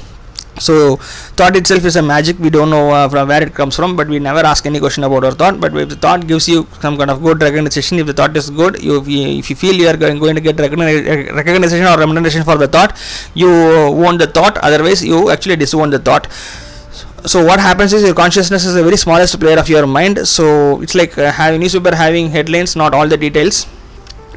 so 0.60 0.98
thought 1.38 1.56
itself 1.56 1.86
is 1.86 1.96
a 1.96 2.02
magic. 2.02 2.38
We 2.40 2.50
don't 2.50 2.70
know 2.70 2.92
uh, 2.92 3.10
from 3.10 3.28
where 3.28 3.42
it 3.42 3.54
comes 3.54 3.76
from 3.76 3.96
but 3.96 4.08
we 4.08 4.20
never 4.20 4.40
ask 4.40 4.66
any 4.66 4.80
question 4.80 5.04
about 5.04 5.24
our 5.24 5.32
thought. 5.32 5.60
But 5.60 5.76
if 5.76 5.90
the 5.90 5.96
thought 5.96 6.28
gives 6.28 6.48
you 6.48 6.68
some 6.82 6.98
kind 6.98 7.10
of 7.10 7.24
good 7.24 7.42
recognition 7.42 8.00
if 8.00 8.08
the 8.08 8.14
thought 8.14 8.36
is 8.36 8.50
good 8.50 8.82
you 8.84 9.02
if 9.02 9.50
you 9.50 9.56
feel 9.56 9.74
you 9.74 9.88
are 9.88 9.98
going, 9.98 10.20
going 10.20 10.36
to 10.36 10.42
get 10.42 10.60
recognition 10.60 11.86
or 11.86 11.98
remuneration 11.98 12.44
for 12.44 12.58
the 12.58 12.68
thought 12.68 13.00
you 13.34 13.50
own 13.50 14.18
the 14.18 14.28
thought. 14.28 14.58
Otherwise 14.58 15.04
you 15.04 15.30
actually 15.30 15.56
disown 15.56 15.90
the 15.90 16.00
thought. 16.00 16.32
So 17.26 17.46
what 17.46 17.60
happens 17.60 17.94
is 17.94 18.04
your 18.04 18.16
consciousness 18.16 18.66
is 18.66 18.74
the 18.74 18.84
very 18.84 18.98
smallest 18.98 19.40
player 19.40 19.58
of 19.58 19.70
your 19.70 19.86
mind. 19.86 20.28
So 20.28 20.82
it's 20.82 20.96
like 20.96 21.18
uh, 21.18 21.32
having 21.32 21.62
newspaper 21.62 21.96
having 21.96 22.30
headlines 22.30 22.76
not 22.76 22.94
all 22.94 23.08
the 23.08 23.18
details 23.18 23.68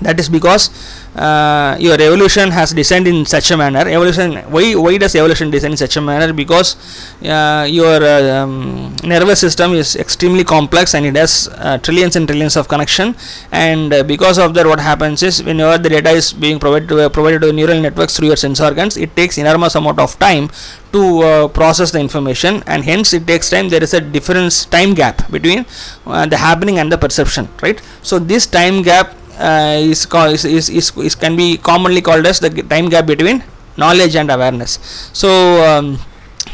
that 0.00 0.18
is 0.18 0.28
because 0.28 0.70
uh, 1.14 1.76
your 1.78 1.94
evolution 1.94 2.50
has 2.50 2.72
designed 2.72 3.07
in 3.07 3.24
such 3.24 3.50
a 3.50 3.57
manner. 3.57 3.80
Evolution 3.88 4.35
why 4.50 4.74
why 4.74 4.98
does 4.98 5.14
evolution 5.14 5.50
design 5.50 5.72
in 5.72 5.76
such 5.76 5.96
a 5.96 6.00
manner? 6.00 6.33
Because 6.33 6.76
uh, 7.24 7.66
your 7.68 8.02
uh, 8.02 8.42
um, 8.42 8.94
nervous 9.04 9.40
system 9.40 9.72
is 9.72 9.94
extremely 9.96 10.42
complex 10.42 10.94
and 10.94 11.07
it 11.07 11.16
has 11.16 11.48
uh, 11.59 11.78
trillions 11.78 12.16
and 12.16 12.26
trillions 12.26 12.57
of 12.57 12.66
connection. 12.66 13.14
And 13.52 13.92
uh, 13.92 14.02
because 14.02 14.38
of 14.38 14.54
that 14.54 14.66
what 14.66 14.80
happens 14.80 15.22
is 15.22 15.42
whenever 15.42 15.78
the 15.78 15.88
data 15.88 16.11
is 16.11 16.33
being 16.33 16.59
provided 16.59 16.88
to, 16.88 17.07
uh, 17.07 17.09
provided 17.09 17.42
to 17.42 17.52
neural 17.52 17.80
networks 17.80 18.16
through 18.16 18.28
your 18.28 18.37
sense 18.37 18.61
organs 18.61 18.96
it 18.96 19.14
takes 19.14 19.38
enormous 19.38 19.74
amount 19.76 20.00
of 20.00 20.18
time 20.18 20.50
to 20.92 21.48
process 21.54 21.90
the 21.90 21.98
information. 21.98 22.62
And 22.66 22.85
hence 22.85 23.12
it 23.12 23.26
takes 23.26 23.50
time. 23.50 23.68
There 23.68 23.83
is 23.83 23.94
a 23.94 24.00
difference 24.00 24.64
time 24.64 24.94
gap 24.94 25.28
between 25.30 25.66
the 26.04 26.37
happening 26.37 26.78
and 26.78 26.90
the 26.90 26.98
perception 26.98 27.48
right? 27.62 27.80
So 28.02 28.18
this 28.18 28.46
time 28.46 28.83
gap 28.83 29.14
uh, 29.38 29.77
is, 29.81 30.07
is, 30.07 30.44
is, 30.44 30.68
is, 30.70 30.97
is 30.97 31.14
can 31.14 31.37
be 31.37 31.57
commonly 31.57 32.01
called 32.01 32.27
as 32.27 32.40
the 32.40 32.51
time 32.62 32.88
gap 32.88 33.07
between 33.07 33.42
knowledge 33.77 34.14
and 34.16 34.31
awareness. 34.31 34.79
So 35.12 35.29
um, 35.64 35.99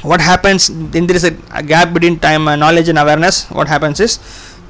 what 0.03 0.21
happens 0.21 0.69
then 0.69 1.07
there 1.07 1.17
is 1.17 1.25
a, 1.25 1.37
a 1.53 1.63
gap 1.63 1.93
between 1.93 2.19
time 2.19 2.49
uh, 2.49 2.57
knowledge 2.57 2.89
and 2.89 2.99
awareness. 2.99 3.49
What 3.51 3.69
happens 3.69 4.01
is 4.01 4.19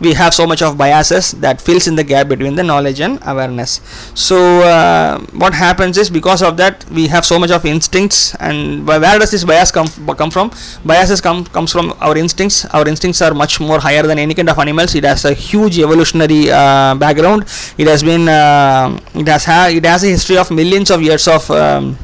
we 0.00 0.12
have 0.14 0.32
so 0.34 0.46
much 0.46 0.62
of 0.62 0.76
biases 0.78 1.32
that 1.32 1.60
fills 1.60 1.86
in 1.86 1.94
the 1.94 2.04
gap 2.04 2.28
between 2.28 2.54
the 2.54 2.62
knowledge 2.62 3.00
and 3.00 3.18
awareness. 3.26 3.80
So 4.14 4.60
uh, 4.62 5.20
what 5.32 5.54
happens 5.54 5.98
is 5.98 6.10
because 6.10 6.42
of 6.42 6.56
that 6.56 6.84
we 6.90 7.06
have 7.08 7.24
so 7.24 7.38
much 7.38 7.50
of 7.50 7.64
instincts 7.64 8.34
and 8.36 8.86
where 8.86 9.18
does 9.18 9.30
this 9.30 9.44
bias 9.44 9.70
come 9.70 9.88
come 10.16 10.30
from? 10.30 10.50
Biases 10.84 11.20
come 11.20 11.44
comes 11.44 11.72
from 11.72 11.94
our 12.00 12.16
instincts. 12.16 12.64
Our 12.66 12.88
instincts 12.88 13.20
are 13.22 13.34
much 13.34 13.60
more 13.60 13.78
higher 13.80 14.02
than 14.02 14.18
any 14.18 14.34
kind 14.34 14.48
of 14.48 14.58
animals. 14.58 14.94
It 14.94 15.04
has 15.04 15.24
a 15.24 15.34
huge 15.34 15.78
evolutionary 15.78 16.50
uh, 16.50 16.94
background. 16.94 17.42
It 17.78 17.86
has 17.86 18.02
been 18.02 18.28
uh, 18.28 18.98
it 19.14 19.28
has 19.28 19.44
ha- 19.44 19.68
it 19.70 19.84
has 19.84 20.04
a 20.04 20.08
history 20.08 20.38
of 20.38 20.50
millions 20.50 20.90
of 20.90 21.02
years 21.02 21.28
of 21.28 21.50
um, 21.50 21.96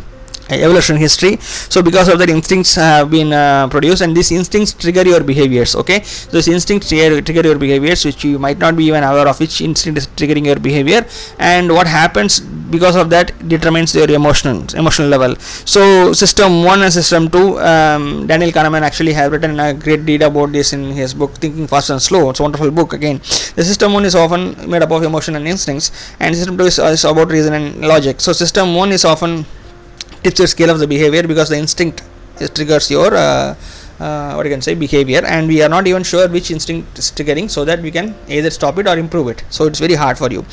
evolution 0.51 0.97
history. 0.97 1.37
So 1.41 1.83
because 1.83 2.09
of 2.09 2.19
that 2.19 2.31
instincts 2.31 2.75
have 2.75 3.11
been 3.11 3.33
uh, 3.33 3.69
produced 3.69 4.03
and 4.03 4.17
these 4.17 4.31
instincts 4.33 4.73
trigger 4.73 5.03
your 5.03 5.23
behaviors 5.23 5.75
okay? 5.77 6.03
So 6.03 6.31
this 6.31 6.49
instinct 6.49 6.89
trigger, 6.89 7.21
trigger 7.21 7.43
your 7.43 7.59
behaviors 7.59 8.05
which 8.05 8.25
you 8.25 8.39
might 8.39 8.59
not 8.59 8.77
be 8.77 8.85
even 8.85 9.03
aware 9.03 9.29
of 9.29 9.39
which 9.41 9.61
instinct 9.61 9.99
is 9.99 10.07
triggering 10.09 10.47
your 10.47 10.57
behavior 10.57 11.07
and 11.39 11.73
what 11.73 11.87
happens 11.87 12.41
because 12.41 12.97
of 12.97 13.11
that 13.11 13.33
determines 13.49 13.95
your 13.95 14.11
emotional 14.11 14.65
emotional 14.75 15.09
level. 15.09 15.37
So 15.37 16.13
system 16.13 16.65
1 16.65 16.83
and 16.83 16.93
system 16.93 17.29
2 17.29 17.61
um, 17.61 18.27
daniel 18.27 18.51
kahneman 18.51 18.83
actually 18.83 19.13
have 19.13 19.33
written 19.33 19.59
a 19.61 19.75
great 19.75 20.05
deed 20.07 20.23
about 20.23 20.53
this 20.53 20.73
in 20.73 20.91
his 20.91 21.15
book 21.15 21.35
thinking 21.35 21.67
fast 21.67 21.91
and 21.91 22.01
slow. 22.01 22.31
It's 22.31 22.41
a 22.41 22.43
wonderful 22.43 22.71
book 22.71 22.93
again. 22.93 23.19
The 23.59 23.65
system 23.65 23.93
1 23.93 24.05
is 24.05 24.15
often 24.15 24.71
made 24.71 24.83
up 24.83 24.91
of 24.91 25.03
emotion 25.03 25.37
and 25.37 25.47
instincts 25.47 26.15
and 26.21 26.35
system 26.35 26.57
2 26.57 26.65
is, 26.65 26.79
is 26.79 27.05
about 27.05 27.31
reason 27.31 27.55
and 27.55 27.81
logic. 27.81 28.21
So 28.21 28.33
system 28.33 28.75
1 28.75 28.93
is 28.93 29.05
often 29.05 29.47
tips 30.27 30.41
the 30.45 30.49
scale 30.57 30.71
of 30.75 30.79
the 30.85 30.91
behavior 30.95 31.25
because 31.33 31.49
the 31.55 31.59
instinct 31.65 32.03
triggers 32.59 32.91
your 32.97 33.11
uh, 33.15 33.55
uh, 33.99 34.33
what 34.35 34.45
you 34.47 34.53
can 34.53 34.63
say 34.67 34.75
behavior. 34.75 35.23
And 35.25 35.49
we 35.49 35.63
are 35.63 35.69
not 35.69 35.87
even 35.87 36.03
sure 36.03 36.29
which 36.29 36.51
instinct 36.51 36.99
is 36.99 37.11
triggering 37.17 37.49
so 37.51 37.65
that 37.65 37.81
we 37.81 37.91
can 37.91 38.15
either 38.29 38.51
stop 38.51 38.79
it 38.79 38.87
or 38.87 38.99
improve 38.99 39.29
it. 39.29 39.43
So 39.51 39.67
it's 39.67 39.81
very 39.87 39.95
hard 39.95 40.19
for 40.19 40.31
you. 40.31 40.45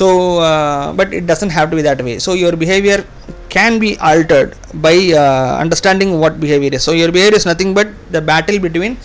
So 0.00 0.38
uh, 0.38 0.92
but 0.92 1.14
it 1.14 1.26
doesn't 1.26 1.50
have 1.50 1.70
to 1.70 1.76
be 1.76 1.82
that 1.82 2.02
way. 2.02 2.18
So 2.18 2.34
your 2.34 2.54
behavior 2.64 3.04
can 3.48 3.78
be 3.84 3.98
altered 3.98 4.54
by 4.74 4.96
uh, 5.22 5.58
understanding 5.64 6.20
what 6.20 6.40
behavior 6.40 6.70
is. 6.72 6.82
So 6.84 6.92
your 6.92 7.10
behavior 7.10 7.36
is 7.36 7.46
nothing 7.46 7.74
but 7.74 7.88
the 8.10 8.20
battle 8.20 8.58
between 8.66 8.96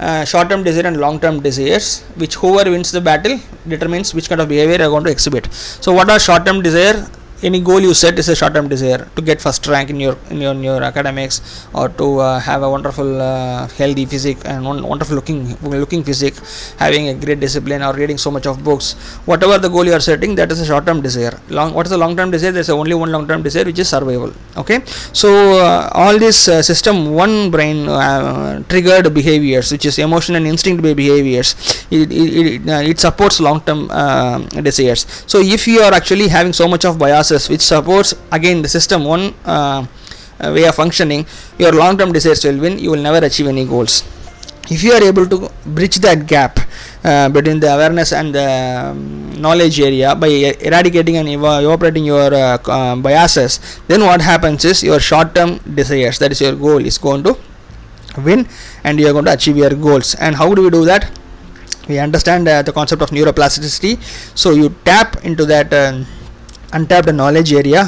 uh, 0.00 0.24
short-term 0.24 0.62
desire 0.64 0.86
and 0.90 0.96
long-term 0.96 1.40
desires 1.40 2.02
which 2.22 2.34
whoever 2.34 2.70
wins 2.70 2.90
the 2.90 3.00
battle 3.00 3.38
determines 3.68 4.14
which 4.14 4.28
kind 4.28 4.40
of 4.40 4.48
behavior 4.48 4.78
you 4.78 4.86
are 4.86 4.92
going 4.94 5.04
to 5.04 5.10
exhibit. 5.10 5.52
So 5.54 5.92
what 5.92 6.10
are 6.10 6.18
short-term 6.18 6.62
desire 6.62 7.06
any 7.48 7.60
goal 7.60 7.80
you 7.80 7.92
set 7.92 8.18
is 8.22 8.28
a 8.28 8.36
short-term 8.40 8.68
desire 8.68 9.08
to 9.16 9.22
get 9.28 9.40
first 9.40 9.66
rank 9.66 9.90
in 9.90 9.98
your 10.04 10.16
in 10.30 10.40
your, 10.44 10.52
in 10.52 10.62
your 10.62 10.82
academics 10.90 11.66
or 11.74 11.88
to 12.00 12.06
uh, 12.18 12.38
have 12.38 12.62
a 12.62 12.70
wonderful 12.74 13.10
uh, 13.20 13.66
healthy 13.80 14.04
physique 14.12 14.40
and 14.44 14.64
one 14.64 14.80
wonderful 14.92 15.16
looking 15.16 15.40
looking 15.84 16.02
physique 16.04 16.36
having 16.78 17.08
a 17.08 17.14
great 17.14 17.40
discipline 17.40 17.82
or 17.82 17.92
reading 17.94 18.18
so 18.18 18.30
much 18.30 18.46
of 18.46 18.62
books. 18.62 18.92
Whatever 19.30 19.58
the 19.58 19.68
goal 19.68 19.84
you 19.84 19.94
are 19.98 20.04
setting 20.10 20.34
that 20.36 20.52
is 20.52 20.60
a 20.60 20.66
short-term 20.66 21.00
desire. 21.00 21.34
Long 21.48 21.74
what 21.74 21.86
is 21.86 21.90
the 21.90 21.98
long-term 21.98 22.30
desire? 22.30 22.52
There's 22.52 22.70
only 22.70 22.94
one 22.94 23.10
long-term 23.10 23.42
desire 23.42 23.64
which 23.64 23.78
is 23.78 23.88
survival. 23.88 24.32
Okay? 24.56 24.80
So 25.12 25.28
uh, 25.58 25.90
all 25.94 26.18
this 26.18 26.48
uh, 26.48 26.62
system 26.62 27.12
one 27.12 27.50
brain 27.50 27.88
uh, 27.88 28.62
triggered 28.68 29.12
behaviors 29.12 29.72
which 29.72 29.86
is 29.86 29.98
emotion 29.98 30.36
and 30.36 30.46
instinct 30.46 30.82
behaviors 30.82 31.56
it, 31.90 32.12
it, 32.12 32.46
it, 32.46 32.68
uh, 32.68 32.82
it 32.90 33.00
supports 33.00 33.40
long-term 33.40 33.88
desires. 34.62 35.06
So 35.26 35.40
if 35.40 35.66
you 35.66 35.80
are 35.80 35.92
actually 35.92 36.28
having 36.28 36.52
so 36.52 36.68
much 36.68 36.84
of 36.84 36.98
bias 36.98 37.31
process 37.32 37.48
which 37.52 37.64
supports 37.72 38.14
again 38.38 38.62
the 38.62 38.68
system 38.68 39.04
one 39.04 39.24
uh, 39.44 39.84
uh, 40.40 40.52
way 40.54 40.64
of 40.70 40.74
functioning 40.74 41.24
your 41.58 41.72
long 41.72 41.96
term 41.98 42.12
desires 42.12 42.44
will 42.44 42.60
win 42.64 42.78
you 42.78 42.90
will 42.92 43.04
never 43.08 43.24
achieve 43.26 43.46
any 43.46 43.64
goals. 43.64 44.04
If 44.70 44.82
you 44.84 44.92
are 44.92 45.02
able 45.02 45.26
to 45.26 45.50
bridge 45.66 45.96
that 46.06 46.26
gap 46.26 46.58
uh, 47.04 47.28
between 47.28 47.58
the 47.60 47.74
awareness 47.74 48.12
and 48.12 48.34
the 48.34 48.48
um, 48.90 49.32
knowledge 49.40 49.80
area 49.80 50.14
by 50.14 50.28
eradicating 50.68 51.16
and 51.16 51.28
ev- 51.28 51.64
evaporating 51.64 52.04
your 52.04 52.32
uh, 52.32 52.58
uh, 52.76 52.96
biases 52.96 53.58
then 53.88 54.02
what 54.02 54.20
happens 54.20 54.64
is 54.64 54.82
your 54.82 55.00
short 55.00 55.34
term 55.34 55.58
desires 55.80 56.18
that 56.18 56.30
is 56.32 56.40
your 56.40 56.54
goal 56.54 56.84
is 56.92 56.98
going 56.98 57.22
to 57.24 57.36
win 58.28 58.46
and 58.84 59.00
you 59.00 59.08
are 59.08 59.12
going 59.12 59.24
to 59.24 59.32
achieve 59.32 59.56
your 59.56 59.70
goals. 59.70 60.14
And 60.14 60.36
how 60.36 60.54
do 60.54 60.62
we 60.62 60.70
do 60.70 60.84
that? 60.84 61.10
We 61.88 61.98
understand 61.98 62.46
uh, 62.46 62.62
the 62.62 62.72
concept 62.72 63.02
of 63.02 63.10
neuroplasticity. 63.10 63.92
So 64.38 64.52
you 64.52 64.68
tap 64.84 65.24
into 65.24 65.44
that 65.46 65.72
um, 65.74 66.06
untapped 66.72 67.12
knowledge 67.12 67.52
area 67.52 67.82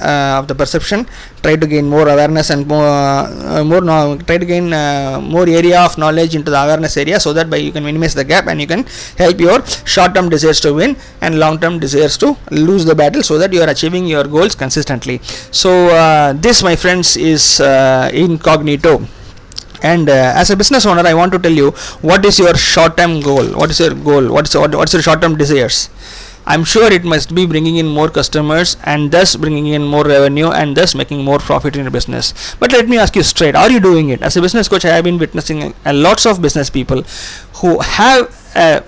uh, 0.00 0.38
of 0.40 0.48
the 0.48 0.54
perception 0.54 1.06
try 1.42 1.54
to 1.62 1.66
gain 1.66 1.86
more 1.94 2.06
awareness 2.14 2.50
and 2.50 2.66
more 2.66 2.86
uh, 2.86 3.62
more 3.64 3.80
no, 3.80 4.16
try 4.28 4.38
to 4.38 4.46
gain 4.46 4.72
uh, 4.72 5.20
more 5.34 5.48
area 5.48 5.78
of 5.80 5.96
knowledge 5.98 6.34
into 6.34 6.50
the 6.50 6.60
awareness 6.64 6.96
area 6.96 7.18
so 7.20 7.32
that 7.32 7.48
by 7.52 7.56
you 7.56 7.72
can 7.72 7.84
minimize 7.84 8.14
the 8.14 8.24
gap 8.24 8.46
and 8.46 8.60
you 8.60 8.66
can 8.66 8.84
help 9.22 9.38
your 9.40 9.64
short 9.94 10.14
term 10.14 10.28
desires 10.28 10.60
to 10.60 10.72
win 10.80 10.96
and 11.20 11.38
long 11.38 11.58
term 11.58 11.78
desires 11.78 12.16
to 12.16 12.36
lose 12.50 12.84
the 12.84 12.94
battle 12.94 13.22
so 13.22 13.38
that 13.38 13.52
you 13.52 13.60
are 13.60 13.70
achieving 13.76 14.06
your 14.06 14.24
goals 14.24 14.54
consistently. 14.54 15.18
So 15.62 15.70
uh, 15.88 16.32
this 16.32 16.62
my 16.62 16.76
friends 16.76 17.16
is 17.16 17.60
uh, 17.60 18.10
incognito. 18.12 19.06
And 19.82 20.10
uh, 20.10 20.34
as 20.36 20.50
a 20.50 20.56
business 20.56 20.84
owner 20.84 21.04
i 21.10 21.14
want 21.14 21.32
to 21.32 21.38
tell 21.38 21.56
you 21.60 21.70
what 22.08 22.22
is 22.26 22.38
your 22.38 22.54
short 22.54 22.98
term 22.98 23.20
goal? 23.20 23.46
What 23.60 23.70
is 23.70 23.80
your 23.80 23.94
goal? 23.94 24.30
What 24.30 24.46
is 24.48 24.54
what, 24.54 24.74
what's 24.74 24.92
your 24.92 25.02
short 25.02 25.22
term 25.22 25.36
desires 25.36 25.88
i'm 26.52 26.64
sure 26.64 26.92
it 26.92 27.04
must 27.04 27.34
be 27.38 27.46
bringing 27.46 27.76
in 27.76 27.86
more 27.86 28.08
customers 28.18 28.76
and 28.92 29.10
thus 29.16 29.36
bringing 29.36 29.66
in 29.78 29.82
more 29.94 30.04
revenue 30.04 30.50
and 30.60 30.76
thus 30.76 30.94
making 30.94 31.24
more 31.24 31.38
profit 31.38 31.76
in 31.76 31.82
your 31.82 31.90
business. 31.90 32.54
But 32.58 32.72
let 32.72 32.88
me 32.88 32.98
ask 32.98 33.14
you 33.16 33.22
straight 33.22 33.54
are 33.54 33.70
you 33.70 33.80
doing 33.80 34.08
it? 34.10 34.22
As 34.22 34.36
a 34.36 34.42
business 34.42 34.68
coach 34.68 34.84
i 34.84 34.94
have 34.94 35.04
been 35.04 35.18
witnessing 35.18 35.74
a 35.84 35.92
lots 35.92 36.26
of 36.26 36.42
business 36.42 36.70
people 36.78 37.02
who 37.60 37.78
have 37.80 38.22
a 38.56 38.82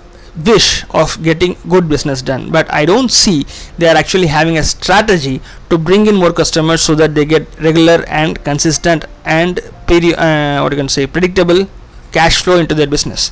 wish 0.46 0.84
of 0.90 1.22
getting 1.22 1.56
good 1.68 1.88
business 1.88 2.22
done 2.22 2.50
but 2.50 2.70
i 2.72 2.86
don't 2.86 3.10
see 3.10 3.44
they 3.76 3.86
are 3.86 3.96
actually 3.96 4.26
having 4.26 4.56
a 4.56 4.62
strategy 4.62 5.42
to 5.68 5.76
bring 5.76 6.06
in 6.06 6.16
more 6.16 6.32
customers 6.32 6.80
so 6.80 6.94
that 6.94 7.14
they 7.14 7.24
get 7.26 7.46
regular 7.60 8.02
and 8.08 8.42
consistent 8.42 9.04
and 9.26 9.60
peri- 9.86 10.14
uh, 10.14 10.62
what 10.62 10.72
you 10.72 10.78
can 10.78 10.88
say 10.88 11.06
predictable 11.06 11.66
cash 12.12 12.42
flow 12.42 12.58
into 12.58 12.74
their 12.74 12.86
business. 12.86 13.30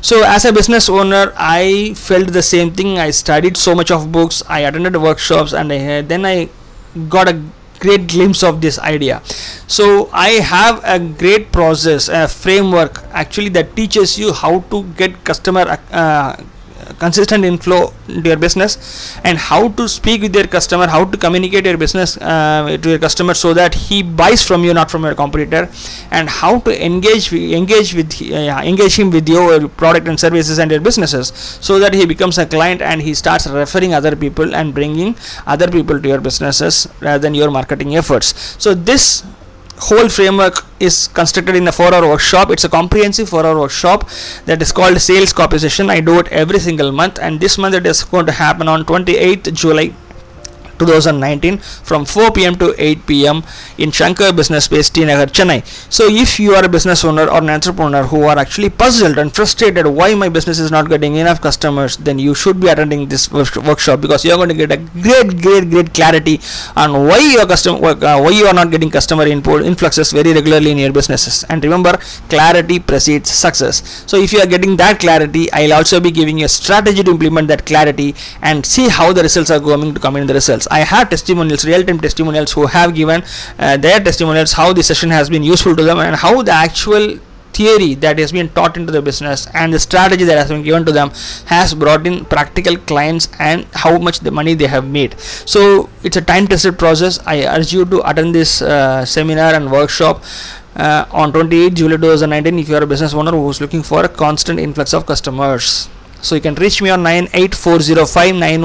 So 0.00 0.22
as 0.24 0.44
a 0.44 0.52
business 0.52 0.88
owner 0.88 1.32
i 1.36 1.94
felt 1.94 2.32
the 2.32 2.42
same 2.42 2.72
thing. 2.72 2.98
I 2.98 3.10
studied 3.10 3.56
so 3.56 3.74
much 3.74 3.90
of 3.90 4.10
books. 4.12 4.42
I 4.48 4.60
attended 4.60 4.96
workshops 4.96 5.52
and 5.52 5.72
I, 5.72 6.02
then 6.02 6.24
i 6.24 6.48
got 7.08 7.28
a 7.28 7.42
great 7.78 8.08
glimpse 8.08 8.42
of 8.42 8.60
this 8.60 8.78
idea. 8.78 9.22
So 9.66 10.08
i 10.12 10.30
have 10.52 10.80
a 10.84 10.98
great 10.98 11.52
process 11.52 12.08
a 12.08 12.28
framework 12.28 13.02
actually 13.12 13.50
that 13.50 13.76
teaches 13.76 14.18
you 14.18 14.32
how 14.32 14.60
to 14.70 14.84
get 15.02 15.24
customer 15.24 15.78
uh, 15.92 16.36
consistent 16.98 17.44
inflow 17.44 17.92
into 18.08 18.28
your 18.28 18.38
business 18.38 19.16
and 19.24 19.38
how 19.38 19.68
to 19.68 19.88
speak 19.88 20.22
with 20.22 20.34
your 20.34 20.46
customer 20.46 20.86
how 20.86 21.04
to 21.04 21.16
communicate 21.16 21.64
your 21.64 21.76
business 21.76 22.16
uh, 22.18 22.76
to 22.82 22.90
your 22.90 22.98
customer 22.98 23.34
so 23.34 23.52
that 23.54 23.74
he 23.74 24.02
buys 24.02 24.44
from 24.44 24.64
you 24.64 24.74
not 24.74 24.90
from 24.90 25.04
your 25.04 25.14
competitor 25.14 25.68
and 26.10 26.28
how 26.28 26.58
to 26.60 26.84
engage 26.84 27.32
engage 27.32 27.94
with 27.94 28.10
uh, 28.32 28.60
engage 28.64 28.98
him 28.98 29.10
with 29.10 29.28
your 29.28 29.68
product 29.68 30.08
and 30.08 30.18
services 30.18 30.58
and 30.58 30.70
your 30.70 30.80
businesses 30.80 31.32
so 31.60 31.78
that 31.78 31.94
he 31.94 32.04
becomes 32.06 32.38
a 32.38 32.46
client 32.46 32.82
and 32.82 33.02
he 33.02 33.14
starts 33.14 33.46
referring 33.46 33.94
other 33.94 34.14
people 34.16 34.54
and 34.54 34.74
bringing 34.74 35.14
other 35.46 35.68
people 35.70 36.00
to 36.00 36.08
your 36.08 36.20
businesses 36.20 36.88
rather 37.00 37.18
than 37.18 37.34
your 37.34 37.50
marketing 37.50 37.96
efforts. 37.96 38.34
So 38.62 38.74
this 38.74 39.24
whole 39.80 40.08
framework 40.08 40.64
is 40.78 41.08
constructed 41.08 41.56
in 41.56 41.66
a 41.68 41.72
4 41.72 41.94
hour 41.94 42.08
workshop. 42.08 42.50
It's 42.50 42.64
a 42.64 42.68
comprehensive 42.68 43.28
4 43.28 43.46
hour 43.46 43.58
workshop 43.58 44.08
that 44.46 44.62
is 44.62 44.72
called 44.72 45.00
sales 45.00 45.32
composition. 45.32 45.90
I 45.90 46.00
do 46.00 46.18
it 46.20 46.28
every 46.28 46.60
single 46.60 46.92
month 46.92 47.18
and 47.20 47.40
this 47.40 47.58
month 47.58 47.74
it 47.74 47.86
is 47.86 48.04
going 48.04 48.26
to 48.26 48.32
happen 48.32 48.68
on 48.68 48.84
28th 48.84 49.52
july 49.52 49.92
2019 50.80 51.58
from 51.90 52.04
4 52.04 52.32
pm 52.32 52.56
to 52.62 52.74
8 52.78 53.06
pm 53.06 53.42
in 53.78 53.90
Shankar 53.90 54.32
Business 54.32 54.64
Space, 54.64 54.90
T 54.90 55.04
Nagar, 55.04 55.26
Chennai. 55.26 55.60
So, 55.98 56.04
if 56.08 56.40
you 56.40 56.54
are 56.54 56.64
a 56.64 56.68
business 56.76 57.04
owner 57.04 57.26
or 57.34 57.38
an 57.38 57.50
entrepreneur 57.50 58.04
who 58.12 58.22
are 58.24 58.38
actually 58.44 58.70
puzzled 58.70 59.18
and 59.18 59.34
frustrated 59.38 59.86
why 59.86 60.14
my 60.14 60.28
business 60.28 60.58
is 60.58 60.70
not 60.70 60.88
getting 60.88 61.16
enough 61.16 61.40
customers, 61.40 61.96
then 62.08 62.18
you 62.18 62.34
should 62.34 62.60
be 62.60 62.68
attending 62.68 63.08
this 63.08 63.30
workshop 63.30 64.00
because 64.00 64.24
you 64.24 64.32
are 64.32 64.40
going 64.42 64.48
to 64.48 64.60
get 64.62 64.72
a 64.72 64.78
great, 65.06 65.40
great, 65.42 65.70
great 65.70 65.94
clarity 65.94 66.40
on 66.76 66.92
why 67.06 67.18
your 67.18 67.46
customer, 67.46 67.88
uh, 67.88 68.20
why 68.24 68.30
you 68.30 68.46
are 68.46 68.54
not 68.54 68.70
getting 68.70 68.90
customer 68.90 69.26
input 69.26 69.62
influxes 69.62 70.12
very 70.12 70.32
regularly 70.32 70.70
in 70.70 70.78
your 70.78 70.92
businesses. 70.92 71.44
And 71.50 71.62
remember, 71.62 71.96
clarity 72.28 72.78
precedes 72.78 73.30
success. 73.30 74.04
So, 74.06 74.16
if 74.16 74.32
you 74.32 74.40
are 74.40 74.46
getting 74.46 74.76
that 74.76 75.00
clarity, 75.00 75.50
I'll 75.52 75.74
also 75.74 76.00
be 76.00 76.10
giving 76.10 76.38
you 76.38 76.46
a 76.46 76.48
strategy 76.48 77.02
to 77.02 77.10
implement 77.10 77.48
that 77.48 77.66
clarity 77.66 78.14
and 78.42 78.64
see 78.64 78.88
how 78.88 79.12
the 79.12 79.22
results 79.22 79.50
are 79.50 79.60
going 79.60 79.94
to 79.94 80.00
come 80.00 80.16
in 80.16 80.26
the 80.26 80.34
results. 80.34 80.66
I 80.70 80.80
have 80.80 81.10
testimonials, 81.10 81.64
real-time 81.64 82.00
testimonials 82.00 82.52
who 82.52 82.66
have 82.66 82.94
given 82.94 83.22
uh, 83.58 83.76
their 83.76 84.00
testimonials 84.00 84.52
how 84.52 84.72
the 84.72 84.82
session 84.82 85.10
has 85.10 85.28
been 85.28 85.42
useful 85.42 85.76
to 85.76 85.82
them 85.82 85.98
and 85.98 86.16
how 86.16 86.42
the 86.42 86.52
actual 86.52 87.18
theory 87.52 87.94
that 87.94 88.18
has 88.18 88.32
been 88.32 88.48
taught 88.50 88.76
into 88.76 88.92
the 88.92 89.02
business 89.02 89.46
and 89.54 89.72
the 89.72 89.78
strategy 89.78 90.24
that 90.24 90.38
has 90.38 90.48
been 90.48 90.62
given 90.62 90.84
to 90.84 90.92
them 90.92 91.10
has 91.46 91.74
brought 91.74 92.06
in 92.06 92.24
practical 92.24 92.76
clients 92.76 93.28
and 93.38 93.66
how 93.74 93.98
much 93.98 94.20
the 94.20 94.30
money 94.30 94.54
they 94.54 94.66
have 94.66 94.86
made. 94.86 95.18
So 95.20 95.90
it's 96.04 96.16
a 96.16 96.22
time 96.22 96.46
tested 96.46 96.78
process. 96.78 97.18
I 97.26 97.44
urge 97.56 97.72
you 97.72 97.84
to 97.86 98.08
attend 98.08 98.34
this 98.34 98.62
uh, 98.62 99.04
seminar 99.04 99.54
and 99.54 99.70
workshop 99.70 100.22
uh, 100.76 101.04
on 101.10 101.32
28 101.32 101.74
july 101.74 101.96
2019 101.96 102.58
if 102.58 102.68
you 102.68 102.76
are 102.76 102.82
a 102.82 102.86
business 102.86 103.12
owner 103.12 103.32
who 103.32 103.50
is 103.50 103.60
looking 103.60 103.82
for 103.82 104.04
a 104.04 104.08
constant 104.08 104.60
influx 104.60 104.94
of 104.94 105.04
customers 105.04 105.88
so 106.22 106.34
you 106.34 106.40
can 106.40 106.54
reach 106.56 106.80
me 106.82 106.90
on 106.90 107.02
98405 107.02 108.42
I 108.42 108.56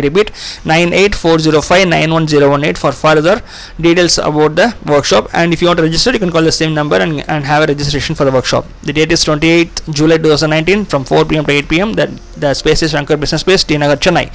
repeat 0.00 0.30
98405 0.64 2.78
for 2.78 2.92
further 2.92 3.42
details 3.80 4.18
about 4.18 4.54
the 4.56 4.74
workshop. 4.86 5.28
And 5.32 5.52
if 5.52 5.62
you 5.62 5.68
want 5.68 5.78
to 5.78 5.84
register 5.84 6.12
you 6.12 6.18
can 6.18 6.30
call 6.30 6.42
the 6.42 6.52
same 6.52 6.74
number 6.74 6.96
and, 6.96 7.20
and 7.28 7.44
have 7.44 7.62
a 7.62 7.66
registration 7.66 8.14
for 8.14 8.24
the 8.24 8.30
workshop. 8.30 8.66
The 8.82 8.92
date 8.92 9.12
is 9.12 9.24
28 9.24 9.82
July 9.90 10.18
2019 10.18 10.84
from 10.86 11.04
4 11.04 11.24
pm 11.24 11.44
to 11.44 11.52
8 11.52 11.68
pm 11.68 11.92
that 11.94 12.10
the 12.36 12.54
space 12.54 12.82
is 12.82 12.90
Shankar 12.92 13.16
Business 13.16 13.40
Space 13.42 13.64
T 13.64 13.76
Nagar 13.76 13.96
Chennai 13.96 14.30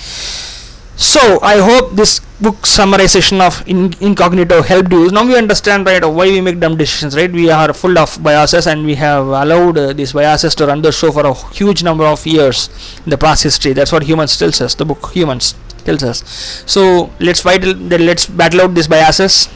so 0.95 1.39
i 1.41 1.57
hope 1.57 1.91
this 1.91 2.21
book 2.41 2.55
summarization 2.67 3.39
of 3.39 3.65
in, 3.67 3.93
incognito 4.01 4.61
helped 4.61 4.91
you. 4.91 5.09
Now 5.09 5.25
we 5.25 5.37
understand 5.37 5.85
right 5.85 6.03
why 6.03 6.25
we 6.25 6.41
make 6.41 6.59
dumb 6.59 6.75
decisions 6.75 7.15
right? 7.15 7.31
We 7.31 7.49
are 7.49 7.73
full 7.73 7.97
of 7.97 8.21
biases 8.21 8.67
and 8.67 8.85
we 8.85 8.95
have 8.95 9.25
allowed 9.25 9.77
uh, 9.77 9.93
these 9.93 10.11
biases 10.13 10.53
to 10.55 10.67
run 10.67 10.81
the 10.81 10.91
show 10.91 11.11
for 11.11 11.25
a 11.25 11.33
huge 11.53 11.83
number 11.83 12.03
of 12.03 12.25
years 12.25 12.69
in 13.05 13.09
the 13.09 13.17
past 13.17 13.43
history. 13.43 13.73
That's 13.73 13.91
what 13.91 14.03
humans 14.03 14.37
tells 14.37 14.59
us 14.59 14.75
the 14.75 14.85
book 14.85 15.11
humans 15.13 15.55
tells 15.85 16.03
us. 16.03 16.63
So 16.65 17.09
let's 17.19 17.39
fight 17.39 17.63
let's 17.63 18.25
battle 18.25 18.61
out 18.61 18.75
these 18.75 18.87
biases 18.87 19.47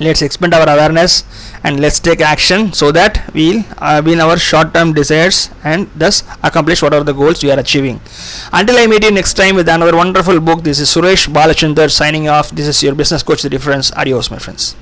let's 0.00 0.22
expand 0.22 0.54
our 0.54 0.68
awareness 0.68 1.24
and 1.62 1.80
let's 1.80 2.00
take 2.00 2.20
action 2.20 2.72
so 2.72 2.90
that 2.92 3.30
we'll 3.34 3.62
uh, 3.78 4.02
win 4.04 4.20
our 4.20 4.36
short-term 4.36 4.92
desires 4.92 5.50
and 5.62 5.88
thus 5.94 6.22
accomplish 6.42 6.82
whatever 6.82 7.04
the 7.04 7.12
goals 7.12 7.42
we 7.42 7.50
are 7.50 7.58
achieving. 7.58 8.00
Until 8.52 8.76
i 8.78 8.86
meet 8.86 9.04
you 9.04 9.10
next 9.10 9.34
time 9.34 9.54
with 9.56 9.68
another 9.68 9.96
wonderful 9.96 10.40
book. 10.40 10.62
This 10.62 10.80
is 10.80 10.88
suresh 10.88 11.28
balachandar 11.28 11.90
signing 11.90 12.28
off. 12.28 12.50
This 12.50 12.66
is 12.66 12.82
your 12.82 12.94
business 12.94 13.22
coach 13.22 13.42
the 13.42 13.50
difference. 13.50 13.92
Adios 13.92 14.30
my 14.30 14.38
friends 14.38 14.74